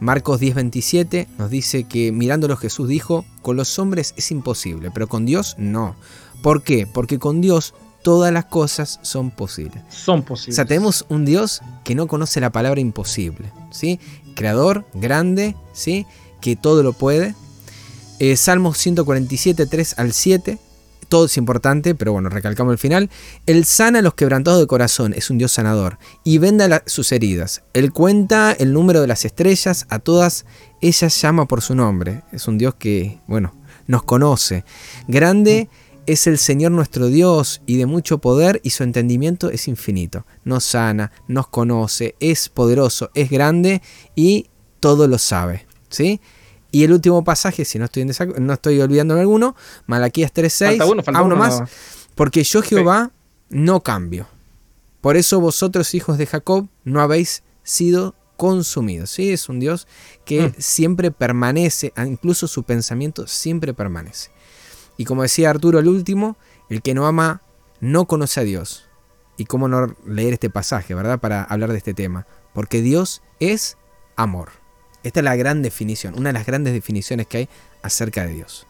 Marcos 0.00 0.40
10:27 0.40 1.26
nos 1.38 1.50
dice 1.50 1.84
que 1.84 2.12
mirándolo 2.12 2.56
Jesús 2.56 2.88
dijo, 2.88 3.24
con 3.42 3.56
los 3.56 3.78
hombres 3.78 4.14
es 4.16 4.30
imposible, 4.30 4.90
pero 4.92 5.08
con 5.08 5.24
Dios 5.24 5.54
no. 5.58 5.96
¿Por 6.42 6.62
qué? 6.62 6.86
Porque 6.86 7.18
con 7.18 7.40
Dios 7.40 7.74
todas 8.02 8.32
las 8.32 8.44
cosas 8.44 9.00
son 9.02 9.30
posibles. 9.30 9.82
Son 9.88 10.22
posibles. 10.22 10.54
O 10.54 10.56
sea, 10.56 10.64
tenemos 10.64 11.06
un 11.08 11.24
Dios 11.24 11.62
que 11.82 11.94
no 11.94 12.06
conoce 12.06 12.40
la 12.40 12.50
palabra 12.50 12.80
imposible, 12.80 13.50
¿sí? 13.70 13.98
Creador, 14.34 14.84
grande, 14.94 15.56
¿sí? 15.72 16.06
Que 16.40 16.56
todo 16.56 16.82
lo 16.82 16.92
puede. 16.92 17.34
Eh, 18.18 18.36
Salmos 18.36 18.78
147, 18.78 19.66
3 19.66 19.98
al 19.98 20.12
7 20.12 20.58
todo 21.08 21.26
es 21.26 21.36
importante, 21.36 21.94
pero 21.94 22.12
bueno, 22.12 22.28
recalcamos 22.28 22.72
el 22.72 22.78
final. 22.78 23.10
Él 23.46 23.64
sana 23.64 24.00
a 24.00 24.02
los 24.02 24.14
quebrantados 24.14 24.60
de 24.60 24.66
corazón, 24.66 25.14
es 25.14 25.30
un 25.30 25.38
Dios 25.38 25.52
sanador, 25.52 25.98
y 26.24 26.38
venda 26.38 26.82
sus 26.86 27.12
heridas. 27.12 27.62
Él 27.74 27.92
cuenta 27.92 28.52
el 28.52 28.72
número 28.72 29.00
de 29.00 29.06
las 29.06 29.24
estrellas, 29.24 29.86
a 29.88 29.98
todas 29.98 30.46
ellas 30.80 31.20
llama 31.20 31.46
por 31.46 31.62
su 31.62 31.74
nombre. 31.74 32.22
Es 32.32 32.48
un 32.48 32.58
Dios 32.58 32.74
que, 32.74 33.20
bueno, 33.26 33.54
nos 33.86 34.02
conoce. 34.02 34.64
Grande 35.06 35.68
es 36.06 36.26
el 36.26 36.38
Señor 36.38 36.72
nuestro 36.72 37.08
Dios 37.08 37.62
y 37.66 37.76
de 37.76 37.86
mucho 37.86 38.18
poder 38.18 38.60
y 38.62 38.70
su 38.70 38.82
entendimiento 38.82 39.50
es 39.50 39.68
infinito. 39.68 40.26
Nos 40.44 40.64
sana, 40.64 41.12
nos 41.28 41.48
conoce, 41.48 42.16
es 42.20 42.48
poderoso, 42.48 43.10
es 43.14 43.30
grande 43.30 43.82
y 44.14 44.48
todo 44.80 45.08
lo 45.08 45.18
sabe. 45.18 45.66
¿Sí? 45.88 46.20
Y 46.76 46.84
el 46.84 46.92
último 46.92 47.24
pasaje, 47.24 47.64
si 47.64 47.78
no 47.78 47.86
estoy, 47.86 48.04
no 48.04 48.52
estoy 48.52 48.78
olvidando 48.82 49.18
alguno, 49.18 49.56
Malaquías 49.86 50.30
3.6. 50.34 51.02
Falta 51.02 51.22
uno, 51.22 51.34
más. 51.34 51.62
Porque 52.14 52.44
yo 52.44 52.60
Jehová 52.60 53.12
no 53.48 53.82
cambio. 53.82 54.28
Por 55.00 55.16
eso 55.16 55.40
vosotros, 55.40 55.94
hijos 55.94 56.18
de 56.18 56.26
Jacob, 56.26 56.68
no 56.84 57.00
habéis 57.00 57.44
sido 57.62 58.14
consumidos. 58.36 59.08
¿sí? 59.08 59.32
Es 59.32 59.48
un 59.48 59.58
Dios 59.58 59.88
que 60.26 60.48
mm. 60.48 60.54
siempre 60.58 61.10
permanece, 61.10 61.94
incluso 61.96 62.46
su 62.46 62.64
pensamiento 62.64 63.26
siempre 63.26 63.72
permanece. 63.72 64.30
Y 64.98 65.06
como 65.06 65.22
decía 65.22 65.48
Arturo 65.48 65.78
el 65.78 65.88
último, 65.88 66.36
el 66.68 66.82
que 66.82 66.92
no 66.92 67.06
ama 67.06 67.40
no 67.80 68.04
conoce 68.04 68.40
a 68.40 68.44
Dios. 68.44 68.84
Y 69.38 69.46
cómo 69.46 69.66
no 69.66 69.96
leer 70.04 70.34
este 70.34 70.50
pasaje, 70.50 70.94
¿verdad? 70.94 71.20
Para 71.20 71.42
hablar 71.42 71.72
de 71.72 71.78
este 71.78 71.94
tema. 71.94 72.26
Porque 72.52 72.82
Dios 72.82 73.22
es 73.40 73.78
amor. 74.14 74.65
Esta 75.02 75.20
es 75.20 75.24
la 75.24 75.36
gran 75.36 75.62
definición, 75.62 76.14
una 76.18 76.30
de 76.30 76.34
las 76.34 76.46
grandes 76.46 76.72
definiciones 76.72 77.26
que 77.26 77.38
hay 77.38 77.48
acerca 77.82 78.24
de 78.26 78.34
Dios 78.34 78.66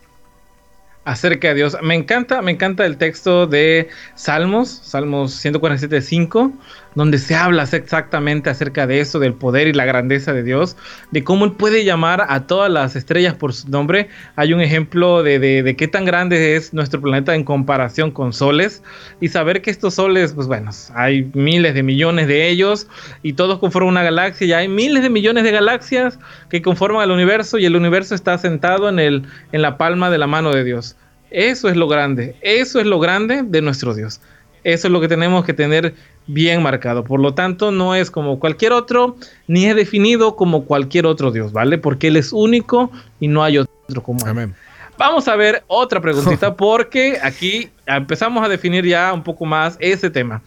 acerca 1.06 1.48
de 1.48 1.54
Dios. 1.54 1.76
Me 1.82 1.94
encanta, 1.94 2.42
me 2.42 2.50
encanta 2.50 2.84
el 2.84 2.98
texto 2.98 3.46
de 3.46 3.88
Salmos, 4.16 4.68
Salmos 4.68 5.42
147.5, 5.42 6.52
donde 6.96 7.18
se 7.18 7.36
habla 7.36 7.62
exactamente 7.62 8.50
acerca 8.50 8.86
de 8.86 9.00
eso, 9.00 9.20
del 9.20 9.34
poder 9.34 9.68
y 9.68 9.74
la 9.74 9.84
grandeza 9.84 10.32
de 10.32 10.42
Dios, 10.42 10.76
de 11.12 11.22
cómo 11.22 11.44
Él 11.44 11.52
puede 11.52 11.84
llamar 11.84 12.26
a 12.28 12.46
todas 12.46 12.70
las 12.70 12.96
estrellas 12.96 13.34
por 13.34 13.52
su 13.52 13.68
nombre. 13.68 14.08
Hay 14.34 14.54
un 14.54 14.62
ejemplo 14.62 15.22
de, 15.22 15.38
de, 15.38 15.76
qué 15.76 15.88
tan 15.88 16.06
grande 16.06 16.56
es 16.56 16.72
nuestro 16.72 17.00
planeta 17.00 17.34
en 17.34 17.44
comparación 17.44 18.10
con 18.10 18.32
soles 18.32 18.82
y 19.20 19.28
saber 19.28 19.60
que 19.60 19.70
estos 19.70 19.94
soles, 19.94 20.32
pues 20.32 20.48
bueno, 20.48 20.70
hay 20.94 21.30
miles 21.34 21.74
de 21.74 21.82
millones 21.82 22.28
de 22.28 22.48
ellos 22.48 22.88
y 23.22 23.34
todos 23.34 23.58
conforman 23.58 23.90
una 23.90 24.02
galaxia 24.02 24.46
y 24.46 24.52
hay 24.54 24.68
miles 24.68 25.02
de 25.02 25.10
millones 25.10 25.44
de 25.44 25.52
galaxias 25.52 26.18
que 26.48 26.62
conforman 26.62 27.04
el 27.04 27.10
universo 27.10 27.58
y 27.58 27.66
el 27.66 27.76
universo 27.76 28.14
está 28.14 28.38
sentado 28.38 28.88
en, 28.88 28.98
el, 28.98 29.22
en 29.52 29.60
la 29.60 29.76
palma 29.76 30.08
de 30.08 30.16
la 30.16 30.26
mano 30.26 30.50
de 30.50 30.64
Dios. 30.64 30.96
Eso 31.30 31.68
es 31.68 31.76
lo 31.76 31.88
grande, 31.88 32.36
eso 32.40 32.80
es 32.80 32.86
lo 32.86 32.98
grande 32.98 33.42
de 33.44 33.60
nuestro 33.60 33.94
Dios. 33.94 34.22
Eso 34.64 34.88
es 34.88 34.92
lo 34.92 35.00
que 35.00 35.06
tenemos 35.06 35.44
que 35.44 35.52
tener 35.52 35.94
bien 36.26 36.62
marcado. 36.62 37.04
Por 37.04 37.20
lo 37.20 37.34
tanto, 37.34 37.70
no 37.70 37.94
es 37.94 38.10
como 38.10 38.38
cualquier 38.38 38.72
otro, 38.72 39.16
ni 39.46 39.66
es 39.66 39.76
definido 39.76 40.36
como 40.36 40.64
cualquier 40.64 41.06
otro 41.06 41.30
Dios, 41.30 41.52
¿vale? 41.52 41.78
Porque 41.78 42.08
Él 42.08 42.16
es 42.16 42.32
único 42.32 42.90
y 43.20 43.28
no 43.28 43.42
hay 43.42 43.58
otro 43.58 44.02
como 44.02 44.24
Él. 44.24 44.30
Amén. 44.30 44.54
Vamos 44.98 45.28
a 45.28 45.36
ver 45.36 45.62
otra 45.66 46.00
preguntita 46.00 46.54
porque 46.56 47.18
aquí 47.22 47.70
empezamos 47.86 48.44
a 48.44 48.48
definir 48.48 48.84
ya 48.84 49.12
un 49.12 49.22
poco 49.22 49.44
más 49.44 49.76
ese 49.78 50.10
tema. 50.10 50.42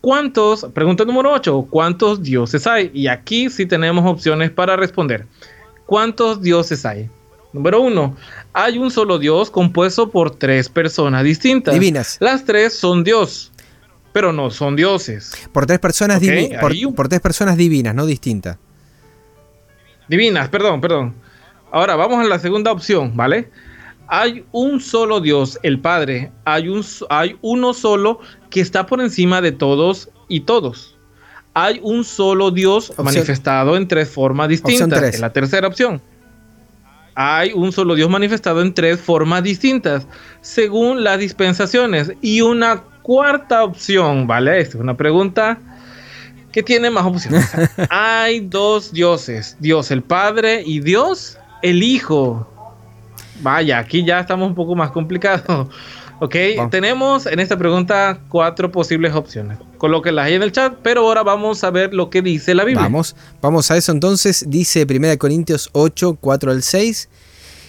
¿Cuántos, 0.00 0.64
pregunta 0.72 1.04
número 1.04 1.32
8, 1.32 1.66
cuántos 1.68 2.22
dioses 2.22 2.66
hay? 2.66 2.90
Y 2.94 3.08
aquí 3.08 3.50
sí 3.50 3.66
tenemos 3.66 4.06
opciones 4.06 4.50
para 4.50 4.76
responder. 4.76 5.26
¿Cuántos 5.86 6.40
dioses 6.40 6.86
hay? 6.86 7.10
Número 7.52 7.80
uno, 7.80 8.16
hay 8.52 8.78
un 8.78 8.90
solo 8.90 9.18
Dios 9.18 9.50
compuesto 9.50 10.10
por 10.10 10.36
tres 10.36 10.68
personas 10.68 11.24
distintas. 11.24 11.74
Divinas. 11.74 12.18
Las 12.20 12.44
tres 12.44 12.78
son 12.78 13.02
Dios, 13.02 13.50
pero 14.12 14.32
no 14.32 14.50
son 14.50 14.76
dioses. 14.76 15.32
Por 15.52 15.66
tres 15.66 15.78
personas, 15.78 16.20
por, 16.60 17.08
tres 17.08 17.20
personas 17.20 17.56
divinas, 17.56 17.94
no 17.94 18.06
distintas. 18.06 18.58
Divinas, 20.08 20.48
perdón, 20.48 20.80
perdón. 20.80 21.14
Ahora 21.70 21.96
vamos 21.96 22.24
a 22.24 22.28
la 22.28 22.38
segunda 22.38 22.72
opción, 22.72 23.14
¿vale? 23.14 23.50
Hay 24.06 24.44
un 24.52 24.80
solo 24.80 25.20
Dios, 25.20 25.58
el 25.62 25.80
Padre. 25.80 26.32
Hay, 26.44 26.68
un, 26.68 26.84
hay 27.10 27.36
uno 27.42 27.74
solo 27.74 28.20
que 28.48 28.60
está 28.60 28.86
por 28.86 29.00
encima 29.00 29.42
de 29.42 29.52
todos 29.52 30.08
y 30.28 30.40
todos. 30.40 30.96
Hay 31.52 31.80
un 31.82 32.04
solo 32.04 32.50
Dios 32.50 32.92
manifestado 32.96 33.76
en 33.76 33.86
tres 33.86 34.08
formas 34.08 34.48
distintas. 34.48 35.02
Es 35.02 35.20
la 35.20 35.32
tercera 35.32 35.68
opción 35.68 36.00
hay 37.20 37.52
un 37.52 37.72
solo 37.72 37.96
Dios 37.96 38.08
manifestado 38.08 38.62
en 38.62 38.72
tres 38.72 39.00
formas 39.00 39.42
distintas, 39.42 40.06
según 40.40 41.02
las 41.02 41.18
dispensaciones. 41.18 42.12
Y 42.22 42.42
una 42.42 42.84
cuarta 43.08 43.64
opción, 43.64 44.26
¿vale? 44.26 44.60
Esta 44.60 44.76
es 44.76 44.82
una 44.82 44.94
pregunta 44.94 45.58
que 46.52 46.62
tiene 46.62 46.90
más 46.90 47.06
opciones. 47.06 47.50
hay 47.88 48.40
dos 48.40 48.92
dioses, 48.92 49.56
Dios 49.60 49.90
el 49.90 50.02
Padre 50.02 50.62
y 50.62 50.80
Dios 50.80 51.38
el 51.62 51.82
Hijo. 51.82 52.46
Vaya, 53.40 53.78
aquí 53.78 54.04
ya 54.04 54.20
estamos 54.20 54.46
un 54.46 54.54
poco 54.54 54.74
más 54.74 54.90
complicados. 54.90 55.68
Ok, 56.20 56.34
tenemos 56.72 57.26
en 57.26 57.38
esta 57.38 57.56
pregunta 57.56 58.18
cuatro 58.28 58.72
posibles 58.72 59.14
opciones. 59.14 59.56
Colóquenlas 59.76 60.26
ahí 60.26 60.34
en 60.34 60.42
el 60.42 60.50
chat, 60.50 60.74
pero 60.82 61.02
ahora 61.02 61.22
vamos 61.22 61.62
a 61.62 61.70
ver 61.70 61.94
lo 61.94 62.10
que 62.10 62.22
dice 62.22 62.56
la 62.56 62.64
Biblia. 62.64 62.82
Vamos, 62.82 63.14
vamos 63.40 63.70
a 63.70 63.76
eso 63.76 63.92
entonces. 63.92 64.44
Dice 64.48 64.84
1 64.84 65.16
Corintios 65.16 65.70
8, 65.74 66.18
4 66.20 66.50
al 66.50 66.64
6. 66.64 67.08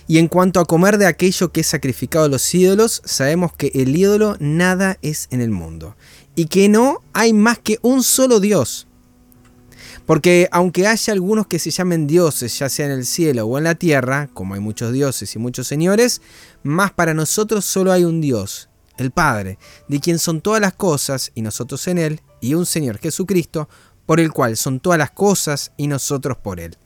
Y 0.10 0.18
en 0.18 0.28
cuanto 0.28 0.60
a 0.60 0.66
comer 0.66 0.98
de 0.98 1.06
aquello 1.06 1.52
que 1.52 1.62
es 1.62 1.68
sacrificado 1.68 2.26
a 2.26 2.30
los 2.30 2.56
ídolos, 2.56 3.04
sabemos 3.06 3.54
que 3.54 3.72
el 3.76 3.96
ídolo 3.96 4.38
nada 4.40 4.98
es 5.04 5.28
en 5.30 5.40
el 5.40 5.52
mundo. 5.52 5.96
Y 6.34 6.46
que 6.46 6.68
no 6.68 7.04
hay 7.14 7.32
más 7.32 7.60
que 7.60 7.78
un 7.84 8.02
solo 8.02 8.40
Dios. 8.40 8.88
Porque 10.08 10.50
aunque 10.52 10.88
haya 10.88 11.14
algunos 11.14 11.46
que 11.46 11.60
se 11.60 11.70
llamen 11.70 12.08
dioses, 12.08 12.58
ya 12.58 12.70
sea 12.70 12.88
en 12.88 12.92
el 12.94 13.06
cielo 13.06 13.46
o 13.46 13.60
en 13.60 13.66
la 13.66 13.76
tierra, 13.76 14.32
como 14.34 14.56
hay 14.56 14.60
muchos 14.60 14.92
dioses 14.94 15.36
y 15.36 15.38
muchos 15.38 15.68
señores, 15.68 16.24
más 16.64 16.92
para 16.92 17.14
nosotros 17.14 17.64
solo 17.64 17.92
hay 17.92 18.04
un 18.04 18.20
Dios, 18.20 18.68
el 18.98 19.12
Padre, 19.12 19.60
de 19.90 20.00
quien 20.00 20.18
son 20.18 20.42
todas 20.42 20.60
las 20.60 20.74
cosas 20.74 21.32
y 21.36 21.44
nosotros 21.44 21.88
en 21.88 22.00
Él, 22.00 22.22
y 22.42 22.56
un 22.56 22.66
Señor 22.66 22.98
Jesucristo, 22.98 23.70
por 24.08 24.20
el 24.20 24.32
cual 24.32 24.58
son 24.58 24.80
todas 24.80 24.98
las 24.98 25.12
cosas 25.12 25.72
y 25.78 25.86
nosotros 25.86 26.36
por 26.38 26.60
Él. 26.60 26.80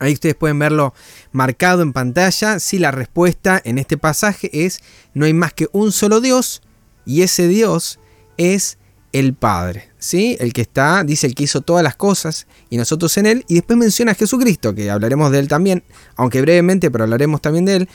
Ahí 0.00 0.14
ustedes 0.14 0.34
pueden 0.34 0.58
verlo 0.58 0.94
marcado 1.30 1.82
en 1.82 1.92
pantalla. 1.92 2.58
Si 2.58 2.78
la 2.78 2.90
respuesta 2.90 3.60
en 3.64 3.78
este 3.78 3.96
pasaje 3.96 4.50
es 4.52 4.80
no 5.14 5.26
hay 5.26 5.34
más 5.34 5.52
que 5.52 5.68
un 5.72 5.92
solo 5.92 6.20
Dios 6.20 6.62
y 7.06 7.22
ese 7.22 7.46
Dios 7.46 8.00
es 8.36 8.78
el 9.12 9.34
Padre, 9.34 9.90
¿sí? 9.98 10.36
El 10.40 10.52
que 10.52 10.62
está, 10.62 11.02
dice 11.04 11.26
el 11.26 11.34
que 11.34 11.44
hizo 11.44 11.60
todas 11.60 11.82
las 11.82 11.96
cosas 11.96 12.46
y 12.70 12.76
nosotros 12.76 13.16
en 13.18 13.26
él. 13.26 13.44
Y 13.48 13.54
después 13.54 13.78
menciona 13.78 14.12
a 14.12 14.14
Jesucristo, 14.14 14.74
que 14.74 14.90
hablaremos 14.90 15.30
de 15.32 15.40
él 15.40 15.48
también, 15.48 15.82
aunque 16.16 16.40
brevemente, 16.40 16.90
pero 16.90 17.04
hablaremos 17.04 17.42
también 17.42 17.64
de 17.64 17.76
él, 17.76 17.88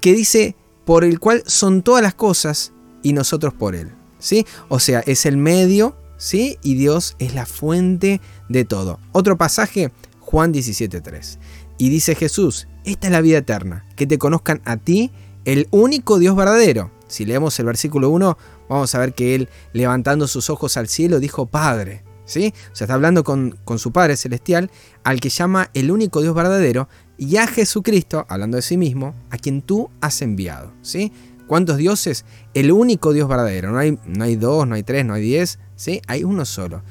que 0.00 0.14
dice, 0.14 0.56
por 0.84 1.04
el 1.04 1.20
cual 1.20 1.42
son 1.46 1.82
todas 1.82 2.02
las 2.02 2.14
cosas 2.14 2.72
y 3.02 3.12
nosotros 3.12 3.54
por 3.54 3.76
él, 3.76 3.90
¿sí? 4.18 4.46
O 4.68 4.80
sea, 4.80 5.00
es 5.00 5.26
el 5.26 5.36
medio, 5.36 5.96
¿sí? 6.16 6.58
Y 6.62 6.74
Dios 6.74 7.16
es 7.18 7.34
la 7.34 7.46
fuente 7.46 8.20
de 8.48 8.64
todo. 8.64 8.98
Otro 9.12 9.36
pasaje, 9.36 9.92
Juan 10.30 10.52
17.3. 10.52 11.38
Y 11.76 11.88
dice 11.88 12.14
Jesús, 12.14 12.68
Esta 12.84 13.08
es 13.08 13.12
la 13.12 13.20
vida 13.20 13.38
eterna, 13.38 13.84
que 13.96 14.06
te 14.06 14.16
conozcan 14.16 14.62
a 14.64 14.76
ti, 14.76 15.10
el 15.44 15.66
único 15.72 16.20
Dios 16.20 16.36
verdadero. 16.36 16.92
Si 17.08 17.24
leemos 17.24 17.58
el 17.58 17.66
versículo 17.66 18.10
1, 18.10 18.38
vamos 18.68 18.94
a 18.94 18.98
ver 19.00 19.12
que 19.12 19.34
él, 19.34 19.48
levantando 19.72 20.28
sus 20.28 20.48
ojos 20.48 20.76
al 20.76 20.86
cielo, 20.86 21.18
dijo 21.18 21.46
Padre. 21.46 22.04
¿Sí? 22.26 22.54
O 22.72 22.76
sea, 22.76 22.84
está 22.84 22.94
hablando 22.94 23.24
con, 23.24 23.58
con 23.64 23.80
su 23.80 23.90
Padre 23.90 24.16
Celestial, 24.16 24.70
al 25.02 25.18
que 25.18 25.30
llama 25.30 25.68
el 25.74 25.90
único 25.90 26.20
Dios 26.22 26.32
verdadero, 26.32 26.88
y 27.18 27.36
a 27.36 27.48
Jesucristo, 27.48 28.24
hablando 28.28 28.54
de 28.54 28.62
sí 28.62 28.76
mismo, 28.76 29.16
a 29.30 29.36
quien 29.36 29.62
tú 29.62 29.90
has 30.00 30.22
enviado. 30.22 30.72
¿sí? 30.80 31.12
¿Cuántos 31.48 31.76
dioses? 31.76 32.24
El 32.54 32.70
único 32.70 33.12
Dios 33.12 33.28
verdadero. 33.28 33.72
No 33.72 33.78
hay, 33.78 33.98
no 34.06 34.22
hay 34.22 34.36
dos, 34.36 34.64
no 34.68 34.76
hay 34.76 34.84
tres, 34.84 35.04
no 35.04 35.14
hay 35.14 35.22
diez, 35.22 35.58
¿sí? 35.74 36.00
hay 36.06 36.22
uno 36.22 36.44
solo. 36.44 36.84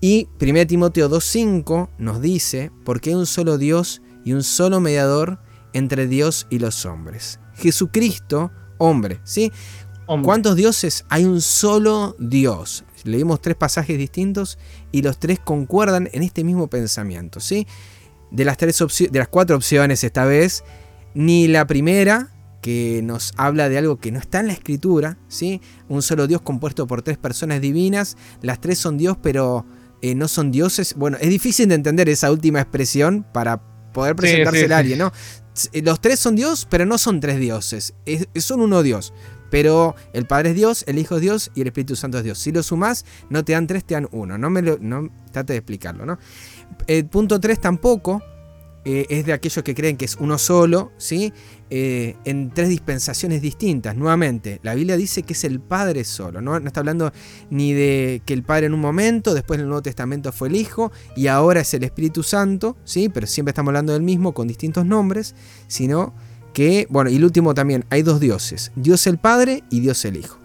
Y 0.00 0.28
1 0.40 0.66
Timoteo 0.66 1.08
2.5 1.08 1.88
nos 1.98 2.20
dice, 2.20 2.70
porque 2.84 3.10
hay 3.10 3.16
un 3.16 3.26
solo 3.26 3.58
Dios 3.58 4.02
y 4.24 4.32
un 4.32 4.42
solo 4.42 4.80
mediador 4.80 5.38
entre 5.72 6.06
Dios 6.06 6.46
y 6.50 6.58
los 6.58 6.84
hombres. 6.84 7.40
Jesucristo, 7.54 8.50
hombre, 8.78 9.20
¿sí? 9.24 9.52
¿Cuántos 10.22 10.54
dioses? 10.54 11.04
Hay 11.08 11.24
un 11.24 11.40
solo 11.40 12.14
Dios. 12.18 12.84
Leímos 13.04 13.40
tres 13.40 13.56
pasajes 13.56 13.98
distintos 13.98 14.58
y 14.92 15.02
los 15.02 15.18
tres 15.18 15.40
concuerdan 15.40 16.08
en 16.12 16.22
este 16.22 16.44
mismo 16.44 16.68
pensamiento, 16.68 17.40
¿sí? 17.40 17.66
De 18.30 18.44
las, 18.44 18.56
tres 18.56 18.78
de 19.10 19.18
las 19.18 19.28
cuatro 19.28 19.56
opciones 19.56 20.04
esta 20.04 20.24
vez, 20.24 20.62
ni 21.14 21.48
la 21.48 21.66
primera, 21.66 22.32
que 22.62 23.00
nos 23.02 23.32
habla 23.36 23.68
de 23.68 23.78
algo 23.78 23.98
que 23.98 24.10
no 24.12 24.18
está 24.18 24.40
en 24.40 24.48
la 24.48 24.52
escritura, 24.52 25.18
¿sí? 25.28 25.60
Un 25.88 26.02
solo 26.02 26.26
Dios 26.26 26.40
compuesto 26.40 26.86
por 26.86 27.02
tres 27.02 27.18
personas 27.18 27.60
divinas, 27.60 28.16
las 28.42 28.60
tres 28.60 28.78
son 28.78 28.98
Dios, 28.98 29.16
pero 29.20 29.64
eh, 30.02 30.14
no 30.14 30.28
son 30.28 30.50
dioses. 30.50 30.94
Bueno, 30.96 31.16
es 31.20 31.28
difícil 31.28 31.68
de 31.68 31.74
entender 31.74 32.08
esa 32.08 32.30
última 32.30 32.60
expresión 32.60 33.24
para 33.32 33.62
poder 33.92 34.16
presentarse 34.16 34.72
a 34.72 34.78
alguien, 34.78 34.98
¿no? 34.98 35.12
Eh, 35.72 35.82
los 35.82 36.00
tres 36.00 36.20
son 36.20 36.36
Dios, 36.36 36.66
pero 36.68 36.84
no 36.84 36.98
son 36.98 37.20
tres 37.20 37.40
dioses, 37.40 37.94
son 38.34 38.60
uno 38.60 38.82
Dios. 38.82 39.12
Pero 39.50 39.94
el 40.12 40.26
Padre 40.26 40.50
es 40.50 40.56
Dios, 40.56 40.84
el 40.88 40.98
Hijo 40.98 41.16
es 41.16 41.20
Dios 41.20 41.50
y 41.54 41.60
el 41.60 41.68
Espíritu 41.68 41.96
Santo 41.96 42.18
es 42.18 42.24
Dios. 42.24 42.38
Si 42.38 42.50
lo 42.52 42.62
sumas, 42.62 43.04
no 43.30 43.44
te 43.44 43.52
dan 43.52 43.66
tres, 43.66 43.84
te 43.84 43.94
dan 43.94 44.08
uno. 44.10 44.36
No 44.38 44.50
me 44.50 44.60
lo, 44.60 44.78
no, 44.80 45.08
trate 45.32 45.52
de 45.52 45.58
explicarlo, 45.58 46.04
¿no? 46.04 46.18
El 46.86 47.06
punto 47.06 47.40
tres 47.40 47.60
tampoco, 47.60 48.22
eh, 48.84 49.06
es 49.08 49.26
de 49.26 49.32
aquellos 49.32 49.64
que 49.64 49.74
creen 49.74 49.96
que 49.96 50.04
es 50.04 50.16
uno 50.16 50.38
solo, 50.38 50.92
¿sí? 50.96 51.32
Eh, 51.68 52.14
en 52.24 52.50
tres 52.50 52.68
dispensaciones 52.68 53.42
distintas. 53.42 53.96
Nuevamente, 53.96 54.60
la 54.62 54.76
Biblia 54.76 54.96
dice 54.96 55.24
que 55.24 55.32
es 55.32 55.42
el 55.42 55.58
Padre 55.58 56.04
solo, 56.04 56.40
¿no? 56.40 56.60
no 56.60 56.66
está 56.68 56.78
hablando 56.78 57.12
ni 57.50 57.72
de 57.72 58.22
que 58.24 58.34
el 58.34 58.44
Padre 58.44 58.66
en 58.66 58.74
un 58.74 58.80
momento, 58.80 59.34
después 59.34 59.58
en 59.58 59.62
el 59.62 59.68
Nuevo 59.68 59.82
Testamento 59.82 60.30
fue 60.30 60.46
el 60.46 60.54
Hijo 60.54 60.92
y 61.16 61.26
ahora 61.26 61.62
es 61.62 61.74
el 61.74 61.82
Espíritu 61.82 62.22
Santo, 62.22 62.76
¿sí? 62.84 63.08
Pero 63.08 63.26
siempre 63.26 63.50
estamos 63.50 63.70
hablando 63.70 63.94
del 63.94 64.02
mismo 64.02 64.32
con 64.32 64.46
distintos 64.46 64.86
nombres, 64.86 65.34
sino 65.66 66.14
que, 66.54 66.86
bueno, 66.88 67.10
y 67.10 67.16
el 67.16 67.24
último 67.24 67.52
también, 67.52 67.84
hay 67.90 68.02
dos 68.02 68.20
dioses, 68.20 68.70
Dios 68.76 69.08
el 69.08 69.18
Padre 69.18 69.64
y 69.68 69.80
Dios 69.80 70.04
el 70.04 70.18
Hijo. 70.18 70.38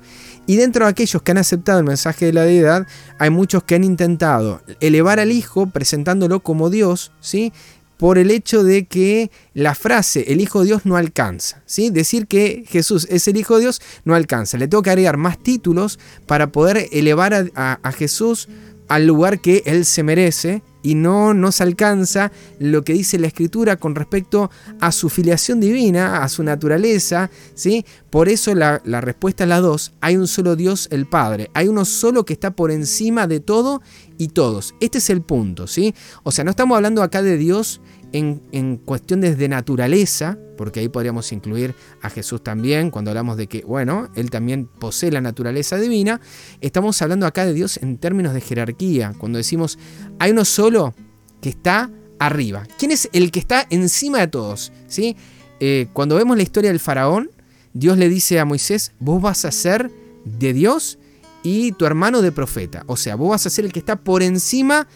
Y 0.47 0.55
dentro 0.55 0.85
de 0.85 0.91
aquellos 0.91 1.21
que 1.21 1.31
han 1.31 1.37
aceptado 1.37 1.77
el 1.77 1.85
mensaje 1.85 2.25
de 2.25 2.33
la 2.33 2.43
deidad, 2.43 2.87
hay 3.19 3.29
muchos 3.29 3.63
que 3.63 3.75
han 3.75 3.83
intentado 3.83 4.61
elevar 4.79 5.19
al 5.19 5.31
Hijo 5.31 5.67
presentándolo 5.67 6.39
como 6.39 6.71
Dios, 6.71 7.11
¿sí? 7.19 7.53
Por 8.01 8.17
el 8.17 8.31
hecho 8.31 8.63
de 8.63 8.87
que 8.87 9.29
la 9.53 9.75
frase 9.75 10.33
el 10.33 10.41
Hijo 10.41 10.61
de 10.61 10.65
Dios 10.65 10.87
no 10.87 10.97
alcanza. 10.97 11.61
¿sí? 11.67 11.91
Decir 11.91 12.25
que 12.25 12.63
Jesús 12.67 13.05
es 13.11 13.27
el 13.27 13.37
Hijo 13.37 13.53
de 13.53 13.61
Dios 13.61 13.79
no 14.05 14.15
alcanza. 14.15 14.57
Le 14.57 14.67
tengo 14.67 14.81
que 14.81 14.89
agregar 14.89 15.17
más 15.17 15.37
títulos 15.37 15.99
para 16.25 16.51
poder 16.51 16.89
elevar 16.91 17.51
a, 17.53 17.91
Jesús 17.91 18.49
al 18.87 19.05
lugar 19.05 19.39
que 19.39 19.61
Él 19.67 19.85
se 19.85 20.01
merece 20.01 20.63
y 20.83 20.95
no 20.95 21.33
nos 21.33 21.61
alcanza 21.61 22.31
lo 22.59 22.83
que 22.83 22.93
dice 22.93 23.19
la 23.19 23.27
escritura 23.27 23.77
con 23.77 23.95
respecto 23.95 24.49
a 24.79 24.91
su 24.91 25.09
filiación 25.09 25.59
divina, 25.59 26.23
a 26.23 26.29
su 26.29 26.43
naturaleza, 26.43 27.29
¿sí? 27.53 27.85
Por 28.09 28.29
eso 28.29 28.53
la, 28.55 28.81
la, 28.85 29.01
respuesta 29.01 29.43
es 29.43 29.49
la 29.49 29.61
dos, 29.61 29.93
hay 30.01 30.17
un 30.17 30.27
solo 30.27 30.55
Dios 30.55 30.87
el 30.91 31.05
Padre, 31.05 31.49
hay 31.53 31.67
uno 31.67 31.85
solo 31.85 32.25
que 32.25 32.33
está 32.33 32.51
por 32.51 32.71
encima 32.71 33.27
de 33.27 33.39
todo 33.39 33.81
y 34.17 34.29
todos. 34.29 34.75
Este 34.79 34.97
es 34.97 35.09
el 35.09 35.21
punto, 35.21 35.67
¿sí? 35.67 35.95
O 36.23 36.31
sea, 36.31 36.43
no 36.43 36.51
estamos 36.51 36.75
hablando 36.75 37.03
acá 37.03 37.21
de 37.21 37.37
Dios 37.37 37.81
en, 38.13 38.77
cuestiones 38.77 39.37
de 39.37 39.47
naturaleza, 39.47 40.37
porque 40.57 40.79
ahí 40.79 40.89
podríamos 40.89 41.31
incluir 41.31 41.73
a 42.01 42.09
Jesús 42.09 42.43
también, 42.43 42.91
cuando 42.91 43.11
hablamos 43.11 43.37
de 43.37 43.47
que, 43.47 43.61
bueno, 43.61 44.09
Él 44.15 44.29
también 44.29 44.65
posee 44.67 45.11
la 45.11 45.21
naturaleza 45.21 45.77
divina, 45.77 46.21
estamos 46.61 47.01
hablando 47.01 47.25
acá 47.25 47.45
de 47.45 47.53
Dios 47.53 47.77
en 47.77 47.97
términos 47.97 48.33
de 48.33 48.41
jerarquía, 48.41 49.13
cuando 49.17 49.37
decimos, 49.37 49.79
hay 50.19 50.31
uno 50.31 50.45
solo 50.45 50.93
que 51.41 51.49
está 51.49 51.89
arriba. 52.19 52.67
¿Quién 52.77 52.91
es 52.91 53.09
el 53.13 53.31
que 53.31 53.39
está 53.39 53.65
encima 53.69 54.19
de 54.19 54.27
todos? 54.27 54.71
¿Sí? 54.87 55.15
Eh, 55.59 55.87
cuando 55.93 56.15
vemos 56.15 56.37
la 56.37 56.43
historia 56.43 56.69
del 56.69 56.79
faraón, 56.79 57.31
Dios 57.73 57.97
le 57.97 58.09
dice 58.09 58.39
a 58.39 58.45
Moisés, 58.45 58.93
vos 58.99 59.21
vas 59.21 59.45
a 59.45 59.51
ser 59.51 59.89
de 60.25 60.53
Dios 60.53 60.99
y 61.43 61.71
tu 61.73 61.85
hermano 61.85 62.21
de 62.21 62.31
profeta. 62.31 62.83
O 62.87 62.97
sea, 62.97 63.15
vos 63.15 63.29
vas 63.29 63.45
a 63.45 63.49
ser 63.49 63.65
el 63.65 63.73
que 63.73 63.79
está 63.79 63.95
por 63.95 64.23
encima 64.23 64.87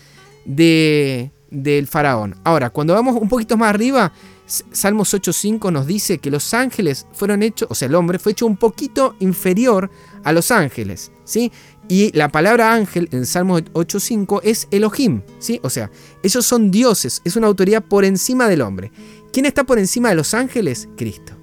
de, 0.46 1.32
del 1.50 1.88
faraón. 1.88 2.36
Ahora, 2.44 2.70
cuando 2.70 2.94
vamos 2.94 3.16
un 3.20 3.30
poquito 3.30 3.58
más 3.58 3.70
arriba, 3.70 4.12
Salmos 4.46 5.14
8.5 5.14 5.72
nos 5.72 5.88
dice 5.88 6.20
que 6.20 6.30
los 6.30 6.54
ángeles 6.54 7.08
fueron 7.14 7.42
hechos, 7.42 7.68
o 7.72 7.76
sea, 7.76 7.88
el 7.88 7.96
hombre 7.96 8.20
fue 8.20 8.34
hecho 8.34 8.46
un 8.46 8.58
poquito 8.58 9.16
inferior 9.20 9.90
a 10.24 10.32
los 10.32 10.52
ángeles, 10.52 11.12
¿sí? 11.24 11.52
Y 11.88 12.12
la 12.18 12.30
palabra 12.30 12.74
ángel 12.74 13.10
en 13.12 13.26
Salmos 13.26 13.64
8.5 13.74 14.42
es 14.44 14.68
Elohim, 14.72 15.22
¿sí? 15.40 15.60
O 15.64 15.70
sea, 15.70 15.90
ellos 16.22 16.46
son 16.46 16.70
dioses, 16.70 17.22
es 17.24 17.36
una 17.36 17.48
autoridad 17.48 17.84
por 17.84 18.06
encima 18.06 18.48
del 18.48 18.62
hombre. 18.62 18.92
¿Quién 19.34 19.46
está 19.46 19.64
por 19.64 19.80
encima 19.80 20.10
de 20.10 20.16
los 20.16 20.34
ángeles? 20.34 20.88
Cristo. 20.96 21.34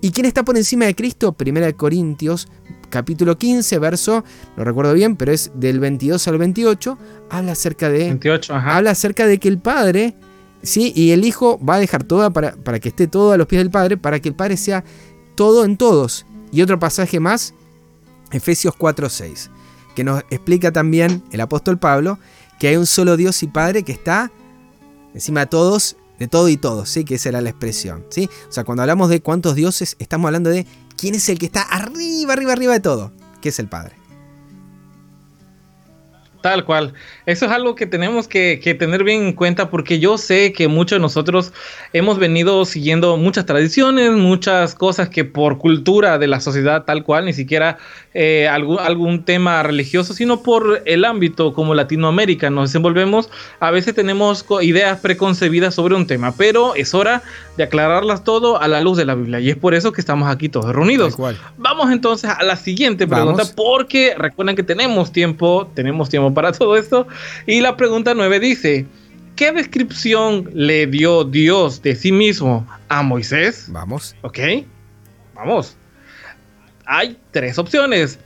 ¿Y 0.00 0.10
quién 0.10 0.26
está 0.26 0.44
por 0.44 0.56
encima 0.56 0.86
de 0.86 0.94
Cristo? 0.94 1.32
Primera 1.32 1.66
de 1.66 1.74
Corintios, 1.74 2.48
capítulo 2.90 3.36
15, 3.38 3.78
verso, 3.78 4.24
no 4.56 4.64
recuerdo 4.64 4.94
bien, 4.94 5.16
pero 5.16 5.32
es 5.32 5.50
del 5.54 5.80
22 5.80 6.26
al 6.28 6.38
28, 6.38 6.98
habla 7.30 7.52
acerca 7.52 7.88
de 7.88 7.98
28, 7.98 8.54
habla 8.54 8.90
acerca 8.90 9.26
de 9.26 9.38
que 9.38 9.48
el 9.48 9.58
Padre, 9.58 10.16
sí, 10.62 10.92
y 10.94 11.10
el 11.10 11.24
Hijo 11.24 11.58
va 11.64 11.74
a 11.74 11.78
dejar 11.78 12.04
todo 12.04 12.30
para, 12.32 12.52
para 12.52 12.80
que 12.80 12.88
esté 12.88 13.06
todo 13.06 13.32
a 13.32 13.36
los 13.36 13.46
pies 13.46 13.60
del 13.60 13.70
Padre, 13.70 13.96
para 13.96 14.20
que 14.20 14.28
el 14.28 14.34
Padre 14.34 14.56
sea 14.56 14.84
todo 15.34 15.64
en 15.64 15.76
todos. 15.76 16.26
Y 16.52 16.62
otro 16.62 16.78
pasaje 16.78 17.20
más, 17.20 17.54
Efesios 18.30 18.74
4:6, 18.74 19.50
que 19.94 20.04
nos 20.04 20.22
explica 20.30 20.72
también 20.72 21.22
el 21.32 21.40
apóstol 21.40 21.78
Pablo 21.78 22.18
que 22.58 22.68
hay 22.68 22.76
un 22.76 22.86
solo 22.86 23.16
Dios 23.16 23.42
y 23.42 23.48
Padre 23.48 23.82
que 23.82 23.92
está 23.92 24.32
encima 25.14 25.40
de 25.40 25.46
todos 25.46 25.96
de 26.18 26.28
todo 26.28 26.48
y 26.48 26.56
todo, 26.56 26.86
¿sí? 26.86 27.04
Que 27.04 27.16
esa 27.16 27.28
era 27.28 27.40
la 27.40 27.50
expresión, 27.50 28.06
¿sí? 28.08 28.28
O 28.48 28.52
sea, 28.52 28.64
cuando 28.64 28.82
hablamos 28.82 29.10
de 29.10 29.20
cuántos 29.20 29.54
dioses, 29.54 29.96
estamos 29.98 30.26
hablando 30.26 30.50
de 30.50 30.66
quién 30.96 31.14
es 31.14 31.28
el 31.28 31.38
que 31.38 31.46
está 31.46 31.62
arriba, 31.62 32.32
arriba, 32.32 32.52
arriba 32.52 32.72
de 32.72 32.80
todo, 32.80 33.12
que 33.40 33.50
es 33.50 33.58
el 33.58 33.68
Padre. 33.68 33.96
Tal 36.46 36.64
cual. 36.64 36.92
Eso 37.26 37.46
es 37.46 37.50
algo 37.50 37.74
que 37.74 37.86
tenemos 37.86 38.28
que, 38.28 38.76
tener 38.78 39.02
bien 39.02 39.22
en 39.22 39.32
cuenta 39.32 39.68
porque 39.68 39.98
yo 39.98 40.16
sé 40.16 40.52
que 40.52 40.68
muchos 40.68 40.98
de 40.98 41.00
nosotros 41.00 41.52
hemos 41.92 42.20
venido 42.20 42.64
siguiendo 42.64 43.16
muchas 43.16 43.46
tradiciones, 43.46 44.12
muchas 44.12 44.76
cosas 44.76 45.08
que 45.08 45.24
por 45.24 45.58
cultura 45.58 46.18
de 46.18 46.28
la 46.28 46.38
sociedad 46.38 46.84
tal 46.84 47.02
cual, 47.02 47.24
ni 47.24 47.32
siquiera 47.32 47.78
eh, 48.14 48.46
algún, 48.46 48.78
algún 48.78 49.24
tema 49.24 49.60
religioso, 49.64 50.14
sino 50.14 50.44
por 50.44 50.82
el 50.86 51.04
ámbito 51.04 51.52
como 51.52 51.74
Latinoamérica 51.74 52.48
nos 52.48 52.70
desenvolvemos, 52.70 53.28
a 53.58 53.72
veces 53.72 53.96
tenemos 53.96 54.46
ideas 54.62 55.00
preconcebidas 55.00 55.74
sobre 55.74 55.96
un 55.96 56.06
tema, 56.06 56.32
pero 56.36 56.76
es 56.76 56.94
hora 56.94 57.24
de 57.56 57.64
aclararlas 57.64 58.22
todo 58.22 58.60
a 58.60 58.68
la 58.68 58.80
luz 58.80 58.96
de 58.96 59.04
la 59.04 59.16
Biblia 59.16 59.40
y 59.40 59.50
es 59.50 59.56
por 59.56 59.74
eso 59.74 59.90
que 59.90 60.00
estamos 60.00 60.28
aquí 60.28 60.48
todos 60.48 60.72
reunidos. 60.72 61.16
Vamos 61.56 61.90
entonces 61.90 62.30
a 62.30 62.44
la 62.44 62.54
siguiente 62.54 63.08
pregunta 63.08 63.42
porque 63.56 64.14
recuerden 64.16 64.54
que 64.54 64.62
tenemos 64.62 65.10
tiempo, 65.10 65.68
tenemos 65.74 66.08
tiempo 66.08 66.35
para 66.36 66.52
todo 66.52 66.76
esto. 66.76 67.08
Y 67.46 67.62
la 67.62 67.78
pregunta 67.78 68.12
9 68.14 68.38
dice, 68.38 68.86
¿qué 69.36 69.52
descripción 69.52 70.50
le 70.52 70.86
dio 70.86 71.24
Dios 71.24 71.80
de 71.80 71.96
sí 71.96 72.12
mismo 72.12 72.66
a 72.88 73.02
Moisés? 73.02 73.66
Vamos. 73.70 74.14
Ok, 74.20 74.38
vamos. 75.34 75.76
Hay 76.84 77.16
tres 77.30 77.58
opciones. 77.58 78.18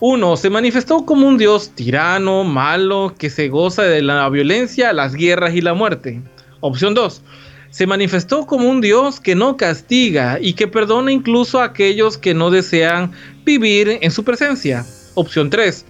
Uno, 0.00 0.36
se 0.38 0.48
manifestó 0.48 1.04
como 1.04 1.28
un 1.28 1.36
Dios 1.36 1.70
tirano, 1.74 2.42
malo, 2.42 3.14
que 3.18 3.28
se 3.28 3.48
goza 3.48 3.82
de 3.82 4.00
la 4.00 4.26
violencia, 4.30 4.94
las 4.94 5.14
guerras 5.14 5.54
y 5.54 5.60
la 5.60 5.74
muerte. 5.74 6.22
Opción 6.60 6.94
2. 6.94 7.20
Se 7.68 7.86
manifestó 7.86 8.46
como 8.46 8.70
un 8.70 8.80
Dios 8.80 9.20
que 9.20 9.34
no 9.34 9.58
castiga 9.58 10.38
y 10.40 10.54
que 10.54 10.68
perdona 10.68 11.12
incluso 11.12 11.60
a 11.60 11.64
aquellos 11.64 12.16
que 12.16 12.32
no 12.32 12.50
desean 12.50 13.12
vivir 13.44 13.98
en 14.00 14.10
su 14.10 14.24
presencia. 14.24 14.86
Opción 15.14 15.50
3 15.50 15.84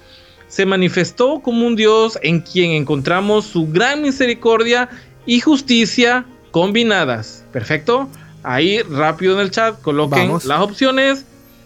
se 0.49 0.67
manifestó 0.67 1.41
como 1.41 1.67
un 1.67 1.77
Dios 1.77 2.19
en 2.23 2.41
quien 2.41 2.73
encontramos 2.73 3.45
su 3.45 3.69
gran 3.69 4.03
misericordia 4.03 4.89
y 5.27 5.41
justicia 5.41 6.27
combinadas. 6.51 7.45
Perfecto. 7.53 8.09
Ahí 8.43 8.81
rápido 8.83 9.35
en 9.35 9.41
el 9.41 9.51
chat 9.51 9.81
coloquen 9.83 10.33
las 10.45 10.61
opciones 10.61 11.25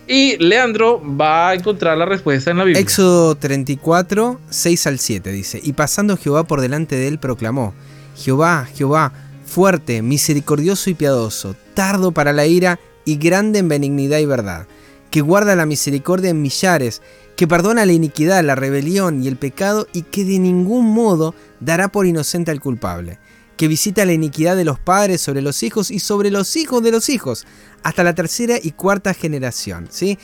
y 0.08 0.36
Leandro 0.38 1.00
va 1.00 1.50
a 1.50 1.54
encontrar 1.54 1.96
la 1.96 2.06
respuesta 2.06 2.50
en 2.50 2.58
la 2.58 2.64
Biblia. 2.64 2.80
Éxodo 2.80 3.36
34, 3.36 4.40
6 4.50 4.86
al 4.86 4.98
7 4.98 5.32
dice, 5.32 5.60
y 5.62 5.72
pasando 5.74 6.16
Jehová 6.16 6.44
por 6.44 6.60
delante 6.60 6.96
de 6.96 7.08
él 7.08 7.18
proclamó, 7.18 7.72
Jehová, 8.16 8.68
Jehová, 8.74 9.12
fuerte, 9.46 10.02
misericordioso 10.02 10.90
y 10.90 10.94
piadoso, 10.94 11.54
tardo 11.74 12.12
para 12.12 12.32
la 12.32 12.46
ira 12.46 12.80
y 13.04 13.16
grande 13.16 13.60
en 13.60 13.68
benignidad 13.68 14.18
y 14.18 14.26
verdad, 14.26 14.66
que 15.10 15.20
guarda 15.20 15.54
la 15.54 15.66
misericordia 15.66 16.30
en 16.30 16.42
millares, 16.42 17.02
que 17.36 17.48
perdona 17.48 17.86
la 17.86 17.92
iniquidad, 17.92 18.44
la 18.44 18.54
rebelión 18.54 19.22
y 19.22 19.28
el 19.28 19.36
pecado 19.36 19.86
y 19.92 20.02
que 20.02 20.24
de 20.24 20.38
ningún 20.38 20.86
modo 20.92 21.34
dará 21.60 21.88
por 21.88 22.06
inocente 22.06 22.50
al 22.50 22.60
culpable, 22.60 23.18
que 23.56 23.68
visita 23.68 24.04
la 24.04 24.12
iniquidad 24.12 24.56
de 24.56 24.64
los 24.64 24.78
padres 24.78 25.20
sobre 25.20 25.42
los 25.42 25.62
hijos 25.62 25.90
y 25.90 25.98
sobre 25.98 26.30
los 26.30 26.56
hijos 26.56 26.82
de 26.82 26.92
los 26.92 27.08
hijos, 27.08 27.46
hasta 27.82 28.04
la 28.04 28.14
tercera 28.14 28.56
y 28.62 28.72
cuarta 28.72 29.14
generación. 29.14 29.88
¿sí? 29.90 30.18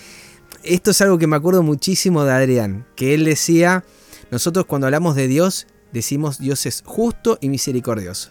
Esto 0.62 0.90
es 0.90 1.00
algo 1.00 1.18
que 1.18 1.26
me 1.26 1.36
acuerdo 1.36 1.62
muchísimo 1.62 2.24
de 2.24 2.32
Adrián, 2.32 2.86
que 2.94 3.14
él 3.14 3.24
decía, 3.24 3.84
nosotros 4.30 4.66
cuando 4.66 4.86
hablamos 4.86 5.14
de 5.16 5.28
Dios, 5.28 5.66
decimos 5.92 6.38
Dios 6.38 6.66
es 6.66 6.82
justo 6.84 7.38
y 7.40 7.48
misericordioso. 7.48 8.30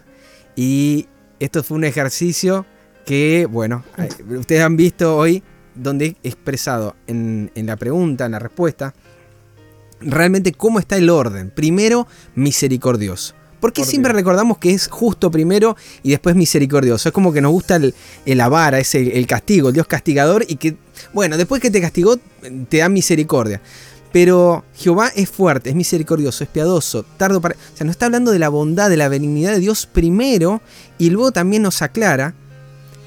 Y 0.54 1.08
esto 1.40 1.62
fue 1.62 1.76
un 1.76 1.84
ejercicio 1.84 2.66
que, 3.06 3.46
bueno, 3.46 3.84
ustedes 4.38 4.62
han 4.62 4.76
visto 4.76 5.16
hoy 5.16 5.42
donde 5.78 6.16
he 6.22 6.28
expresado 6.28 6.96
en, 7.06 7.50
la 7.54 7.76
pregunta, 7.76 8.26
en 8.26 8.32
la 8.32 8.38
respuesta, 8.38 8.94
realmente 10.00 10.52
cómo 10.52 10.78
está 10.78 10.96
el 10.96 11.10
orden. 11.10 11.50
Primero, 11.50 12.06
misericordioso. 12.34 13.34
¿Por 13.60 13.72
qué 13.72 13.84
siempre 13.84 14.12
recordamos 14.12 14.58
que 14.58 14.70
es 14.70 14.86
justo 14.86 15.32
primero 15.32 15.76
y 16.04 16.10
después 16.10 16.36
misericordioso? 16.36 17.08
Es 17.08 17.12
como 17.12 17.32
que 17.32 17.40
nos 17.40 17.50
gusta 17.50 17.76
el, 17.76 17.92
el 18.24 18.40
avara, 18.40 18.78
es 18.78 18.94
el, 18.94 19.26
castigo, 19.26 19.68
el 19.68 19.74
Dios 19.74 19.88
castigador 19.88 20.44
y 20.46 20.56
que, 20.56 20.76
bueno, 21.12 21.36
después 21.36 21.60
que 21.60 21.70
te 21.70 21.80
castigó, 21.80 22.18
te 22.68 22.78
da 22.78 22.88
misericordia. 22.88 23.60
Pero 24.12 24.64
Jehová 24.74 25.08
es 25.14 25.28
fuerte, 25.28 25.70
es 25.70 25.76
misericordioso, 25.76 26.44
es 26.44 26.50
piadoso, 26.50 27.04
tardo 27.16 27.40
para... 27.40 27.56
O 27.56 27.76
sea, 27.76 27.84
nos 27.84 27.94
está 27.94 28.06
hablando 28.06 28.30
de 28.30 28.38
la 28.38 28.48
bondad, 28.48 28.88
de 28.88 28.96
la 28.96 29.08
benignidad 29.08 29.52
de 29.52 29.58
Dios 29.58 29.86
primero 29.86 30.62
y 30.96 31.10
luego 31.10 31.32
también 31.32 31.62
nos 31.62 31.82
aclara 31.82 32.34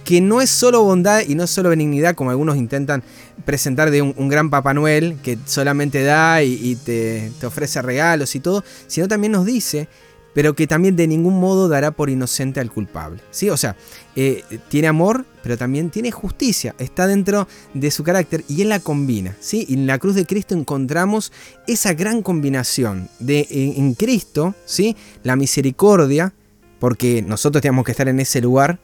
que 0.04 0.22
no 0.22 0.42
es 0.42 0.50
solo 0.50 0.84
bondad 0.84 1.22
y 1.28 1.36
no 1.36 1.44
es 1.44 1.50
solo 1.50 1.70
benignidad, 1.70 2.16
como 2.16 2.32
algunos 2.32 2.58
intentan 2.58 3.04
presentar 3.46 3.92
de 3.92 4.02
un, 4.02 4.30
gran 4.30 4.50
Papá 4.50 4.74
Noel 4.74 5.18
que 5.24 5.38
solamente 5.46 6.04
da 6.04 6.44
y, 6.44 6.76
te, 6.76 7.32
ofrece 7.46 7.82
regalos 7.82 8.36
y 8.36 8.40
todo, 8.40 8.64
sino 8.88 9.08
también 9.08 9.34
nos 9.34 9.46
dice, 9.46 9.88
pero 10.34 10.56
que 10.56 10.68
también 10.68 10.96
de 10.96 11.08
ningún 11.08 11.40
modo 11.40 11.68
dará 11.68 11.92
por 11.92 12.10
inocente 12.10 12.60
al 12.60 12.72
culpable. 12.72 13.22
¿sí? 13.32 13.50
O 13.50 13.58
sea, 13.58 13.76
eh, 14.16 14.44
tiene 14.70 14.88
amor, 14.88 15.26
pero 15.44 15.58
también 15.58 15.90
tiene 15.90 16.12
justicia, 16.12 16.76
está 16.78 17.08
dentro 17.08 17.48
de 17.74 17.92
su 17.92 18.04
carácter 18.04 18.44
y 18.48 18.62
él 18.62 18.70
la 18.70 18.80
combina. 18.80 19.36
¿sí? 19.40 19.66
Y 19.68 19.74
en 19.74 19.88
la 19.88 20.00
cruz 20.00 20.16
de 20.16 20.26
Cristo 20.26 20.56
encontramos 20.56 21.32
esa 21.68 21.94
gran 21.94 22.22
combinación 22.22 23.10
de 23.20 23.48
en, 23.50 23.94
Cristo, 23.96 24.56
¿sí? 24.66 24.96
la 25.24 25.36
misericordia, 25.36 26.34
porque 26.80 27.22
nosotros 27.22 27.62
tenemos 27.62 27.86
que 27.86 27.92
estar 27.92 28.08
en 28.08 28.20
ese 28.20 28.42
lugar 28.42 28.80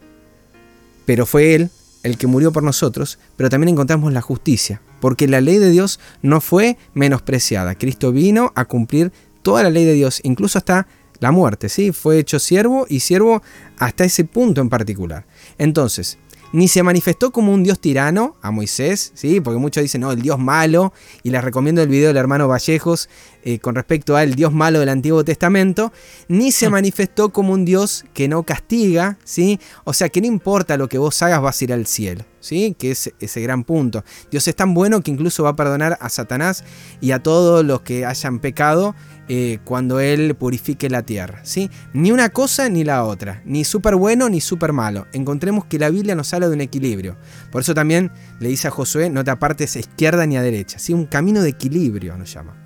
pero 1.08 1.24
fue 1.24 1.54
Él 1.54 1.70
el 2.02 2.18
que 2.18 2.26
murió 2.26 2.52
por 2.52 2.62
nosotros, 2.62 3.18
pero 3.38 3.48
también 3.48 3.70
encontramos 3.70 4.12
la 4.12 4.20
justicia, 4.20 4.82
porque 5.00 5.26
la 5.26 5.40
ley 5.40 5.56
de 5.56 5.70
Dios 5.70 6.00
no 6.20 6.42
fue 6.42 6.76
menospreciada. 6.92 7.76
Cristo 7.76 8.12
vino 8.12 8.52
a 8.54 8.66
cumplir 8.66 9.10
toda 9.40 9.62
la 9.62 9.70
ley 9.70 9.86
de 9.86 9.94
Dios, 9.94 10.20
incluso 10.22 10.58
hasta 10.58 10.86
la 11.18 11.30
muerte, 11.30 11.70
¿sí? 11.70 11.92
Fue 11.92 12.18
hecho 12.18 12.38
siervo 12.38 12.84
y 12.90 13.00
siervo 13.00 13.42
hasta 13.78 14.04
ese 14.04 14.24
punto 14.24 14.60
en 14.60 14.68
particular. 14.68 15.24
Entonces, 15.56 16.18
ni 16.52 16.68
se 16.68 16.82
manifestó 16.82 17.30
como 17.30 17.52
un 17.52 17.62
dios 17.62 17.80
tirano 17.80 18.36
a 18.42 18.50
Moisés, 18.50 19.12
¿sí? 19.14 19.40
porque 19.40 19.58
muchos 19.58 19.82
dicen, 19.82 20.00
no, 20.00 20.12
el 20.12 20.22
dios 20.22 20.38
malo, 20.38 20.92
y 21.22 21.30
les 21.30 21.42
recomiendo 21.42 21.82
el 21.82 21.88
video 21.88 22.08
del 22.08 22.16
hermano 22.16 22.48
Vallejos 22.48 23.08
eh, 23.42 23.58
con 23.58 23.74
respecto 23.74 24.16
al 24.16 24.34
dios 24.34 24.52
malo 24.52 24.80
del 24.80 24.88
Antiguo 24.88 25.24
Testamento, 25.24 25.92
ni 26.28 26.52
se 26.52 26.68
mm. 26.68 26.72
manifestó 26.72 27.30
como 27.30 27.52
un 27.52 27.64
dios 27.64 28.04
que 28.14 28.28
no 28.28 28.42
castiga, 28.42 29.18
¿sí? 29.24 29.60
o 29.84 29.92
sea, 29.92 30.08
que 30.08 30.20
no 30.20 30.26
importa 30.26 30.76
lo 30.76 30.88
que 30.88 30.98
vos 30.98 31.22
hagas, 31.22 31.42
vas 31.42 31.60
a 31.60 31.64
ir 31.64 31.72
al 31.72 31.86
cielo. 31.86 32.24
¿Sí? 32.40 32.76
que 32.78 32.92
es 32.92 33.12
ese 33.18 33.40
gran 33.40 33.64
punto. 33.64 34.04
Dios 34.30 34.46
es 34.46 34.54
tan 34.54 34.72
bueno 34.72 35.02
que 35.02 35.10
incluso 35.10 35.42
va 35.42 35.50
a 35.50 35.56
perdonar 35.56 35.98
a 36.00 36.08
Satanás 36.08 36.62
y 37.00 37.10
a 37.10 37.20
todos 37.20 37.64
los 37.64 37.80
que 37.80 38.06
hayan 38.06 38.38
pecado 38.38 38.94
eh, 39.28 39.58
cuando 39.64 40.00
Él 40.00 40.34
purifique 40.34 40.88
la 40.88 41.02
tierra. 41.02 41.40
¿sí? 41.42 41.70
Ni 41.92 42.12
una 42.12 42.30
cosa 42.30 42.68
ni 42.68 42.84
la 42.84 43.04
otra, 43.04 43.42
ni 43.44 43.64
súper 43.64 43.96
bueno 43.96 44.28
ni 44.28 44.40
súper 44.40 44.72
malo. 44.72 45.06
Encontremos 45.12 45.66
que 45.66 45.78
la 45.78 45.90
Biblia 45.90 46.14
nos 46.14 46.32
habla 46.32 46.48
de 46.48 46.54
un 46.54 46.60
equilibrio. 46.60 47.16
Por 47.50 47.60
eso 47.62 47.74
también 47.74 48.10
le 48.40 48.48
dice 48.48 48.68
a 48.68 48.70
Josué, 48.70 49.10
no 49.10 49.24
te 49.24 49.30
apartes 49.30 49.76
a 49.76 49.80
izquierda 49.80 50.26
ni 50.26 50.36
a 50.36 50.42
derecha. 50.42 50.78
¿sí? 50.78 50.94
Un 50.94 51.06
camino 51.06 51.42
de 51.42 51.50
equilibrio 51.50 52.16
nos 52.16 52.32
llama. 52.32 52.56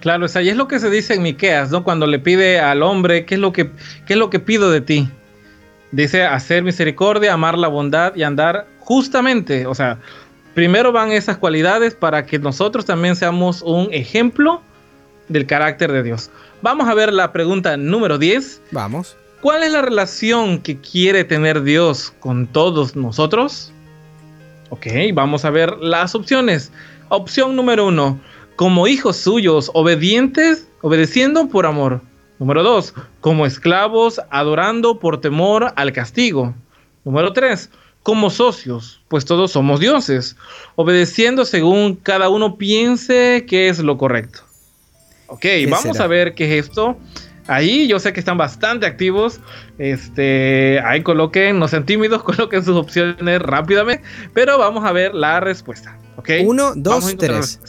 Claro, 0.00 0.26
o 0.26 0.40
y 0.40 0.50
es 0.50 0.56
lo 0.56 0.68
que 0.68 0.80
se 0.80 0.90
dice 0.90 1.14
en 1.14 1.22
Miqueas, 1.22 1.70
¿no? 1.70 1.82
Cuando 1.82 2.06
le 2.06 2.18
pide 2.18 2.60
al 2.60 2.82
hombre, 2.82 3.24
¿qué 3.24 3.36
es 3.36 3.40
lo 3.40 3.54
que, 3.54 3.70
qué 4.04 4.12
es 4.12 4.18
lo 4.18 4.28
que 4.28 4.38
pido 4.38 4.70
de 4.70 4.82
ti? 4.82 5.08
Dice 5.92 6.24
hacer 6.24 6.62
misericordia, 6.62 7.32
amar 7.32 7.56
la 7.56 7.68
bondad 7.68 8.14
y 8.14 8.22
andar 8.22 8.66
justamente. 8.80 9.64
O 9.66 9.74
sea, 9.74 9.98
primero 10.52 10.92
van 10.92 11.10
esas 11.10 11.38
cualidades 11.38 11.94
para 11.94 12.26
que 12.26 12.38
nosotros 12.38 12.84
también 12.84 13.16
seamos 13.16 13.62
un 13.62 13.88
ejemplo 13.92 14.60
del 15.28 15.46
carácter 15.46 15.92
de 15.92 16.02
Dios. 16.02 16.30
Vamos 16.62 16.88
a 16.88 16.94
ver 16.94 17.12
la 17.12 17.32
pregunta 17.32 17.76
número 17.76 18.18
10. 18.18 18.62
Vamos. 18.70 19.16
¿Cuál 19.40 19.62
es 19.62 19.72
la 19.72 19.82
relación 19.82 20.60
que 20.60 20.80
quiere 20.80 21.24
tener 21.24 21.62
Dios 21.62 22.14
con 22.20 22.46
todos 22.46 22.96
nosotros? 22.96 23.72
Ok, 24.70 24.86
vamos 25.12 25.44
a 25.44 25.50
ver 25.50 25.76
las 25.78 26.14
opciones. 26.14 26.72
Opción 27.10 27.54
número 27.54 27.86
1. 27.86 28.18
Como 28.56 28.86
hijos 28.86 29.16
suyos, 29.16 29.70
obedientes, 29.74 30.66
obedeciendo 30.80 31.48
por 31.48 31.66
amor. 31.66 32.00
Número 32.38 32.62
2. 32.62 32.94
Como 33.20 33.46
esclavos, 33.46 34.20
adorando 34.30 34.98
por 34.98 35.20
temor 35.20 35.72
al 35.76 35.92
castigo. 35.92 36.54
Número 37.04 37.32
3. 37.32 37.70
Como 38.02 38.30
socios, 38.30 39.00
pues 39.08 39.24
todos 39.24 39.52
somos 39.52 39.80
dioses, 39.80 40.36
obedeciendo 40.76 41.44
según 41.44 41.96
cada 41.96 42.28
uno 42.28 42.56
piense 42.56 43.46
que 43.48 43.68
es 43.68 43.78
lo 43.78 43.96
correcto. 43.96 44.40
Ok, 45.34 45.44
vamos 45.68 45.98
a 45.98 46.06
ver 46.06 46.34
qué 46.34 46.58
es 46.58 46.66
esto. 46.66 46.96
Ahí 47.46 47.88
yo 47.88 47.98
sé 47.98 48.12
que 48.12 48.20
están 48.20 48.38
bastante 48.38 48.86
activos. 48.86 49.40
Este, 49.78 50.80
ahí 50.84 51.02
coloquen, 51.02 51.58
no 51.58 51.66
sean 51.66 51.84
tímidos, 51.84 52.22
coloquen 52.24 52.64
sus 52.64 52.76
opciones 52.76 53.42
rápidamente. 53.42 54.04
Pero 54.32 54.58
vamos 54.58 54.84
a 54.84 54.92
ver 54.92 55.12
la 55.12 55.40
respuesta. 55.40 55.98
Ok. 56.16 56.30
Uno, 56.44 56.72
dos, 56.76 57.16
tres. 57.18 57.60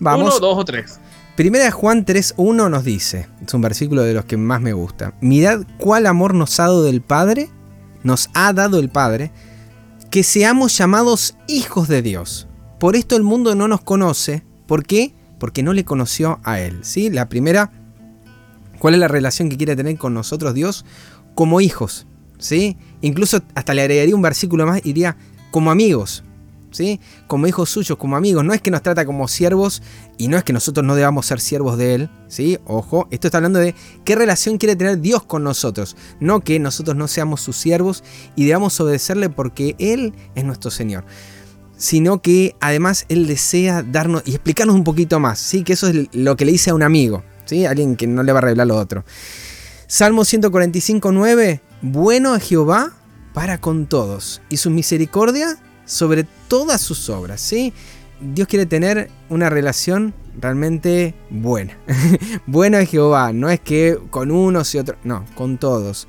Vamos. 0.00 0.36
Uno, 0.36 0.40
dos 0.40 0.58
o 0.58 0.64
tres. 0.64 0.98
Primera 1.36 1.64
de 1.64 1.72
Juan 1.72 2.06
3.1 2.06 2.70
nos 2.70 2.84
dice, 2.84 3.28
es 3.44 3.52
un 3.52 3.60
versículo 3.60 4.02
de 4.02 4.14
los 4.14 4.24
que 4.24 4.36
más 4.36 4.60
me 4.60 4.72
gusta. 4.72 5.14
Mirad 5.20 5.64
cuál 5.78 6.06
amor 6.06 6.32
nos 6.32 6.60
ha 6.60 6.64
dado 6.64 6.84
del 6.84 7.02
Padre, 7.02 7.50
nos 8.04 8.30
ha 8.34 8.52
dado 8.52 8.78
el 8.78 8.88
Padre, 8.88 9.32
que 10.12 10.22
seamos 10.22 10.78
llamados 10.78 11.36
hijos 11.48 11.88
de 11.88 12.02
Dios. 12.02 12.46
Por 12.78 12.94
esto 12.94 13.16
el 13.16 13.24
mundo 13.24 13.56
no 13.56 13.66
nos 13.66 13.80
conoce. 13.80 14.44
¿Por 14.68 14.86
qué? 14.86 15.12
Porque 15.38 15.62
no 15.62 15.72
le 15.72 15.84
conoció 15.84 16.40
a 16.44 16.60
Él. 16.60 16.80
¿sí? 16.82 17.10
La 17.10 17.28
primera, 17.28 17.70
¿cuál 18.78 18.94
es 18.94 19.00
la 19.00 19.08
relación 19.08 19.48
que 19.48 19.56
quiere 19.56 19.76
tener 19.76 19.96
con 19.98 20.14
nosotros 20.14 20.54
Dios? 20.54 20.84
Como 21.34 21.60
hijos. 21.60 22.06
¿sí? 22.38 22.76
Incluso 23.00 23.42
hasta 23.54 23.74
le 23.74 23.82
agregaría 23.82 24.14
un 24.14 24.22
versículo 24.22 24.66
más 24.66 24.78
y 24.78 24.92
diría 24.92 25.16
como 25.50 25.70
amigos. 25.70 26.24
¿sí? 26.70 27.00
Como 27.26 27.46
hijos 27.46 27.70
suyos, 27.70 27.96
como 27.96 28.16
amigos. 28.16 28.44
No 28.44 28.52
es 28.52 28.60
que 28.60 28.70
nos 28.70 28.82
trata 28.82 29.06
como 29.06 29.28
siervos 29.28 29.82
y 30.18 30.28
no 30.28 30.36
es 30.36 30.44
que 30.44 30.52
nosotros 30.52 30.84
no 30.84 30.94
debamos 30.94 31.26
ser 31.26 31.40
siervos 31.40 31.78
de 31.78 31.94
Él. 31.94 32.10
¿sí? 32.28 32.58
Ojo, 32.66 33.08
esto 33.10 33.28
está 33.28 33.38
hablando 33.38 33.58
de 33.58 33.74
qué 34.04 34.16
relación 34.16 34.58
quiere 34.58 34.76
tener 34.76 35.00
Dios 35.00 35.24
con 35.24 35.44
nosotros. 35.44 35.96
No 36.20 36.40
que 36.40 36.58
nosotros 36.58 36.96
no 36.96 37.08
seamos 37.08 37.40
sus 37.40 37.56
siervos 37.56 38.04
y 38.36 38.46
debamos 38.46 38.78
obedecerle 38.80 39.30
porque 39.30 39.76
Él 39.78 40.14
es 40.34 40.44
nuestro 40.44 40.70
Señor 40.70 41.04
sino 41.76 42.22
que 42.22 42.54
además 42.60 43.06
él 43.08 43.26
desea 43.26 43.82
darnos 43.82 44.22
y 44.24 44.30
explicarnos 44.30 44.76
un 44.76 44.84
poquito 44.84 45.20
más, 45.20 45.38
¿sí? 45.38 45.64
que 45.64 45.72
eso 45.72 45.88
es 45.88 46.08
lo 46.12 46.36
que 46.36 46.44
le 46.44 46.52
dice 46.52 46.70
a 46.70 46.74
un 46.74 46.82
amigo, 46.82 47.24
¿sí? 47.44 47.66
alguien 47.66 47.96
que 47.96 48.06
no 48.06 48.22
le 48.22 48.32
va 48.32 48.38
a 48.38 48.42
revelar 48.42 48.66
lo 48.66 48.76
otro. 48.76 49.04
Salmo 49.86 50.24
145, 50.24 51.12
9, 51.12 51.60
bueno 51.82 52.34
a 52.34 52.40
Jehová 52.40 52.92
para 53.32 53.60
con 53.60 53.86
todos 53.86 54.40
y 54.48 54.56
su 54.56 54.70
misericordia 54.70 55.58
sobre 55.84 56.24
todas 56.48 56.80
sus 56.80 57.08
obras. 57.10 57.40
¿sí? 57.40 57.72
Dios 58.20 58.48
quiere 58.48 58.66
tener 58.66 59.10
una 59.28 59.50
relación 59.50 60.14
realmente 60.40 61.14
buena. 61.30 61.76
bueno 62.46 62.78
a 62.78 62.84
Jehová, 62.84 63.32
no 63.32 63.50
es 63.50 63.60
que 63.60 63.98
con 64.10 64.30
unos 64.30 64.74
y 64.74 64.78
otros, 64.78 64.98
no, 65.04 65.24
con 65.34 65.58
todos. 65.58 66.08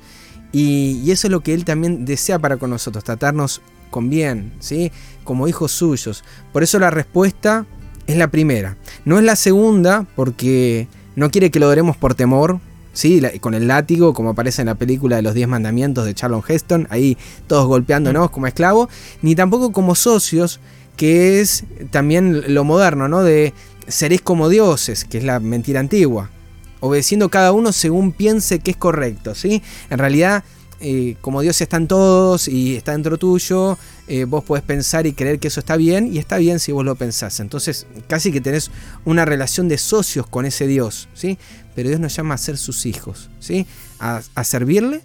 Y, 0.52 1.02
y, 1.04 1.10
eso 1.10 1.26
es 1.26 1.30
lo 1.30 1.40
que 1.40 1.52
Él 1.52 1.64
también 1.64 2.04
desea 2.04 2.38
para 2.38 2.56
con 2.56 2.70
nosotros, 2.70 3.04
tratarnos 3.04 3.60
con 3.90 4.08
bien, 4.08 4.54
¿sí? 4.60 4.90
Como 5.26 5.46
hijos 5.48 5.72
suyos. 5.72 6.24
Por 6.54 6.62
eso 6.62 6.78
la 6.78 6.88
respuesta 6.88 7.66
es 8.06 8.16
la 8.16 8.28
primera. 8.28 8.78
No 9.04 9.18
es 9.18 9.24
la 9.24 9.36
segunda 9.36 10.06
porque 10.16 10.88
no 11.14 11.30
quiere 11.30 11.50
que 11.50 11.60
lo 11.60 11.66
adoremos 11.66 11.98
por 11.98 12.14
temor, 12.14 12.60
¿sí? 12.94 13.20
con 13.40 13.54
el 13.54 13.68
látigo, 13.68 14.14
como 14.14 14.30
aparece 14.30 14.62
en 14.62 14.66
la 14.66 14.74
película 14.74 15.16
de 15.16 15.22
los 15.22 15.34
Diez 15.34 15.48
Mandamientos 15.48 16.06
de 16.06 16.14
Charlon 16.14 16.42
Heston, 16.46 16.86
ahí 16.90 17.18
todos 17.46 17.66
golpeándonos 17.66 18.30
como 18.30 18.46
esclavos, 18.46 18.88
ni 19.20 19.34
tampoco 19.34 19.72
como 19.72 19.94
socios, 19.94 20.60
que 20.96 21.40
es 21.40 21.64
también 21.90 22.54
lo 22.54 22.64
moderno, 22.64 23.06
¿no? 23.06 23.22
De 23.22 23.52
seréis 23.86 24.22
como 24.22 24.48
dioses, 24.48 25.04
que 25.04 25.18
es 25.18 25.24
la 25.24 25.40
mentira 25.40 25.80
antigua, 25.80 26.30
obedeciendo 26.80 27.28
cada 27.28 27.52
uno 27.52 27.72
según 27.72 28.12
piense 28.12 28.60
que 28.60 28.70
es 28.70 28.76
correcto, 28.76 29.34
¿sí? 29.34 29.62
En 29.90 29.98
realidad 29.98 30.42
eh, 30.80 31.16
como 31.22 31.40
Dios 31.40 31.60
está 31.60 31.78
en 31.78 31.88
todos 31.88 32.48
y 32.48 32.76
está 32.76 32.92
dentro 32.92 33.16
tuyo, 33.16 33.78
eh, 34.08 34.24
vos 34.24 34.44
podés 34.44 34.62
pensar 34.62 35.06
y 35.06 35.12
creer 35.12 35.38
que 35.38 35.48
eso 35.48 35.60
está 35.60 35.76
bien 35.76 36.12
y 36.12 36.18
está 36.18 36.36
bien 36.36 36.58
si 36.58 36.72
vos 36.72 36.84
lo 36.84 36.96
pensás. 36.96 37.40
Entonces 37.40 37.86
casi 38.08 38.30
que 38.30 38.40
tenés 38.40 38.70
una 39.04 39.24
relación 39.24 39.68
de 39.68 39.78
socios 39.78 40.26
con 40.26 40.44
ese 40.44 40.66
Dios, 40.66 41.08
¿sí? 41.14 41.38
Pero 41.74 41.88
Dios 41.88 42.00
nos 42.00 42.14
llama 42.14 42.34
a 42.34 42.38
ser 42.38 42.58
sus 42.58 42.86
hijos, 42.86 43.30
¿sí? 43.40 43.66
A, 43.98 44.22
servirle, 44.44 45.00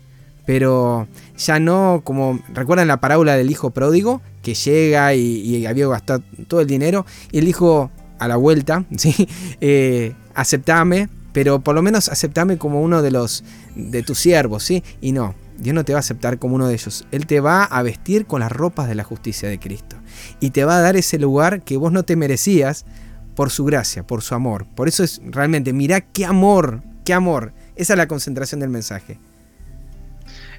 pero 0.46 1.08
ya 1.38 1.60
no 1.60 2.02
como, 2.04 2.42
¿recuerdan 2.54 2.88
la 2.90 3.00
parábola 3.00 3.38
del 3.38 3.50
hijo 3.50 3.70
pródigo? 3.70 4.22
Que 4.42 4.54
llega 4.54 5.14
y, 5.14 5.66
había 5.66 5.88
gastado 5.88 6.22
todo 6.48 6.60
el 6.60 6.68
dinero 6.68 7.06
y 7.32 7.40
él 7.40 7.46
dijo 7.46 7.92
a 8.20 8.28
la 8.28 8.36
vuelta, 8.36 8.86
¿sí? 8.98 9.28
Eh, 9.62 10.14
aceptame, 10.36 11.08
pero 11.32 11.62
por 11.62 11.76
lo 11.76 11.82
menos 11.82 12.10
aceptame 12.10 12.58
como 12.58 12.82
uno 12.82 13.02
de 13.02 13.12
los 13.12 13.46
de 13.76 14.04
tus 14.04 14.20
siervos, 14.20 14.64
¿sí? 14.64 14.84
Y 15.00 15.14
no, 15.14 15.34
Dios 15.62 15.76
no 15.76 15.86
te 15.86 15.93
va 15.93 15.99
a 15.99 16.01
aceptar 16.01 16.39
como 16.39 16.55
uno 16.55 16.68
de 16.68 16.74
ellos. 16.74 17.05
Él 17.12 17.28
te 17.28 17.39
va 17.39 17.64
a 17.64 17.84
vestir 17.84 18.26
con 18.26 18.39
las 18.39 18.51
ropas 18.51 18.88
de 18.88 18.95
la 18.95 19.03
justicia 19.03 19.47
de 19.47 19.59
Cristo. 19.59 19.95
Y 20.39 20.49
te 20.49 20.66
va 20.66 20.78
a 20.78 20.82
dar 20.82 20.95
ese 20.95 21.20
lugar 21.20 21.62
que 21.62 21.78
vos 21.78 21.91
no 21.91 22.03
te 22.03 22.16
merecías 22.16 22.84
por 23.36 23.51
su 23.51 23.64
gracia, 23.64 24.01
por 24.01 24.24
su 24.24 24.34
amor. 24.34 24.66
Por 24.76 24.88
eso 24.88 25.03
es 25.03 25.22
realmente, 25.24 25.72
mirá 25.72 26.01
qué 26.01 26.26
amor, 26.26 26.82
qué 27.05 27.14
amor. 27.14 27.53
Esa 27.76 27.93
es 27.93 27.97
la 27.97 28.07
concentración 28.07 28.59
del 28.59 28.70
mensaje. 28.72 29.20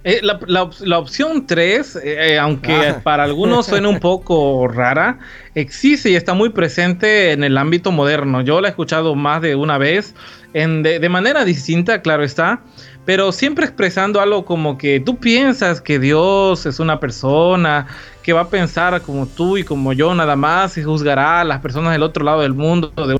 Eh, 0.04 0.20
la, 0.22 0.98
opción 0.98 1.46
3, 1.46 1.98
eh, 2.02 2.38
aunque 2.38 2.72
ah. 2.72 3.00
para 3.04 3.24
algunos 3.24 3.66
suene 3.66 3.86
un 3.86 4.00
poco 4.00 4.66
rara, 4.66 5.18
existe 5.54 6.10
y 6.10 6.16
está 6.16 6.34
muy 6.34 6.50
presente 6.50 7.32
en 7.32 7.42
el 7.42 7.58
ámbito 7.58 7.90
moderno. 7.92 8.40
Yo 8.40 8.60
la 8.60 8.68
he 8.68 8.70
escuchado 8.70 9.14
más 9.14 9.42
de 9.42 9.54
una 9.54 9.78
vez, 9.78 10.14
en, 10.54 10.82
de 10.82 11.08
manera 11.08 11.44
distinta, 11.44 12.02
claro 12.02 12.24
está 12.24 12.62
pero 13.04 13.32
siempre 13.32 13.64
expresando 13.64 14.20
algo 14.20 14.44
como 14.44 14.78
que 14.78 15.00
tú 15.00 15.16
piensas 15.16 15.80
que 15.80 15.98
Dios 15.98 16.66
es 16.66 16.78
una 16.78 17.00
persona 17.00 17.86
que 18.22 18.32
va 18.32 18.42
a 18.42 18.48
pensar 18.48 19.02
como 19.02 19.26
tú 19.26 19.56
y 19.56 19.64
como 19.64 19.92
yo 19.92 20.14
nada 20.14 20.36
más 20.36 20.78
y 20.78 20.82
juzgará 20.82 21.40
a 21.40 21.44
las 21.44 21.60
personas 21.60 21.92
del 21.92 22.02
otro 22.02 22.24
lado 22.24 22.42
del 22.42 22.54
mundo 22.54 22.92
de 22.94 23.18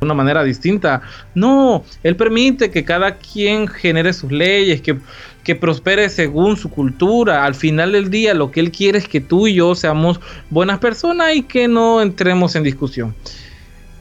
una 0.00 0.14
manera 0.14 0.42
distinta. 0.42 1.02
No, 1.34 1.84
Él 2.02 2.16
permite 2.16 2.70
que 2.70 2.84
cada 2.84 3.16
quien 3.16 3.68
genere 3.68 4.12
sus 4.12 4.32
leyes, 4.32 4.80
que, 4.80 4.98
que 5.44 5.54
prospere 5.54 6.08
según 6.08 6.56
su 6.56 6.70
cultura. 6.70 7.44
Al 7.44 7.54
final 7.54 7.92
del 7.92 8.10
día 8.10 8.34
lo 8.34 8.50
que 8.50 8.60
Él 8.60 8.72
quiere 8.72 8.98
es 8.98 9.06
que 9.06 9.20
tú 9.20 9.46
y 9.46 9.54
yo 9.54 9.74
seamos 9.74 10.20
buenas 10.48 10.78
personas 10.78 11.34
y 11.34 11.42
que 11.42 11.68
no 11.68 12.02
entremos 12.02 12.56
en 12.56 12.64
discusión. 12.64 13.14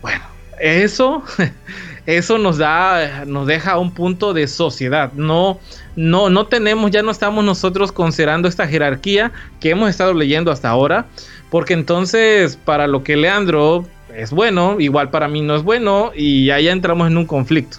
Bueno, 0.01 0.23
eso 0.59 1.21
eso 2.17 2.39
nos 2.39 2.57
da, 2.57 3.25
nos 3.25 3.45
deja 3.45 3.77
un 3.77 3.91
punto 3.91 4.33
de 4.33 4.47
sociedad. 4.47 5.13
No, 5.13 5.59
no, 5.95 6.29
no 6.29 6.47
tenemos, 6.47 6.89
ya 6.89 7.03
no 7.03 7.11
estamos 7.11 7.43
nosotros 7.43 7.91
considerando 7.91 8.47
esta 8.47 8.67
jerarquía 8.67 9.31
que 9.59 9.69
hemos 9.69 9.89
estado 9.91 10.13
leyendo 10.15 10.51
hasta 10.51 10.69
ahora, 10.69 11.05
porque 11.51 11.73
entonces 11.73 12.57
para 12.65 12.87
lo 12.87 13.03
que 13.03 13.15
Leandro 13.15 13.85
es 14.15 14.31
bueno, 14.31 14.79
igual 14.79 15.11
para 15.11 15.27
mí 15.27 15.41
no 15.41 15.55
es 15.55 15.61
bueno, 15.61 16.11
y 16.15 16.49
ahí 16.49 16.67
entramos 16.67 17.07
en 17.07 17.17
un 17.17 17.27
conflicto. 17.27 17.77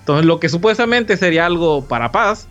Entonces 0.00 0.26
lo 0.26 0.40
que 0.40 0.50
supuestamente 0.50 1.16
sería 1.16 1.46
algo 1.46 1.86
para 1.86 2.12
paz, 2.12 2.48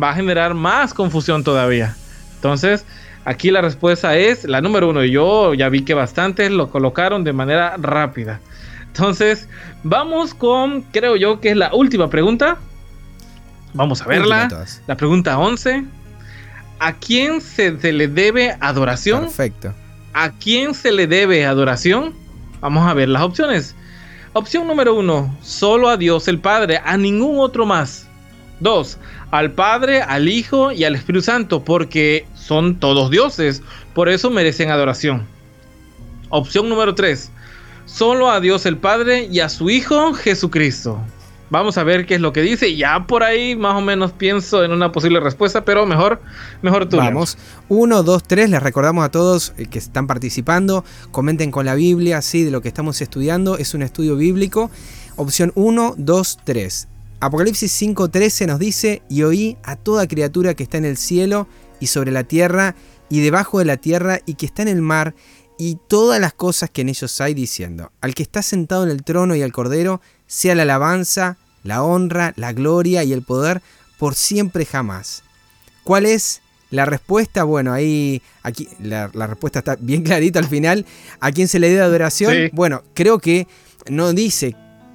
va 0.00 0.10
a 0.10 0.14
generar 0.14 0.54
más 0.54 0.94
confusión 0.94 1.42
todavía. 1.42 1.96
Entonces, 2.36 2.84
aquí 3.24 3.50
la 3.50 3.62
respuesta 3.62 4.16
es 4.16 4.44
la 4.44 4.60
número 4.60 4.88
uno. 4.88 5.04
Yo 5.04 5.54
ya 5.54 5.68
vi 5.70 5.82
que 5.82 5.94
bastantes 5.94 6.52
lo 6.52 6.70
colocaron 6.70 7.24
de 7.24 7.32
manera 7.32 7.76
rápida. 7.78 8.40
Entonces, 8.88 9.48
vamos 9.84 10.34
con, 10.34 10.82
creo 10.82 11.16
yo 11.16 11.40
que 11.40 11.50
es 11.50 11.56
la 11.56 11.72
última 11.74 12.10
pregunta. 12.10 12.58
Vamos 13.74 14.02
a 14.02 14.06
verla. 14.06 14.48
La 14.86 14.96
pregunta 14.96 15.38
11. 15.38 15.84
¿A 16.80 16.92
quién 16.94 17.40
se, 17.40 17.72
le 17.72 18.08
debe 18.08 18.56
adoración? 18.60 19.24
Perfecto. 19.24 19.74
¿A 20.14 20.30
quién 20.30 20.74
se 20.74 20.92
le 20.92 21.06
debe 21.06 21.44
adoración? 21.44 22.14
Vamos 22.60 22.88
a 22.88 22.94
ver 22.94 23.08
las 23.08 23.22
opciones. 23.22 23.74
Opción 24.32 24.66
número 24.66 24.94
1. 24.94 25.38
Solo 25.42 25.88
a 25.88 25.96
Dios 25.96 26.28
el 26.28 26.38
Padre, 26.38 26.80
a 26.84 26.96
ningún 26.96 27.38
otro 27.38 27.66
más. 27.66 28.08
2. 28.60 28.98
Al 29.30 29.52
Padre, 29.52 30.02
al 30.02 30.28
Hijo 30.28 30.72
y 30.72 30.84
al 30.84 30.94
Espíritu 30.94 31.24
Santo, 31.24 31.62
porque 31.62 32.26
son 32.34 32.80
todos 32.80 33.10
dioses, 33.10 33.62
por 33.94 34.08
eso 34.08 34.30
merecen 34.30 34.70
adoración. 34.70 35.26
Opción 36.30 36.68
número 36.68 36.94
3 36.94 37.30
solo 37.88 38.30
a 38.30 38.40
Dios 38.40 38.66
el 38.66 38.76
Padre 38.76 39.28
y 39.30 39.40
a 39.40 39.48
su 39.48 39.70
Hijo 39.70 40.12
Jesucristo. 40.12 41.00
Vamos 41.50 41.78
a 41.78 41.84
ver 41.84 42.04
qué 42.04 42.16
es 42.16 42.20
lo 42.20 42.32
que 42.32 42.42
dice. 42.42 42.76
Ya 42.76 43.06
por 43.06 43.22
ahí 43.22 43.56
más 43.56 43.74
o 43.74 43.80
menos 43.80 44.12
pienso 44.12 44.62
en 44.62 44.70
una 44.70 44.92
posible 44.92 45.18
respuesta, 45.18 45.64
pero 45.64 45.86
mejor, 45.86 46.20
mejor 46.60 46.86
tú. 46.88 46.98
Vamos. 46.98 47.38
Uno, 47.68 48.02
dos, 48.02 48.22
tres. 48.22 48.50
Les 48.50 48.62
recordamos 48.62 49.02
a 49.02 49.10
todos 49.10 49.54
eh, 49.56 49.66
que 49.66 49.78
están 49.78 50.06
participando. 50.06 50.84
Comenten 51.10 51.50
con 51.50 51.64
la 51.64 51.74
Biblia, 51.74 52.20
sí, 52.20 52.44
de 52.44 52.50
lo 52.50 52.60
que 52.60 52.68
estamos 52.68 53.00
estudiando. 53.00 53.56
Es 53.56 53.72
un 53.72 53.82
estudio 53.82 54.16
bíblico. 54.16 54.70
Opción 55.16 55.52
1, 55.54 55.94
2, 55.96 56.38
3. 56.44 56.88
Apocalipsis 57.20 57.82
5:13 57.82 58.46
nos 58.46 58.58
dice, 58.58 59.02
y 59.08 59.22
oí 59.22 59.56
a 59.64 59.74
toda 59.76 60.06
criatura 60.06 60.54
que 60.54 60.62
está 60.62 60.76
en 60.76 60.84
el 60.84 60.96
cielo 60.96 61.48
y 61.80 61.88
sobre 61.88 62.12
la 62.12 62.24
tierra 62.24 62.76
y 63.08 63.20
debajo 63.20 63.58
de 63.58 63.64
la 63.64 63.76
tierra 63.76 64.20
y 64.26 64.34
que 64.34 64.46
está 64.46 64.62
en 64.62 64.68
el 64.68 64.82
mar 64.82 65.14
y 65.58 65.76
todas 65.88 66.20
las 66.20 66.32
cosas 66.32 66.70
que 66.70 66.82
en 66.82 66.88
ellos 66.88 67.20
hay, 67.20 67.34
diciendo, 67.34 67.92
al 68.00 68.14
que 68.14 68.22
está 68.22 68.42
sentado 68.42 68.84
en 68.84 68.90
el 68.90 69.02
trono 69.02 69.34
y 69.34 69.42
al 69.42 69.52
cordero, 69.52 70.00
sea 70.26 70.54
la 70.54 70.62
alabanza, 70.62 71.36
la 71.64 71.82
honra, 71.82 72.32
la 72.36 72.52
gloria 72.52 73.02
y 73.04 73.12
el 73.12 73.22
poder 73.22 73.60
por 73.98 74.14
siempre 74.14 74.64
jamás. 74.64 75.24
¿Cuál 75.82 76.06
es 76.06 76.40
la 76.70 76.84
respuesta? 76.84 77.44
Bueno, 77.44 77.72
ahí 77.72 78.22
aquí 78.42 78.68
la, 78.78 79.08
respuesta 79.08 79.58
está 79.58 79.76
bien 79.76 80.02
clarita 80.04 80.38
al 80.38 80.46
final. 80.46 80.86
¿A 81.20 81.32
quién 81.32 81.48
se 81.48 81.58
le 81.58 81.70
dé 81.70 81.80
adoración? 81.80 82.50
Bueno, 82.52 82.82
creo 82.94 83.18
que 83.18 83.48
no 83.90 84.12
dice 84.12 84.54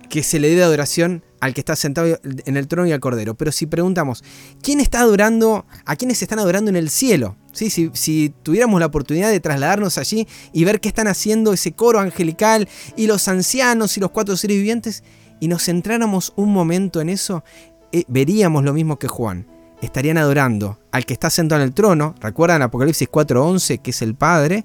que 0.10 0.24
se 0.24 0.40
le 0.40 0.56
dé 0.56 0.64
adoración 0.64 1.24
al 1.44 1.54
que 1.54 1.60
está 1.60 1.76
sentado 1.76 2.18
en 2.24 2.56
el 2.56 2.70
trono 2.70 2.88
y 2.88 2.94
al 2.94 3.02
cordero. 3.02 3.36
Pero 3.36 3.52
si 3.52 3.66
preguntamos, 3.66 4.24
¿quién 4.62 4.80
está 4.80 5.02
adorando? 5.02 5.66
¿A 5.86 5.98
quiénes 5.98 6.22
están 6.22 6.40
adorando 6.40 6.70
en 6.70 6.78
el 6.78 6.90
cielo? 6.90 7.36
¿Sí? 7.52 7.70
Si, 7.70 7.92
si, 7.92 8.34
tuviéramos 8.44 8.80
la 8.80 8.86
oportunidad 8.86 9.30
de 9.30 9.42
trasladarnos 9.42 9.98
allí 9.98 10.26
y 10.54 10.64
ver 10.64 10.80
qué 10.80 10.88
están 10.88 11.10
haciendo 11.10 11.52
ese 11.52 11.74
coro 11.74 12.00
angelical 12.00 12.70
y 12.96 13.08
los 13.08 13.28
ancianos 13.28 13.98
y 13.98 14.00
los 14.00 14.12
cuatro 14.12 14.38
seres 14.38 14.56
vivientes 14.56 15.04
y 15.42 15.50
nos 15.50 15.66
centráramos 15.66 16.32
un 16.38 16.54
momento 16.54 17.02
en 17.02 17.10
eso, 17.10 17.44
eh, 17.92 18.06
veríamos 18.08 18.64
lo 18.64 18.72
mismo 18.72 18.98
que 18.98 19.10
Juan. 19.10 19.46
Estarían 19.82 20.18
adorando 20.18 20.80
al 20.94 21.06
que 21.06 21.12
está 21.12 21.30
sentado 21.30 21.62
en 21.62 21.68
el 21.68 21.74
trono, 21.74 22.16
recuerdan 22.22 22.62
Apocalipsis 22.62 23.10
4:11, 23.10 23.80
que 23.80 23.92
es 23.92 24.02
el 24.02 24.16
Padre, 24.16 24.64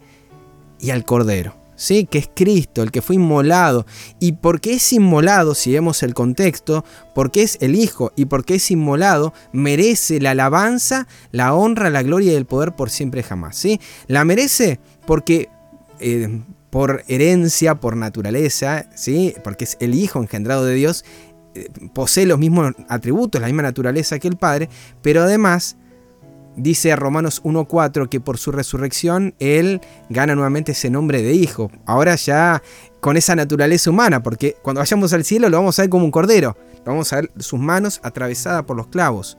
y 0.79 0.91
al 0.91 1.05
Cordero. 1.05 1.58
¿Sí? 1.79 2.05
que 2.05 2.19
es 2.19 2.29
Cristo, 2.35 2.83
el 2.83 2.91
que 2.91 3.01
fue 3.01 3.17
inmolado. 3.17 3.87
Y 4.21 4.33
porque 4.33 4.75
es 4.75 4.93
inmolado, 4.93 5.55
si 5.55 5.73
vemos 5.73 6.03
el 6.03 6.13
contexto, 6.13 6.85
porque 7.15 7.43
es 7.43 7.57
el 7.63 7.75
Hijo 7.75 8.13
y 8.17 8.27
porque 8.27 8.57
es 8.57 8.71
inmolado, 8.71 9.33
merece 9.53 10.21
la 10.21 10.33
alabanza, 10.33 11.09
la 11.33 11.55
honra, 11.55 11.89
la 11.89 12.03
gloria 12.03 12.33
y 12.33 12.37
el 12.37 12.45
poder 12.45 12.73
por 12.73 12.91
siempre 12.91 13.23
jamás. 13.23 13.57
¿sí? 13.57 13.81
La 14.07 14.27
merece 14.27 14.79
porque... 15.07 15.49
Eh, 16.01 16.43
por 16.71 17.03
herencia, 17.09 17.77
por 17.77 17.97
naturaleza, 17.97 18.91
¿sí? 18.95 19.35
porque 19.43 19.65
es 19.65 19.79
el 19.81 19.95
Hijo 19.95 20.21
engendrado 20.21 20.67
de 20.67 20.75
Dios, 20.75 21.03
eh, 21.55 21.71
posee 21.95 22.27
los 22.27 22.39
mismos 22.39 22.75
atributos, 22.91 23.41
la 23.41 23.47
misma 23.47 23.63
naturaleza 23.63 24.19
que 24.19 24.29
el 24.29 24.37
Padre, 24.37 24.69
pero 25.01 25.23
además 25.23 25.79
Dice 26.59 26.97
Romanos 26.97 27.41
1.4 27.45 28.09
que 28.09 28.19
por 28.19 28.37
su 28.37 28.51
resurrección 28.51 29.35
Él 29.39 29.81
gana 30.11 30.35
nuevamente 30.35 30.73
ese 30.73 30.91
nombre 30.91 31.23
de 31.23 31.33
hijo. 31.33 31.71
Ahora 31.87 32.17
ya 32.17 32.63
con 32.99 33.17
esa 33.17 33.37
naturaleza 33.37 33.91
humana, 33.91 34.25
porque 34.25 34.57
cuando 34.61 34.81
vayamos 34.81 35.13
al 35.13 35.25
cielo 35.25 35.49
lo 35.49 35.57
vamos 35.57 35.79
a 35.79 35.83
ver 35.83 35.89
como 35.89 36.05
un 36.05 36.11
cordero. 36.11 36.57
Vamos 36.85 37.13
a 37.13 37.17
ver 37.17 37.31
sus 37.39 37.61
manos 37.61 38.01
atravesadas 38.03 38.65
por 38.65 38.77
los 38.77 38.89
clavos. 38.89 39.39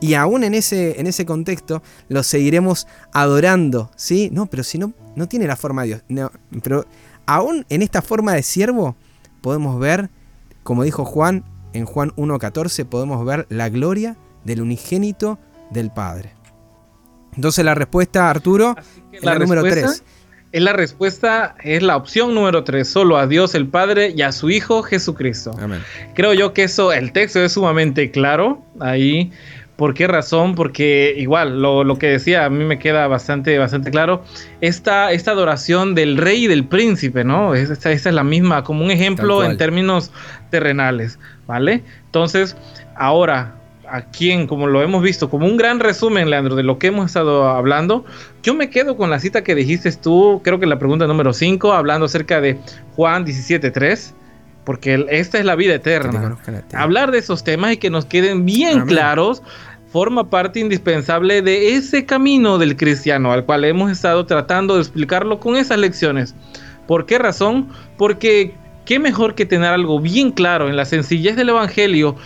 Y 0.00 0.14
aún 0.14 0.44
en 0.44 0.54
ese, 0.54 1.00
en 1.00 1.08
ese 1.08 1.26
contexto 1.26 1.82
lo 2.08 2.22
seguiremos 2.22 2.86
adorando, 3.12 3.90
¿sí? 3.96 4.28
No, 4.32 4.46
pero 4.46 4.62
si 4.62 4.78
no, 4.78 4.92
no 5.16 5.26
tiene 5.26 5.48
la 5.48 5.56
forma 5.56 5.82
de 5.82 5.88
Dios. 5.88 6.02
No, 6.08 6.30
pero 6.62 6.86
aún 7.26 7.66
en 7.70 7.82
esta 7.82 8.02
forma 8.02 8.34
de 8.34 8.44
siervo 8.44 8.94
podemos 9.40 9.80
ver, 9.80 10.10
como 10.62 10.84
dijo 10.84 11.04
Juan, 11.04 11.44
en 11.72 11.86
Juan 11.86 12.10
1.14, 12.10 12.84
podemos 12.84 13.24
ver 13.24 13.46
la 13.48 13.68
gloria 13.68 14.16
del 14.44 14.60
unigénito 14.60 15.40
del 15.70 15.90
Padre. 15.90 16.35
Entonces 17.36 17.64
la 17.64 17.74
respuesta, 17.74 18.28
Arturo, 18.30 18.76
es 19.12 19.22
la, 19.22 19.38
número 19.38 19.62
3. 19.62 20.02
Es 20.52 20.62
la 20.62 20.72
respuesta, 20.72 21.54
es 21.62 21.82
la 21.82 21.96
opción 21.96 22.34
número 22.34 22.64
3, 22.64 22.88
solo 22.88 23.18
a 23.18 23.26
Dios 23.26 23.54
el 23.54 23.66
Padre 23.66 24.12
y 24.16 24.22
a 24.22 24.32
su 24.32 24.50
Hijo 24.50 24.82
Jesucristo. 24.82 25.52
Creo 26.14 26.32
yo 26.34 26.52
que 26.52 26.64
eso, 26.64 26.92
el 26.92 27.12
texto 27.12 27.42
es 27.44 27.52
sumamente 27.52 28.10
claro 28.10 28.62
ahí. 28.80 29.32
¿Por 29.76 29.92
qué 29.92 30.06
razón? 30.06 30.54
Porque 30.54 31.14
igual, 31.18 31.60
lo, 31.60 31.98
que 31.98 32.06
decía 32.06 32.46
a 32.46 32.50
mí 32.50 32.64
me 32.64 32.78
queda 32.78 33.06
bastante, 33.08 33.58
bastante 33.58 33.90
claro. 33.90 34.24
Esta, 34.62 35.12
esta 35.12 35.32
adoración 35.32 35.94
del 35.94 36.16
rey 36.16 36.44
y 36.44 36.46
del 36.46 36.64
príncipe, 36.64 37.24
¿no? 37.24 37.54
Esta, 37.54 37.92
esta 37.92 38.08
es 38.08 38.14
la 38.14 38.24
misma, 38.24 38.64
como 38.64 38.82
un 38.82 38.90
ejemplo 38.90 39.44
en 39.44 39.58
términos 39.58 40.10
terrenales, 40.50 41.18
¿vale? 41.46 41.82
Entonces, 42.06 42.56
ahora, 42.96 43.56
a 43.90 44.02
quien, 44.02 44.46
como 44.46 44.66
lo 44.66 44.82
hemos 44.82 45.02
visto, 45.02 45.30
como 45.30 45.46
un 45.46 45.56
gran 45.56 45.80
resumen, 45.80 46.30
Leandro, 46.30 46.56
de 46.56 46.62
lo 46.62 46.78
que 46.78 46.88
hemos 46.88 47.06
estado 47.06 47.48
hablando, 47.48 48.04
yo 48.42 48.54
me 48.54 48.70
quedo 48.70 48.96
con 48.96 49.10
la 49.10 49.18
cita 49.18 49.44
que 49.44 49.54
dijiste 49.54 49.90
tú, 49.92 50.40
creo 50.44 50.58
que 50.58 50.66
la 50.66 50.78
pregunta 50.78 51.06
número 51.06 51.32
5, 51.32 51.72
hablando 51.72 52.06
acerca 52.06 52.40
de 52.40 52.58
Juan 52.94 53.24
17.3, 53.24 54.12
porque 54.64 55.06
esta 55.10 55.38
es 55.38 55.44
la 55.44 55.54
vida 55.54 55.74
eterna. 55.74 56.36
Hablar 56.74 57.12
de 57.12 57.18
esos 57.18 57.44
temas 57.44 57.72
y 57.72 57.76
que 57.76 57.90
nos 57.90 58.04
queden 58.04 58.44
bien 58.44 58.86
claros 58.86 59.42
forma 59.92 60.28
parte 60.28 60.60
indispensable 60.60 61.40
de 61.40 61.76
ese 61.76 62.04
camino 62.04 62.58
del 62.58 62.76
cristiano 62.76 63.32
al 63.32 63.44
cual 63.44 63.64
hemos 63.64 63.90
estado 63.90 64.26
tratando 64.26 64.74
de 64.74 64.82
explicarlo 64.82 65.38
con 65.40 65.56
esas 65.56 65.78
lecciones. 65.78 66.34
¿Por 66.86 67.06
qué 67.06 67.18
razón? 67.18 67.68
Porque 67.96 68.54
qué 68.84 68.98
mejor 68.98 69.34
que 69.34 69.46
tener 69.46 69.68
algo 69.68 70.00
bien 70.00 70.30
claro 70.32 70.68
en 70.68 70.76
la 70.76 70.84
sencillez 70.84 71.36
del 71.36 71.50
Evangelio 71.50 72.16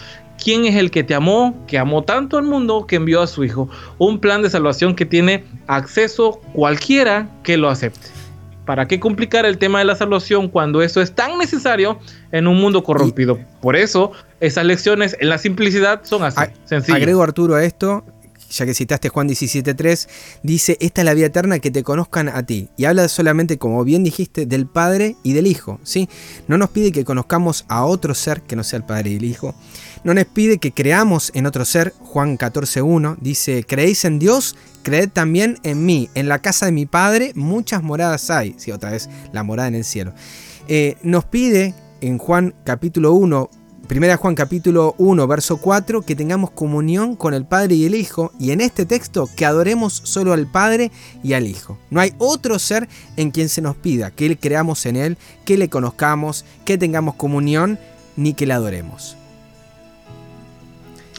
quién 0.42 0.64
es 0.64 0.76
el 0.76 0.90
que 0.90 1.04
te 1.04 1.14
amó, 1.14 1.54
que 1.66 1.78
amó 1.78 2.02
tanto 2.02 2.38
al 2.38 2.44
mundo 2.44 2.86
que 2.86 2.96
envió 2.96 3.22
a 3.22 3.26
su 3.26 3.44
Hijo. 3.44 3.68
Un 3.98 4.18
plan 4.18 4.42
de 4.42 4.50
salvación 4.50 4.94
que 4.94 5.06
tiene 5.06 5.44
acceso 5.66 6.40
cualquiera 6.52 7.28
que 7.42 7.56
lo 7.56 7.68
acepte. 7.68 8.08
¿Para 8.64 8.86
qué 8.86 9.00
complicar 9.00 9.46
el 9.46 9.58
tema 9.58 9.80
de 9.80 9.84
la 9.84 9.96
salvación 9.96 10.48
cuando 10.48 10.82
eso 10.82 11.00
es 11.00 11.12
tan 11.12 11.38
necesario 11.38 11.98
en 12.30 12.46
un 12.46 12.60
mundo 12.60 12.84
corrompido? 12.84 13.38
Por 13.60 13.74
eso, 13.74 14.12
esas 14.38 14.64
lecciones 14.64 15.16
en 15.18 15.28
la 15.28 15.38
simplicidad 15.38 16.02
son 16.04 16.22
así, 16.22 16.40
sencillas. 16.64 16.96
Agrego 16.96 17.22
Arturo 17.22 17.56
a 17.56 17.64
esto, 17.64 18.04
ya 18.50 18.66
que 18.66 18.74
citaste 18.74 19.08
Juan 19.08 19.28
17.3, 19.28 20.08
dice, 20.42 20.76
esta 20.80 21.00
es 21.00 21.04
la 21.04 21.14
vida 21.14 21.26
eterna, 21.26 21.58
que 21.58 21.70
te 21.70 21.82
conozcan 21.82 22.28
a 22.28 22.44
ti. 22.44 22.68
Y 22.76 22.84
habla 22.84 23.08
solamente, 23.08 23.58
como 23.58 23.82
bien 23.84 24.04
dijiste, 24.04 24.46
del 24.46 24.66
Padre 24.66 25.16
y 25.22 25.32
del 25.32 25.46
Hijo. 25.46 25.80
¿sí? 25.82 26.08
No 26.48 26.58
nos 26.58 26.70
pide 26.70 26.92
que 26.92 27.04
conozcamos 27.04 27.64
a 27.68 27.84
otro 27.84 28.14
ser 28.14 28.42
que 28.42 28.56
no 28.56 28.64
sea 28.64 28.78
el 28.78 28.84
Padre 28.84 29.10
y 29.10 29.16
el 29.16 29.24
Hijo, 29.24 29.54
no 30.04 30.14
nos 30.14 30.24
pide 30.24 30.58
que 30.58 30.72
creamos 30.72 31.30
en 31.34 31.46
otro 31.46 31.64
ser. 31.64 31.94
Juan 32.00 32.38
14.1 32.38 33.16
dice, 33.20 33.64
¿creéis 33.66 34.04
en 34.04 34.18
Dios? 34.18 34.56
Creed 34.82 35.10
también 35.10 35.58
en 35.62 35.84
mí. 35.84 36.08
En 36.14 36.28
la 36.28 36.40
casa 36.40 36.66
de 36.66 36.72
mi 36.72 36.86
Padre 36.86 37.32
muchas 37.34 37.82
moradas 37.82 38.30
hay. 38.30 38.54
Sí, 38.58 38.72
otra 38.72 38.90
vez, 38.90 39.08
la 39.32 39.42
morada 39.42 39.68
en 39.68 39.74
el 39.74 39.84
cielo. 39.84 40.12
Eh, 40.68 40.96
nos 41.02 41.24
pide 41.24 41.74
en 42.00 42.18
Juan 42.18 42.54
capítulo 42.64 43.12
1, 43.12 43.50
Primera 43.90 44.16
Juan 44.16 44.36
capítulo 44.36 44.94
1, 44.98 45.26
verso 45.26 45.56
4, 45.56 46.02
que 46.02 46.14
tengamos 46.14 46.52
comunión 46.52 47.16
con 47.16 47.34
el 47.34 47.44
Padre 47.44 47.74
y 47.74 47.86
el 47.86 47.96
Hijo, 47.96 48.30
y 48.38 48.52
en 48.52 48.60
este 48.60 48.86
texto 48.86 49.28
que 49.34 49.44
adoremos 49.44 50.00
solo 50.04 50.32
al 50.32 50.46
Padre 50.46 50.92
y 51.24 51.32
al 51.32 51.48
Hijo. 51.48 51.76
No 51.90 52.00
hay 52.00 52.14
otro 52.18 52.60
ser 52.60 52.88
en 53.16 53.32
quien 53.32 53.48
se 53.48 53.62
nos 53.62 53.74
pida 53.74 54.12
que 54.12 54.38
creamos 54.38 54.86
en 54.86 54.94
Él, 54.94 55.18
que 55.44 55.58
le 55.58 55.68
conozcamos, 55.68 56.44
que 56.64 56.78
tengamos 56.78 57.16
comunión, 57.16 57.80
ni 58.16 58.32
que 58.32 58.46
le 58.46 58.52
adoremos. 58.52 59.16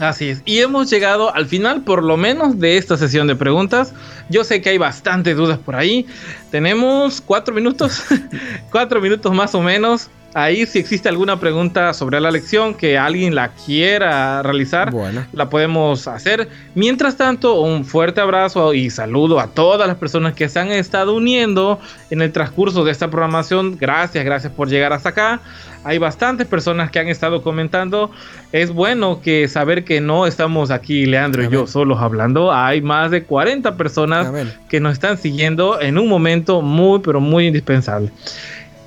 Así 0.02 0.30
es. 0.30 0.41
Y 0.45 0.60
hemos 0.60 0.89
llegado 0.89 1.34
al 1.34 1.45
final, 1.45 1.84
por 1.84 2.04
lo 2.04 2.18
menos, 2.18 2.60
de 2.60 2.78
esta 2.78 2.97
sesión 2.97 3.28
de 3.28 3.36
preguntas. 3.36 3.93
Yo 4.30 4.43
sé 4.43 4.60
que 4.60 4.70
hay 4.70 4.80
bastantes 4.80 5.38
dudas 5.38 5.60
por 5.60 5.76
ahí. 5.76 6.08
Tenemos 6.49 7.22
cuatro 7.22 7.54
minutos, 7.54 8.04
cuatro 8.72 8.99
minutos 8.99 9.32
más 9.32 9.54
o 9.54 9.62
menos. 9.62 10.10
Ahí 10.34 10.65
si 10.65 10.79
existe 10.79 11.09
alguna 11.09 11.39
pregunta 11.39 11.93
sobre 11.93 12.21
la 12.21 12.32
lección 12.32 12.73
que 12.73 12.97
alguien 12.97 13.36
la 13.36 13.49
quiera 13.49 14.41
realizar, 14.41 14.93
la 15.34 15.49
podemos 15.49 16.07
hacer. 16.07 16.47
Mientras 16.73 17.17
tanto, 17.17 17.59
un 17.59 17.84
fuerte 17.84 18.21
abrazo 18.21 18.73
y 18.73 18.89
saludo 18.89 19.41
a 19.41 19.47
todas 19.47 19.88
las 19.88 19.97
personas 19.97 20.34
que 20.34 20.47
se 20.47 20.59
han 20.59 20.71
estado 20.71 21.15
uniendo 21.15 21.79
en 22.09 22.21
el 22.21 22.32
transcurso 22.32 22.86
de 22.86 22.91
esta 22.91 23.09
programación. 23.09 23.77
Gracias, 23.77 24.23
gracias 24.23 24.53
por 24.53 24.69
llegar 24.69 24.93
hasta 24.93 25.09
acá. 25.09 25.41
Hay 25.84 25.97
bastantes 25.97 26.47
personas 26.47 26.91
que 26.91 26.99
han 26.99 27.07
estado 27.07 27.41
comentando. 27.41 28.11
Es 28.51 28.71
bueno 28.71 29.19
que 29.21 29.47
saber 29.47 29.84
que 29.84 29.99
no 29.99 30.27
estamos 30.27 30.69
aquí, 30.71 31.05
Leandro 31.07 31.43
y 31.43 31.49
yo, 31.49 31.67
solos 31.67 31.99
hablando. 31.99 32.53
Hay 32.53 32.82
más 32.82 33.11
de 33.11 33.23
40 33.23 33.75
personas 33.75 34.32
que 34.69 34.79
nos 34.79 34.93
están 34.93 35.17
siguiendo 35.17 35.82
en 35.82 35.97
un 35.97 36.07
momento 36.07 36.61
muy, 36.61 36.99
pero 36.99 37.19
muy 37.19 37.47
indispensable. 37.47 38.11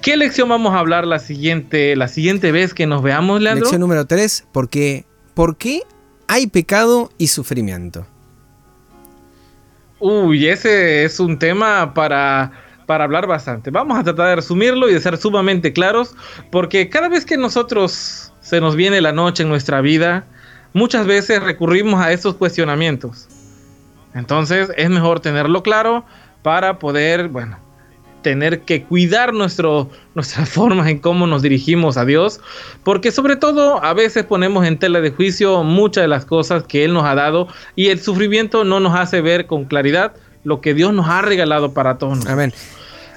¿Qué 0.05 0.19
lección 0.19 0.51
vamos 0.51 0.75
a 0.75 0.81
hablar 0.81 1.07
la 1.07 1.19
siguiente, 1.19 1.97
la 1.97 2.09
siguiente 2.09 2.53
vez 2.53 2.75
que 2.75 2.87
nos 2.87 3.03
veamos, 3.03 3.41
Leandro? 3.41 3.65
Lección 3.65 3.81
número 3.81 4.05
3, 4.05 4.49
porque 4.53 5.07
¿por 5.33 5.57
qué 5.57 5.81
hay 6.29 6.47
pecado 6.47 7.11
y 7.17 7.29
sufrimiento? 7.29 8.07
Uy, 10.01 10.47
ese 10.47 11.07
es 11.07 11.19
un 11.21 11.39
tema 11.39 11.95
para, 11.95 12.53
para 12.85 13.05
hablar 13.05 13.27
bastante. 13.27 13.71
Vamos 13.71 13.99
a 13.99 14.05
tratar 14.05 14.29
de 14.29 14.37
resumirlo 14.37 14.91
y 14.91 14.93
de 14.93 15.01
ser 15.01 15.17
sumamente 15.17 15.73
claros, 15.73 16.15
porque 16.51 16.91
cada 16.91 17.09
vez 17.09 17.25
que 17.25 17.39
nosotros 17.39 18.31
se 18.43 18.61
nos 18.61 18.77
viene 18.77 19.01
la 19.01 19.13
noche 19.13 19.43
en 19.43 19.49
nuestra 19.49 19.81
vida, 19.81 20.27
muchas 20.75 21.07
veces 21.07 21.43
recurrimos 21.43 21.99
a 21.99 22.13
esos 22.13 22.35
cuestionamientos. 22.35 23.27
Entonces 24.13 24.69
es 24.77 24.91
mejor 24.91 25.21
tenerlo 25.21 25.63
claro 25.63 26.05
para 26.43 26.79
poder, 26.79 27.29
bueno, 27.29 27.64
tener 28.25 28.62
que 28.62 28.83
cuidar 28.83 29.33
nuestro, 29.33 29.89
nuestras 30.16 30.49
formas 30.59 30.89
en 30.89 30.99
cómo 30.99 31.29
nos 31.29 31.43
dirigimos 31.43 31.97
a 31.97 32.05
Dios, 32.05 32.41
porque 32.83 33.12
sobre 33.12 33.37
todo 33.37 33.85
a 33.85 33.95
veces 33.95 34.25
ponemos 34.25 34.66
en 34.66 34.79
tela 34.79 35.01
de 35.01 35.11
juicio 35.11 35.62
muchas 35.62 36.03
de 36.03 36.09
las 36.09 36.25
cosas 36.25 36.64
que 36.64 36.85
Él 36.85 36.93
nos 36.93 37.05
ha 37.05 37.14
dado 37.14 37.47
y 37.77 37.89
el 37.89 38.01
sufrimiento 38.01 38.64
no 38.64 38.81
nos 38.81 38.99
hace 38.99 39.20
ver 39.20 39.47
con 39.47 39.66
claridad 39.66 40.14
lo 40.43 40.61
que 40.61 40.75
Dios 40.75 40.93
nos 40.93 41.09
ha 41.09 41.22
regalado 41.22 41.72
para 41.72 41.99
todos 41.99 42.16
nosotros. 42.16 42.33
Amén. 42.33 42.53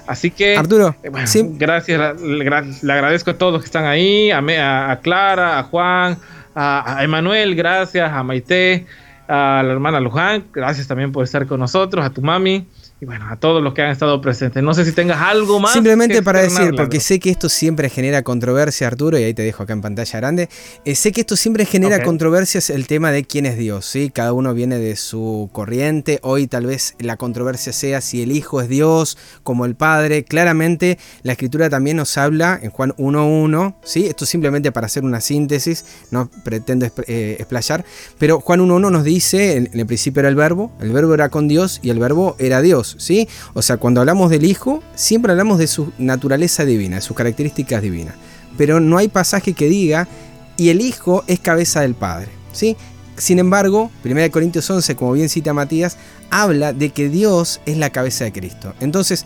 Así 0.06 0.30
que, 0.30 0.56
Arturo, 0.56 0.94
eh, 1.02 1.10
gracias, 1.58 2.20
le, 2.22 2.92
agradezco 2.92 3.32
a 3.32 3.34
todos 3.34 3.60
que 3.60 3.66
están 3.66 3.84
ahí, 3.84 4.30
a, 4.30 4.90
a 4.90 5.00
Clara, 5.00 5.58
a 5.58 5.64
Juan, 5.64 6.16
a, 6.54 6.98
a 6.98 7.04
Emanuel, 7.04 7.54
gracias, 7.54 8.10
a 8.10 8.22
Maite, 8.22 8.86
a 9.26 9.62
la 9.62 9.72
hermana 9.72 10.00
Luján, 10.00 10.44
gracias 10.52 10.86
también 10.86 11.12
por 11.12 11.24
estar 11.24 11.46
con 11.46 11.60
nosotros, 11.60 12.04
a 12.04 12.10
tu 12.10 12.22
mami 12.22 12.66
y 13.00 13.06
bueno, 13.06 13.26
a 13.30 13.36
todos 13.36 13.62
los 13.62 13.74
que 13.74 13.82
han 13.82 13.90
estado 13.90 14.20
presentes. 14.20 14.60
No 14.60 14.74
sé 14.74 14.84
si 14.84 14.90
tengas 14.90 15.20
algo 15.20 15.60
más. 15.60 15.72
Simplemente 15.72 16.20
para 16.20 16.40
decir, 16.40 16.74
porque 16.76 16.98
sé 16.98 17.20
que 17.20 17.30
esto 17.30 17.48
siempre 17.48 17.88
genera 17.90 18.22
controversia, 18.22 18.88
Arturo, 18.88 19.16
y 19.18 19.22
ahí 19.22 19.34
te 19.34 19.42
dejo 19.42 19.62
acá 19.62 19.72
en 19.72 19.82
pantalla 19.82 20.18
grande. 20.18 20.48
Eh, 20.84 20.96
sé 20.96 21.12
que 21.12 21.20
esto 21.20 21.36
siempre 21.36 21.64
genera 21.64 22.02
controversias 22.02 22.70
el 22.70 22.88
tema 22.88 23.12
de 23.12 23.24
quién 23.24 23.46
es 23.46 23.56
Dios, 23.56 23.86
¿sí? 23.86 24.10
Cada 24.12 24.32
uno 24.32 24.52
viene 24.52 24.78
de 24.78 24.96
su 24.96 25.48
corriente. 25.52 26.18
Hoy 26.22 26.48
tal 26.48 26.66
vez 26.66 26.96
la 26.98 27.16
controversia 27.16 27.72
sea 27.72 28.00
si 28.00 28.20
el 28.20 28.32
Hijo 28.32 28.60
es 28.60 28.68
Dios, 28.68 29.16
como 29.44 29.64
el 29.64 29.76
Padre. 29.76 30.24
Claramente 30.24 30.98
la 31.22 31.32
Escritura 31.32 31.70
también 31.70 31.98
nos 31.98 32.18
habla 32.18 32.58
en 32.60 32.70
Juan 32.70 32.94
1.1, 32.96 33.76
¿sí? 33.84 34.06
Esto 34.06 34.26
simplemente 34.26 34.72
para 34.72 34.86
hacer 34.86 35.04
una 35.04 35.20
síntesis, 35.20 35.84
no 36.10 36.28
pretendo 36.42 36.86
eh, 37.06 37.36
explayar, 37.38 37.84
pero 38.18 38.40
Juan 38.40 38.58
1.1 38.58 38.90
nos 38.90 39.04
dice, 39.04 39.56
en 39.56 39.70
el 39.72 39.86
principio 39.86 40.18
era 40.18 40.28
el 40.28 40.34
verbo, 40.34 40.72
el 40.80 40.90
verbo 40.90 41.14
era 41.14 41.28
con 41.28 41.46
Dios 41.46 41.78
y 41.80 41.90
el 41.90 42.00
verbo 42.00 42.34
era 42.40 42.60
Dios. 42.60 42.87
¿Sí? 42.98 43.28
O 43.54 43.62
sea, 43.62 43.76
cuando 43.76 44.00
hablamos 44.00 44.30
del 44.30 44.44
Hijo, 44.44 44.82
siempre 44.94 45.32
hablamos 45.32 45.58
de 45.58 45.66
su 45.66 45.92
naturaleza 45.98 46.64
divina, 46.64 46.96
de 46.96 47.02
sus 47.02 47.16
características 47.16 47.82
divinas. 47.82 48.14
Pero 48.56 48.80
no 48.80 48.98
hay 48.98 49.08
pasaje 49.08 49.52
que 49.52 49.68
diga, 49.68 50.08
y 50.56 50.70
el 50.70 50.80
Hijo 50.80 51.24
es 51.26 51.40
cabeza 51.40 51.80
del 51.82 51.94
Padre, 51.94 52.28
¿sí? 52.52 52.76
Sin 53.16 53.38
embargo, 53.38 53.90
1 54.04 54.30
Corintios 54.30 54.68
11, 54.70 54.94
como 54.94 55.12
bien 55.12 55.28
cita 55.28 55.52
Matías, 55.52 55.96
habla 56.30 56.72
de 56.72 56.90
que 56.90 57.08
Dios 57.08 57.60
es 57.66 57.76
la 57.76 57.90
cabeza 57.90 58.24
de 58.24 58.32
Cristo. 58.32 58.74
Entonces, 58.80 59.24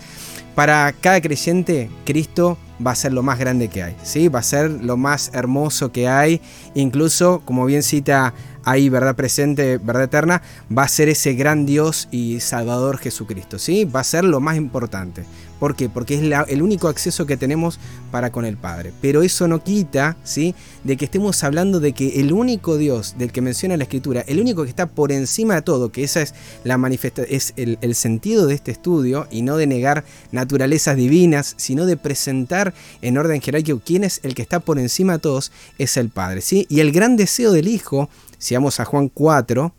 para 0.54 0.92
cada 0.92 1.20
creyente, 1.20 1.90
Cristo 2.04 2.58
va 2.84 2.92
a 2.92 2.96
ser 2.96 3.12
lo 3.12 3.22
más 3.22 3.38
grande 3.38 3.68
que 3.68 3.82
hay, 3.82 3.96
¿sí? 4.02 4.28
Va 4.28 4.40
a 4.40 4.42
ser 4.42 4.70
lo 4.70 4.96
más 4.96 5.30
hermoso 5.34 5.92
que 5.92 6.08
hay, 6.08 6.40
incluso, 6.74 7.42
como 7.44 7.64
bien 7.64 7.82
cita 7.82 8.34
ahí, 8.64 8.88
verdad 8.88 9.16
presente, 9.16 9.78
verdad 9.78 10.04
eterna, 10.04 10.42
va 10.76 10.82
a 10.82 10.88
ser 10.88 11.08
ese 11.08 11.34
gran 11.34 11.66
Dios 11.66 12.08
y 12.10 12.40
Salvador 12.40 12.98
Jesucristo, 12.98 13.58
¿sí? 13.58 13.84
Va 13.84 14.00
a 14.00 14.04
ser 14.04 14.24
lo 14.24 14.40
más 14.40 14.56
importante. 14.56 15.24
¿Por 15.62 15.76
qué? 15.76 15.88
Porque 15.88 16.16
es 16.16 16.22
el 16.48 16.60
único 16.60 16.88
acceso 16.88 17.24
que 17.24 17.36
tenemos 17.36 17.78
para 18.10 18.32
con 18.32 18.44
el 18.44 18.56
Padre. 18.56 18.92
Pero 19.00 19.22
eso 19.22 19.46
no 19.46 19.62
quita, 19.62 20.16
¿sí? 20.24 20.56
De 20.82 20.96
que 20.96 21.04
estemos 21.04 21.44
hablando 21.44 21.78
de 21.78 21.92
que 21.92 22.18
el 22.18 22.32
único 22.32 22.76
Dios 22.76 23.14
del 23.16 23.30
que 23.30 23.42
menciona 23.42 23.76
la 23.76 23.84
Escritura, 23.84 24.22
el 24.26 24.40
único 24.40 24.64
que 24.64 24.70
está 24.70 24.86
por 24.86 25.12
encima 25.12 25.54
de 25.54 25.62
todo, 25.62 25.92
que 25.92 26.02
esa 26.02 26.20
es 26.20 26.34
la 26.64 26.78
manifestación, 26.78 27.32
es 27.32 27.52
el, 27.54 27.78
el 27.80 27.94
sentido 27.94 28.48
de 28.48 28.54
este 28.54 28.72
estudio, 28.72 29.28
y 29.30 29.42
no 29.42 29.56
de 29.56 29.68
negar 29.68 30.04
naturalezas 30.32 30.96
divinas, 30.96 31.54
sino 31.58 31.86
de 31.86 31.96
presentar 31.96 32.74
en 33.00 33.16
orden 33.16 33.40
jerárquico 33.40 33.80
quién 33.86 34.02
es 34.02 34.18
el 34.24 34.34
que 34.34 34.42
está 34.42 34.58
por 34.58 34.80
encima 34.80 35.12
de 35.12 35.18
todos, 35.20 35.52
es 35.78 35.96
el 35.96 36.08
Padre, 36.08 36.40
¿sí? 36.40 36.66
Y 36.70 36.80
el 36.80 36.90
gran 36.90 37.14
deseo 37.14 37.52
del 37.52 37.68
Hijo 37.68 38.10
si 38.42 38.54
vamos 38.56 38.80
a 38.80 38.84
Juan 38.84 39.08
4, 39.08 39.72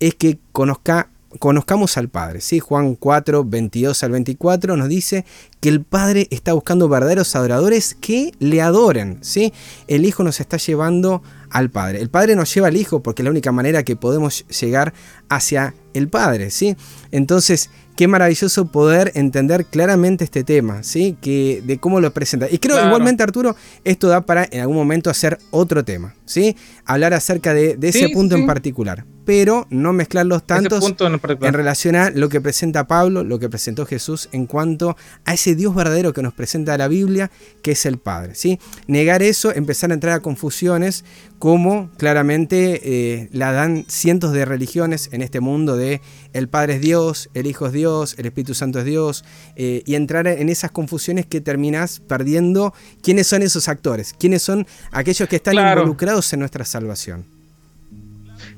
es 0.00 0.16
que 0.16 0.40
conozca, 0.50 1.08
conozcamos 1.38 1.96
al 1.96 2.08
Padre. 2.08 2.40
¿sí? 2.40 2.58
Juan 2.58 2.94
4, 2.94 3.44
22 3.44 4.02
al 4.02 4.10
24 4.10 4.76
nos 4.76 4.88
dice 4.88 5.24
que 5.60 5.68
el 5.68 5.82
Padre 5.82 6.26
está 6.30 6.52
buscando 6.52 6.88
verdaderos 6.88 7.34
adoradores 7.36 7.96
que 8.00 8.32
le 8.38 8.60
adoren. 8.60 9.18
¿sí? 9.22 9.52
El 9.86 10.04
Hijo 10.04 10.24
nos 10.24 10.40
está 10.40 10.56
llevando 10.56 11.22
al 11.50 11.70
Padre. 11.70 12.00
El 12.00 12.10
Padre 12.10 12.36
nos 12.36 12.52
lleva 12.52 12.68
al 12.68 12.76
Hijo 12.76 13.02
porque 13.02 13.22
es 13.22 13.24
la 13.24 13.30
única 13.30 13.52
manera 13.52 13.82
que 13.82 13.96
podemos 13.96 14.46
llegar 14.48 14.92
hacia 15.28 15.74
el 15.94 16.08
Padre, 16.08 16.50
¿sí? 16.50 16.76
Entonces, 17.10 17.70
qué 18.00 18.08
maravilloso 18.08 18.64
poder 18.64 19.12
entender 19.14 19.66
claramente 19.66 20.24
este 20.24 20.42
tema, 20.42 20.82
¿sí? 20.82 21.18
Que, 21.20 21.62
de 21.62 21.76
cómo 21.76 22.00
lo 22.00 22.10
presenta. 22.14 22.48
Y 22.50 22.56
creo 22.56 22.82
igualmente, 22.82 23.22
Arturo, 23.22 23.54
esto 23.84 24.08
da 24.08 24.22
para 24.22 24.48
en 24.50 24.62
algún 24.62 24.76
momento 24.76 25.10
hacer 25.10 25.38
otro 25.50 25.84
tema, 25.84 26.14
¿sí? 26.24 26.56
Hablar 26.86 27.12
acerca 27.12 27.52
de, 27.52 27.76
ese 27.82 28.08
punto 28.08 28.36
en 28.36 28.46
particular, 28.46 29.04
pero 29.26 29.66
no 29.68 29.92
mezclar 29.92 30.24
los 30.24 30.46
tantos 30.46 30.82
en, 30.98 31.20
en, 31.42 31.52
relación 31.52 31.94
a 31.94 32.08
lo 32.08 32.30
que 32.30 32.40
presenta 32.40 32.86
Pablo, 32.86 33.22
lo 33.22 33.38
que 33.38 33.50
presentó 33.50 33.84
Jesús 33.84 34.30
en 34.32 34.46
cuanto 34.46 34.96
a 35.26 35.34
ese 35.34 35.54
Dios 35.54 35.74
verdadero 35.74 36.14
que 36.14 36.22
nos 36.22 36.32
presenta 36.32 36.78
la 36.78 36.88
Biblia, 36.88 37.30
que 37.62 37.72
es 37.72 37.84
el 37.84 37.98
Padre, 37.98 38.34
¿sí? 38.34 38.58
Negar 38.86 39.22
eso, 39.22 39.54
empezar 39.54 39.90
a 39.90 39.94
entrar 39.94 40.14
a 40.14 40.20
confusiones 40.20 41.04
como 41.38 41.90
claramente 41.96 42.80
eh, 42.82 43.28
la 43.32 43.52
dan 43.52 43.84
cientos 43.88 44.32
de 44.32 44.44
religiones 44.46 45.10
en 45.12 45.20
este 45.20 45.40
mundo 45.40 45.76
de 45.76 46.00
el 46.32 46.48
Padre 46.48 46.76
es 46.76 46.80
Dios, 46.80 47.30
el 47.34 47.46
Hijo 47.46 47.66
es 47.66 47.72
Dios, 47.72 48.14
el 48.18 48.26
Espíritu 48.26 48.54
Santo 48.54 48.78
es 48.78 48.84
Dios, 48.84 49.24
eh, 49.56 49.82
y 49.86 49.94
entrar 49.94 50.26
en 50.26 50.48
esas 50.48 50.70
confusiones 50.70 51.26
que 51.26 51.40
terminas 51.40 52.00
perdiendo 52.00 52.74
quiénes 53.02 53.26
son 53.26 53.42
esos 53.42 53.68
actores, 53.68 54.14
quiénes 54.18 54.42
son 54.42 54.66
aquellos 54.92 55.28
que 55.28 55.36
están 55.36 55.54
involucrados 55.54 56.32
en 56.32 56.40
nuestra 56.40 56.64
salvación. 56.64 57.24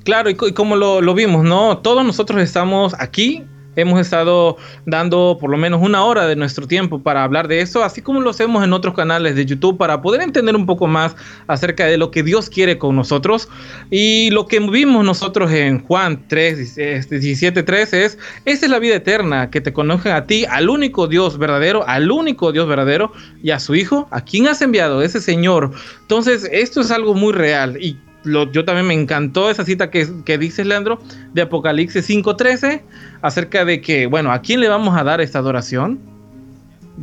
Claro, 0.03 0.29
y, 0.29 0.35
como 0.35 0.75
lo, 0.75 1.01
lo, 1.01 1.13
vimos, 1.13 1.43
¿no? 1.43 1.77
Todos 1.77 2.05
nosotros 2.05 2.41
estamos 2.41 2.93
aquí 2.99 3.43
Hemos 3.75 3.99
estado 3.99 4.57
dando 4.85 5.37
por 5.39 5.49
lo 5.49 5.57
menos 5.57 5.81
una 5.81 6.03
hora 6.03 6.27
de 6.27 6.35
nuestro 6.35 6.67
tiempo 6.67 7.01
para 7.01 7.23
hablar 7.23 7.47
de 7.47 7.61
eso, 7.61 7.83
así 7.83 8.01
como 8.01 8.21
lo 8.21 8.29
hacemos 8.29 8.63
en 8.63 8.73
otros 8.73 8.93
canales 8.93 9.35
de 9.35 9.45
YouTube 9.45 9.77
para 9.77 10.01
poder 10.01 10.21
entender 10.21 10.55
un 10.55 10.65
poco 10.65 10.87
más 10.87 11.15
acerca 11.47 11.85
de 11.85 11.97
lo 11.97 12.11
que 12.11 12.23
Dios 12.23 12.49
quiere 12.49 12.77
con 12.77 12.95
nosotros. 12.95 13.49
Y 13.89 14.29
lo 14.31 14.47
que 14.47 14.59
vimos 14.59 15.03
nosotros 15.03 15.51
en 15.51 15.83
Juan 15.83 16.23
3, 16.27 16.75
17, 17.09 17.63
3 17.63 17.93
es, 17.93 18.17
esa 18.45 18.65
es 18.65 18.71
la 18.71 18.79
vida 18.79 18.95
eterna, 18.95 19.49
que 19.49 19.61
te 19.61 19.73
conozcan 19.73 20.13
a 20.15 20.25
ti, 20.25 20.45
al 20.45 20.69
único 20.69 21.07
Dios 21.07 21.37
verdadero, 21.37 21.87
al 21.87 22.11
único 22.11 22.51
Dios 22.51 22.67
verdadero 22.67 23.11
y 23.41 23.51
a 23.51 23.59
su 23.59 23.75
Hijo, 23.75 24.07
a 24.11 24.21
quien 24.21 24.47
has 24.47 24.61
enviado, 24.61 25.01
ese 25.01 25.19
Señor. 25.19 25.71
Entonces, 26.01 26.47
esto 26.51 26.81
es 26.81 26.91
algo 26.91 27.13
muy 27.13 27.33
real 27.33 27.77
y 27.81 27.97
yo 28.25 28.65
también 28.65 28.87
me 28.87 28.93
encantó 28.93 29.49
esa 29.49 29.65
cita 29.65 29.89
que, 29.89 30.07
que 30.25 30.37
dices, 30.37 30.65
Leandro, 30.65 31.01
de 31.33 31.41
Apocalipsis 31.41 32.09
5.13, 32.09 32.81
acerca 33.21 33.65
de 33.65 33.81
que, 33.81 34.07
bueno, 34.07 34.31
¿a 34.31 34.41
quién 34.41 34.59
le 34.59 34.69
vamos 34.69 34.97
a 34.97 35.03
dar 35.03 35.21
esta 35.21 35.39
adoración? 35.39 35.99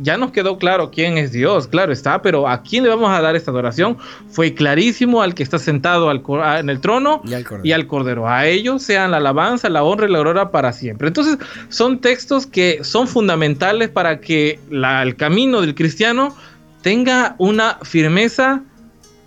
Ya 0.01 0.15
nos 0.17 0.31
quedó 0.31 0.57
claro 0.57 0.89
quién 0.89 1.17
es 1.17 1.33
Dios, 1.33 1.67
claro 1.67 1.91
está, 1.91 2.21
pero 2.21 2.47
¿a 2.47 2.63
quién 2.63 2.83
le 2.83 2.89
vamos 2.89 3.09
a 3.11 3.19
dar 3.19 3.35
esta 3.35 3.51
adoración? 3.51 3.97
Fue 4.29 4.53
clarísimo 4.53 5.21
al 5.21 5.35
que 5.35 5.43
está 5.43 5.59
sentado 5.59 6.09
al, 6.09 6.23
en 6.59 6.69
el 6.69 6.79
trono 6.79 7.21
y 7.61 7.73
al, 7.73 7.87
cordero. 7.87 8.27
A 8.27 8.47
ellos 8.47 8.83
sean 8.83 9.11
la 9.11 9.17
alabanza, 9.17 9.69
la 9.69 9.83
honra 9.83 10.07
y 10.07 10.11
la 10.11 10.19
gloria 10.19 10.49
para 10.49 10.71
siempre. 10.71 11.09
Entonces, 11.09 11.37
son 11.67 11.99
textos 11.99 12.47
que 12.47 12.83
son 12.83 13.05
fundamentales 13.05 13.89
para 13.89 14.21
que 14.21 14.59
el 14.71 15.15
camino 15.17 15.59
del 15.59 15.75
cristiano 15.75 16.33
tenga 16.81 17.35
una 17.37 17.77
firmeza 17.83 18.63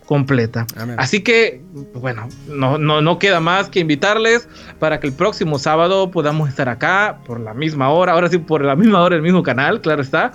completa. 0.06 0.66
Así 0.98 1.22
que, 1.22 1.62
bueno, 1.94 2.28
no, 2.46 2.78
no, 2.78 3.00
no 3.00 3.18
queda 3.18 3.40
más 3.40 3.68
que 3.68 3.80
invitarles 3.80 4.48
para 4.78 5.00
que 5.00 5.06
el 5.06 5.12
próximo 5.12 5.58
sábado 5.58 6.10
podamos 6.10 6.48
estar 6.48 6.68
acá 6.68 7.18
por 7.26 7.40
la 7.40 7.54
misma 7.54 7.90
hora, 7.90 8.12
ahora 8.12 8.28
sí 8.28 8.38
por 8.38 8.64
la 8.64 8.76
misma 8.76 9.02
hora, 9.02 9.16
el 9.16 9.22
mismo 9.22 9.42
canal, 9.42 9.80
claro 9.80 10.02
está, 10.02 10.32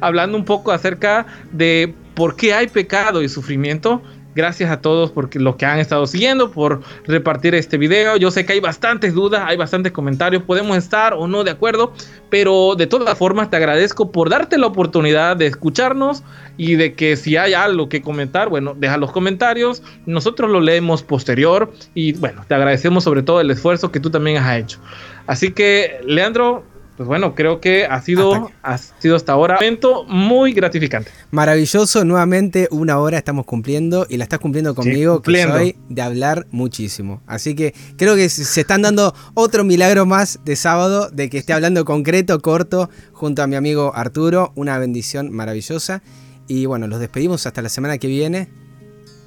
hablando 0.00 0.36
un 0.36 0.44
poco 0.44 0.72
acerca 0.72 1.26
de 1.52 1.94
por 2.14 2.36
qué 2.36 2.54
hay 2.54 2.66
pecado 2.68 3.22
y 3.22 3.28
sufrimiento 3.28 4.02
Gracias 4.36 4.70
a 4.70 4.82
todos 4.82 5.10
por 5.12 5.34
lo 5.34 5.56
que 5.56 5.64
han 5.64 5.78
estado 5.78 6.06
siguiendo, 6.06 6.50
por 6.50 6.82
repartir 7.06 7.54
este 7.54 7.78
video. 7.78 8.18
Yo 8.18 8.30
sé 8.30 8.44
que 8.44 8.52
hay 8.52 8.60
bastantes 8.60 9.14
dudas, 9.14 9.42
hay 9.46 9.56
bastantes 9.56 9.92
comentarios, 9.92 10.42
podemos 10.42 10.76
estar 10.76 11.14
o 11.14 11.26
no 11.26 11.42
de 11.42 11.52
acuerdo, 11.52 11.94
pero 12.28 12.74
de 12.76 12.86
todas 12.86 13.16
formas 13.16 13.48
te 13.48 13.56
agradezco 13.56 14.12
por 14.12 14.28
darte 14.28 14.58
la 14.58 14.66
oportunidad 14.66 15.38
de 15.38 15.46
escucharnos 15.46 16.22
y 16.58 16.74
de 16.74 16.92
que 16.92 17.16
si 17.16 17.38
hay 17.38 17.54
algo 17.54 17.88
que 17.88 18.02
comentar, 18.02 18.50
bueno, 18.50 18.74
deja 18.76 18.98
los 18.98 19.10
comentarios, 19.10 19.82
nosotros 20.04 20.50
lo 20.50 20.60
leemos 20.60 21.02
posterior 21.02 21.72
y 21.94 22.12
bueno, 22.12 22.44
te 22.46 22.54
agradecemos 22.54 23.04
sobre 23.04 23.22
todo 23.22 23.40
el 23.40 23.50
esfuerzo 23.50 23.90
que 23.90 24.00
tú 24.00 24.10
también 24.10 24.36
has 24.36 24.58
hecho. 24.58 24.78
Así 25.26 25.52
que, 25.52 25.98
Leandro, 26.04 26.62
pues 26.96 27.06
bueno, 27.06 27.34
creo 27.34 27.60
que 27.60 27.84
ha 27.84 28.00
sido, 28.00 28.50
ha 28.62 28.78
sido 28.78 29.16
hasta 29.16 29.32
ahora 29.32 29.54
un 29.54 29.64
momento 29.64 30.04
muy 30.04 30.52
gratificante. 30.52 31.10
Maravilloso, 31.30 32.04
nuevamente 32.04 32.68
una 32.70 32.98
hora 32.98 33.18
estamos 33.18 33.44
cumpliendo 33.44 34.06
y 34.08 34.16
la 34.16 34.24
estás 34.24 34.38
cumpliendo 34.38 34.74
conmigo, 34.74 35.20
que 35.20 35.42
soy 35.42 35.76
de 35.90 36.02
hablar 36.02 36.46
muchísimo. 36.50 37.20
Así 37.26 37.54
que 37.54 37.74
creo 37.96 38.16
que 38.16 38.28
se 38.30 38.60
están 38.60 38.82
dando 38.82 39.14
otro 39.34 39.62
milagro 39.62 40.06
más 40.06 40.40
de 40.44 40.56
sábado, 40.56 41.10
de 41.10 41.28
que 41.28 41.38
esté 41.38 41.52
hablando 41.52 41.84
concreto, 41.84 42.40
corto, 42.40 42.88
junto 43.12 43.42
a 43.42 43.46
mi 43.46 43.56
amigo 43.56 43.92
Arturo. 43.94 44.52
Una 44.54 44.78
bendición 44.78 45.30
maravillosa. 45.30 46.02
Y 46.48 46.64
bueno, 46.64 46.86
los 46.86 47.00
despedimos 47.00 47.46
hasta 47.46 47.60
la 47.60 47.68
semana 47.68 47.98
que 47.98 48.06
viene, 48.06 48.48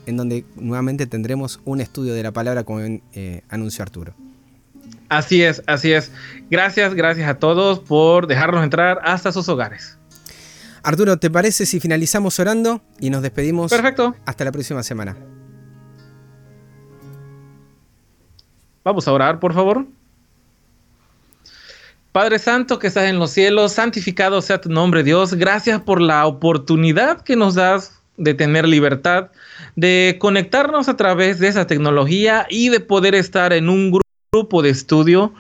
en 0.08 0.18
donde 0.18 0.46
nuevamente 0.56 1.06
tendremos 1.06 1.60
un 1.66 1.82
estudio 1.82 2.14
de 2.14 2.24
la 2.24 2.32
palabra 2.32 2.64
como 2.64 2.80
eh, 2.82 3.42
anunció 3.50 3.84
Arturo. 3.84 4.16
Así 5.10 5.44
es, 5.44 5.64
así 5.66 5.92
es. 5.92 6.12
Gracias, 6.50 6.94
gracias 6.94 7.28
a 7.28 7.40
todos 7.40 7.80
por 7.80 8.28
dejarnos 8.28 8.64
entrar 8.64 9.00
hasta 9.04 9.32
sus 9.32 9.50
hogares. 9.50 9.98
Arturo, 10.84 11.18
¿te 11.18 11.30
parece 11.30 11.66
si 11.66 11.80
finalizamos 11.80 12.40
orando 12.40 12.82
y 13.00 13.10
nos 13.10 13.22
despedimos? 13.22 13.72
Perfecto. 13.72 14.16
Hasta 14.26 14.46
la 14.46 14.52
próxima 14.52 14.84
semana. 14.84 15.18
Vamos 18.84 19.08
a 19.08 19.12
orar, 19.12 19.40
por 19.40 19.54
favor. 19.54 19.86
Padre 22.12 22.40
Santo 22.40 22.80
que 22.80 22.88
estás 22.88 23.06
en 23.06 23.20
los 23.20 23.32
cielos, 23.32 23.74
santificado 23.74 24.42
sea 24.42 24.62
tu 24.62 24.70
nombre, 24.70 25.04
Dios. 25.04 25.34
Gracias 25.36 25.82
por 25.82 26.02
la 26.02 26.26
oportunidad 26.26 27.22
que 27.22 27.36
nos 27.36 27.56
das 27.56 28.02
de 28.18 28.34
tener 28.34 28.68
libertad, 28.68 29.30
de 29.76 30.18
conectarnos 30.20 30.90
a 30.90 30.98
través 30.98 31.40
de 31.40 31.48
esa 31.48 31.68
tecnología 31.68 32.48
y 32.50 32.70
de 32.70 32.80
poder 32.80 33.16
estar 33.16 33.54
en 33.54 33.70
un 33.70 33.92
grupo 33.92 34.09
grupo 34.32 34.62
de 34.62 34.70
estudio 34.70 35.34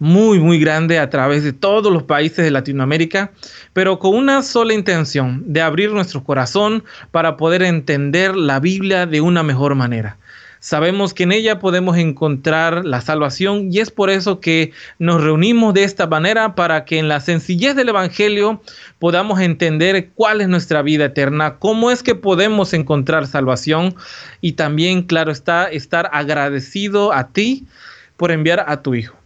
muy, 0.00 0.40
muy 0.40 0.58
grande 0.58 0.98
a 0.98 1.08
través 1.10 1.44
de 1.44 1.52
todos 1.52 1.92
los 1.92 2.02
países 2.02 2.44
de 2.44 2.50
Latinoamérica, 2.50 3.30
pero 3.72 4.00
con 4.00 4.16
una 4.16 4.42
sola 4.42 4.74
intención, 4.74 5.44
de 5.46 5.60
abrir 5.60 5.92
nuestro 5.92 6.24
corazón 6.24 6.82
para 7.12 7.36
poder 7.36 7.62
entender 7.62 8.34
la 8.34 8.58
Biblia 8.58 9.06
de 9.06 9.20
una 9.20 9.44
mejor 9.44 9.76
manera. 9.76 10.18
Sabemos 10.58 11.14
que 11.14 11.22
en 11.22 11.30
ella 11.30 11.60
podemos 11.60 11.96
encontrar 11.98 12.84
la 12.84 13.00
salvación 13.00 13.68
y 13.72 13.78
es 13.78 13.92
por 13.92 14.10
eso 14.10 14.40
que 14.40 14.72
nos 14.98 15.22
reunimos 15.22 15.72
de 15.72 15.84
esta 15.84 16.08
manera 16.08 16.56
para 16.56 16.84
que 16.84 16.98
en 16.98 17.06
la 17.06 17.20
sencillez 17.20 17.76
del 17.76 17.90
Evangelio 17.90 18.60
podamos 18.98 19.38
entender 19.38 20.10
cuál 20.16 20.40
es 20.40 20.48
nuestra 20.48 20.82
vida 20.82 21.04
eterna, 21.04 21.58
cómo 21.60 21.92
es 21.92 22.02
que 22.02 22.16
podemos 22.16 22.74
encontrar 22.74 23.28
salvación 23.28 23.94
y 24.40 24.54
también, 24.54 25.02
claro 25.02 25.30
está, 25.30 25.68
estar 25.68 26.10
agradecido 26.12 27.12
a 27.12 27.28
ti 27.28 27.68
por 28.22 28.30
enviar 28.30 28.64
a 28.68 28.82
tu 28.82 28.94
Hijo. 28.94 29.16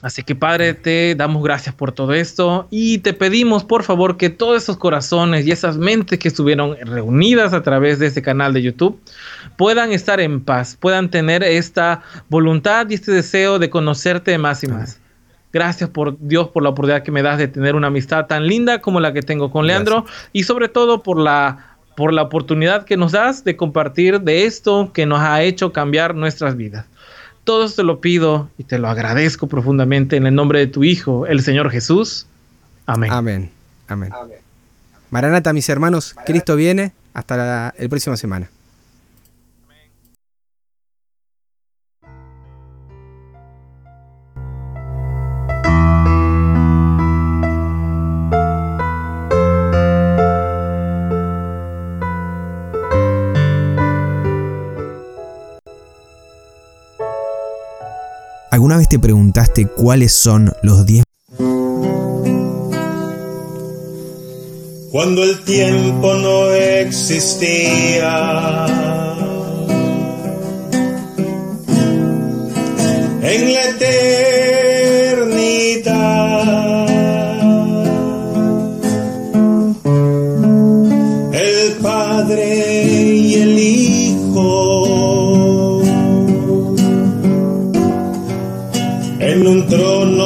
Así 0.00 0.22
que 0.22 0.34
Padre, 0.34 0.72
te 0.72 1.14
damos 1.14 1.44
gracias 1.44 1.74
por 1.74 1.92
todo 1.92 2.14
esto 2.14 2.66
y 2.70 2.96
te 3.00 3.12
pedimos 3.12 3.62
por 3.62 3.82
favor 3.82 4.16
que 4.16 4.30
todos 4.30 4.62
esos 4.62 4.78
corazones 4.78 5.46
y 5.46 5.50
esas 5.50 5.76
mentes 5.76 6.18
que 6.18 6.28
estuvieron 6.28 6.78
reunidas 6.80 7.52
a 7.52 7.62
través 7.62 7.98
de 7.98 8.06
este 8.06 8.22
canal 8.22 8.54
de 8.54 8.62
YouTube 8.62 8.98
puedan 9.58 9.92
estar 9.92 10.18
en 10.18 10.40
paz, 10.40 10.78
puedan 10.80 11.10
tener 11.10 11.42
esta 11.42 12.00
voluntad 12.30 12.88
y 12.88 12.94
este 12.94 13.12
deseo 13.12 13.58
de 13.58 13.68
conocerte 13.68 14.38
más 14.38 14.64
y 14.64 14.68
más. 14.68 14.98
Gracias 15.52 15.90
por 15.90 16.16
Dios 16.20 16.48
por 16.48 16.62
la 16.62 16.70
oportunidad 16.70 17.02
que 17.02 17.12
me 17.12 17.20
das 17.20 17.36
de 17.36 17.48
tener 17.48 17.74
una 17.74 17.88
amistad 17.88 18.24
tan 18.24 18.46
linda 18.46 18.80
como 18.80 18.98
la 19.00 19.12
que 19.12 19.20
tengo 19.20 19.50
con 19.50 19.66
Leandro 19.66 20.06
y 20.32 20.44
sobre 20.44 20.70
todo 20.70 21.02
por 21.02 21.20
la 21.20 21.76
por 21.98 22.14
la 22.14 22.22
oportunidad 22.22 22.86
que 22.86 22.96
nos 22.96 23.12
das 23.12 23.44
de 23.44 23.58
compartir 23.58 24.22
de 24.22 24.46
esto 24.46 24.90
que 24.94 25.04
nos 25.04 25.20
ha 25.20 25.42
hecho 25.42 25.70
cambiar 25.70 26.14
nuestras 26.14 26.56
vidas. 26.56 26.86
Todo 27.44 27.68
te 27.70 27.82
lo 27.82 28.00
pido 28.00 28.50
y 28.58 28.64
te 28.64 28.78
lo 28.78 28.88
agradezco 28.88 29.46
profundamente 29.46 30.16
en 30.16 30.26
el 30.26 30.34
nombre 30.34 30.58
de 30.60 30.66
tu 30.66 30.84
Hijo, 30.84 31.26
el 31.26 31.42
Señor 31.42 31.70
Jesús. 31.70 32.26
Amén. 32.86 33.12
Amén. 33.12 33.50
Amén. 33.88 34.12
Maranata, 35.10 35.52
mis 35.52 35.68
hermanos, 35.68 36.14
Cristo 36.26 36.56
viene. 36.56 36.92
Hasta 37.12 37.36
la 37.36 37.74
el 37.76 37.88
próxima 37.88 38.16
semana. 38.16 38.48
¿Alguna 58.50 58.76
vez 58.78 58.88
te 58.88 58.98
preguntaste 58.98 59.66
cuáles 59.68 60.12
son 60.12 60.52
los 60.62 60.84
10? 60.84 61.04
Cuando 64.90 65.22
el 65.22 65.44
tiempo 65.44 66.14
no 66.14 66.52
existía, 66.52 68.16
en 73.22 73.48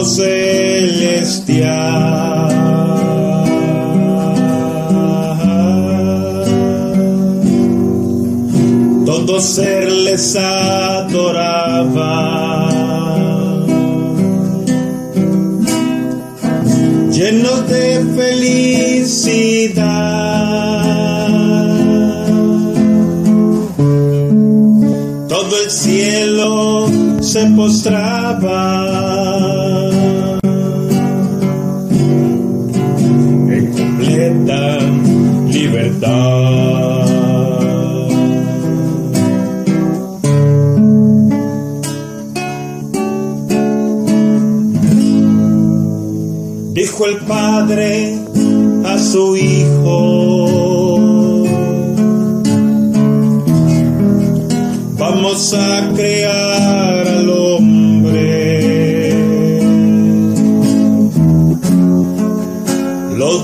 celestial. 0.05 1.65
Todo 9.07 9.41
ser 9.41 9.91
les 9.91 10.37
adoraba. 10.37 12.15
Llenos 17.11 17.69
de 17.69 18.05
felicidad. 18.17 19.55
Todo 25.29 25.57
el 25.65 25.71
cielo 25.71 26.87
se 27.21 27.47
postraba. 27.57 29.54
libertad. 35.49 37.05
Dijo 46.73 47.07
el 47.07 47.17
Padre 47.27 48.19
a 48.85 48.99
su 48.99 49.37
Hijo, 49.37 50.47
vamos 54.99 55.55
a 55.55 55.91
crear 55.95 56.54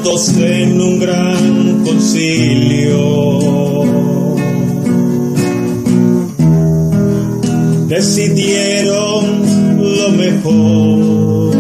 todos 0.03 0.29
en 0.37 0.81
un 0.81 0.99
gran 0.99 1.83
concilio. 1.85 3.11
Decidieron 7.89 9.25
lo 9.79 10.09
mejor. 10.11 11.51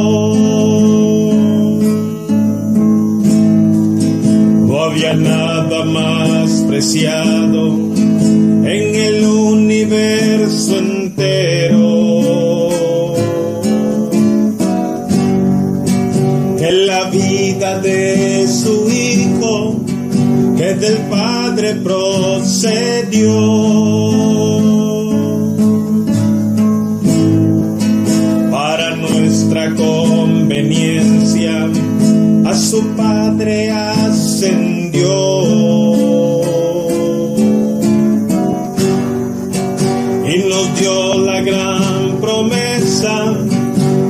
nos 40.49 40.79
dio 40.79 41.15
la 41.19 41.41
gran 41.41 42.21
promesa 42.21 43.35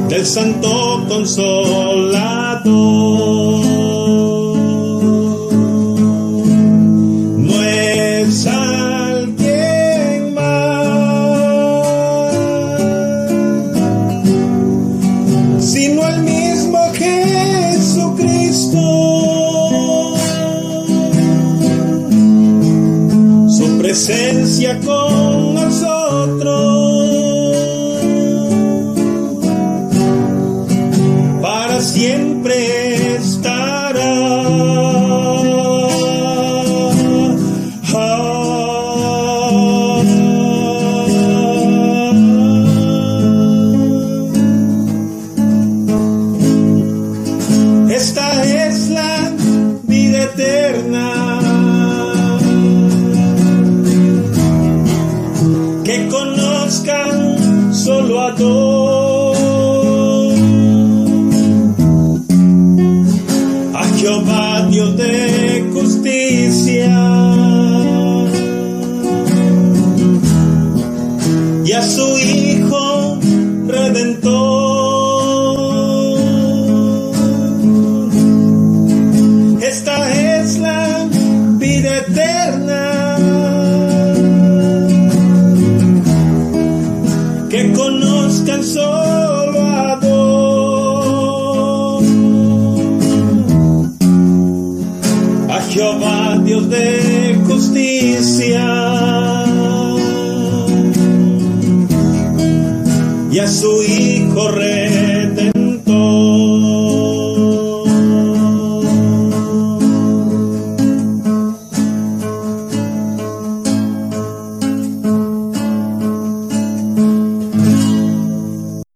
del 0.08 0.26
Santo 0.26 1.04
Consolador. 1.08 2.66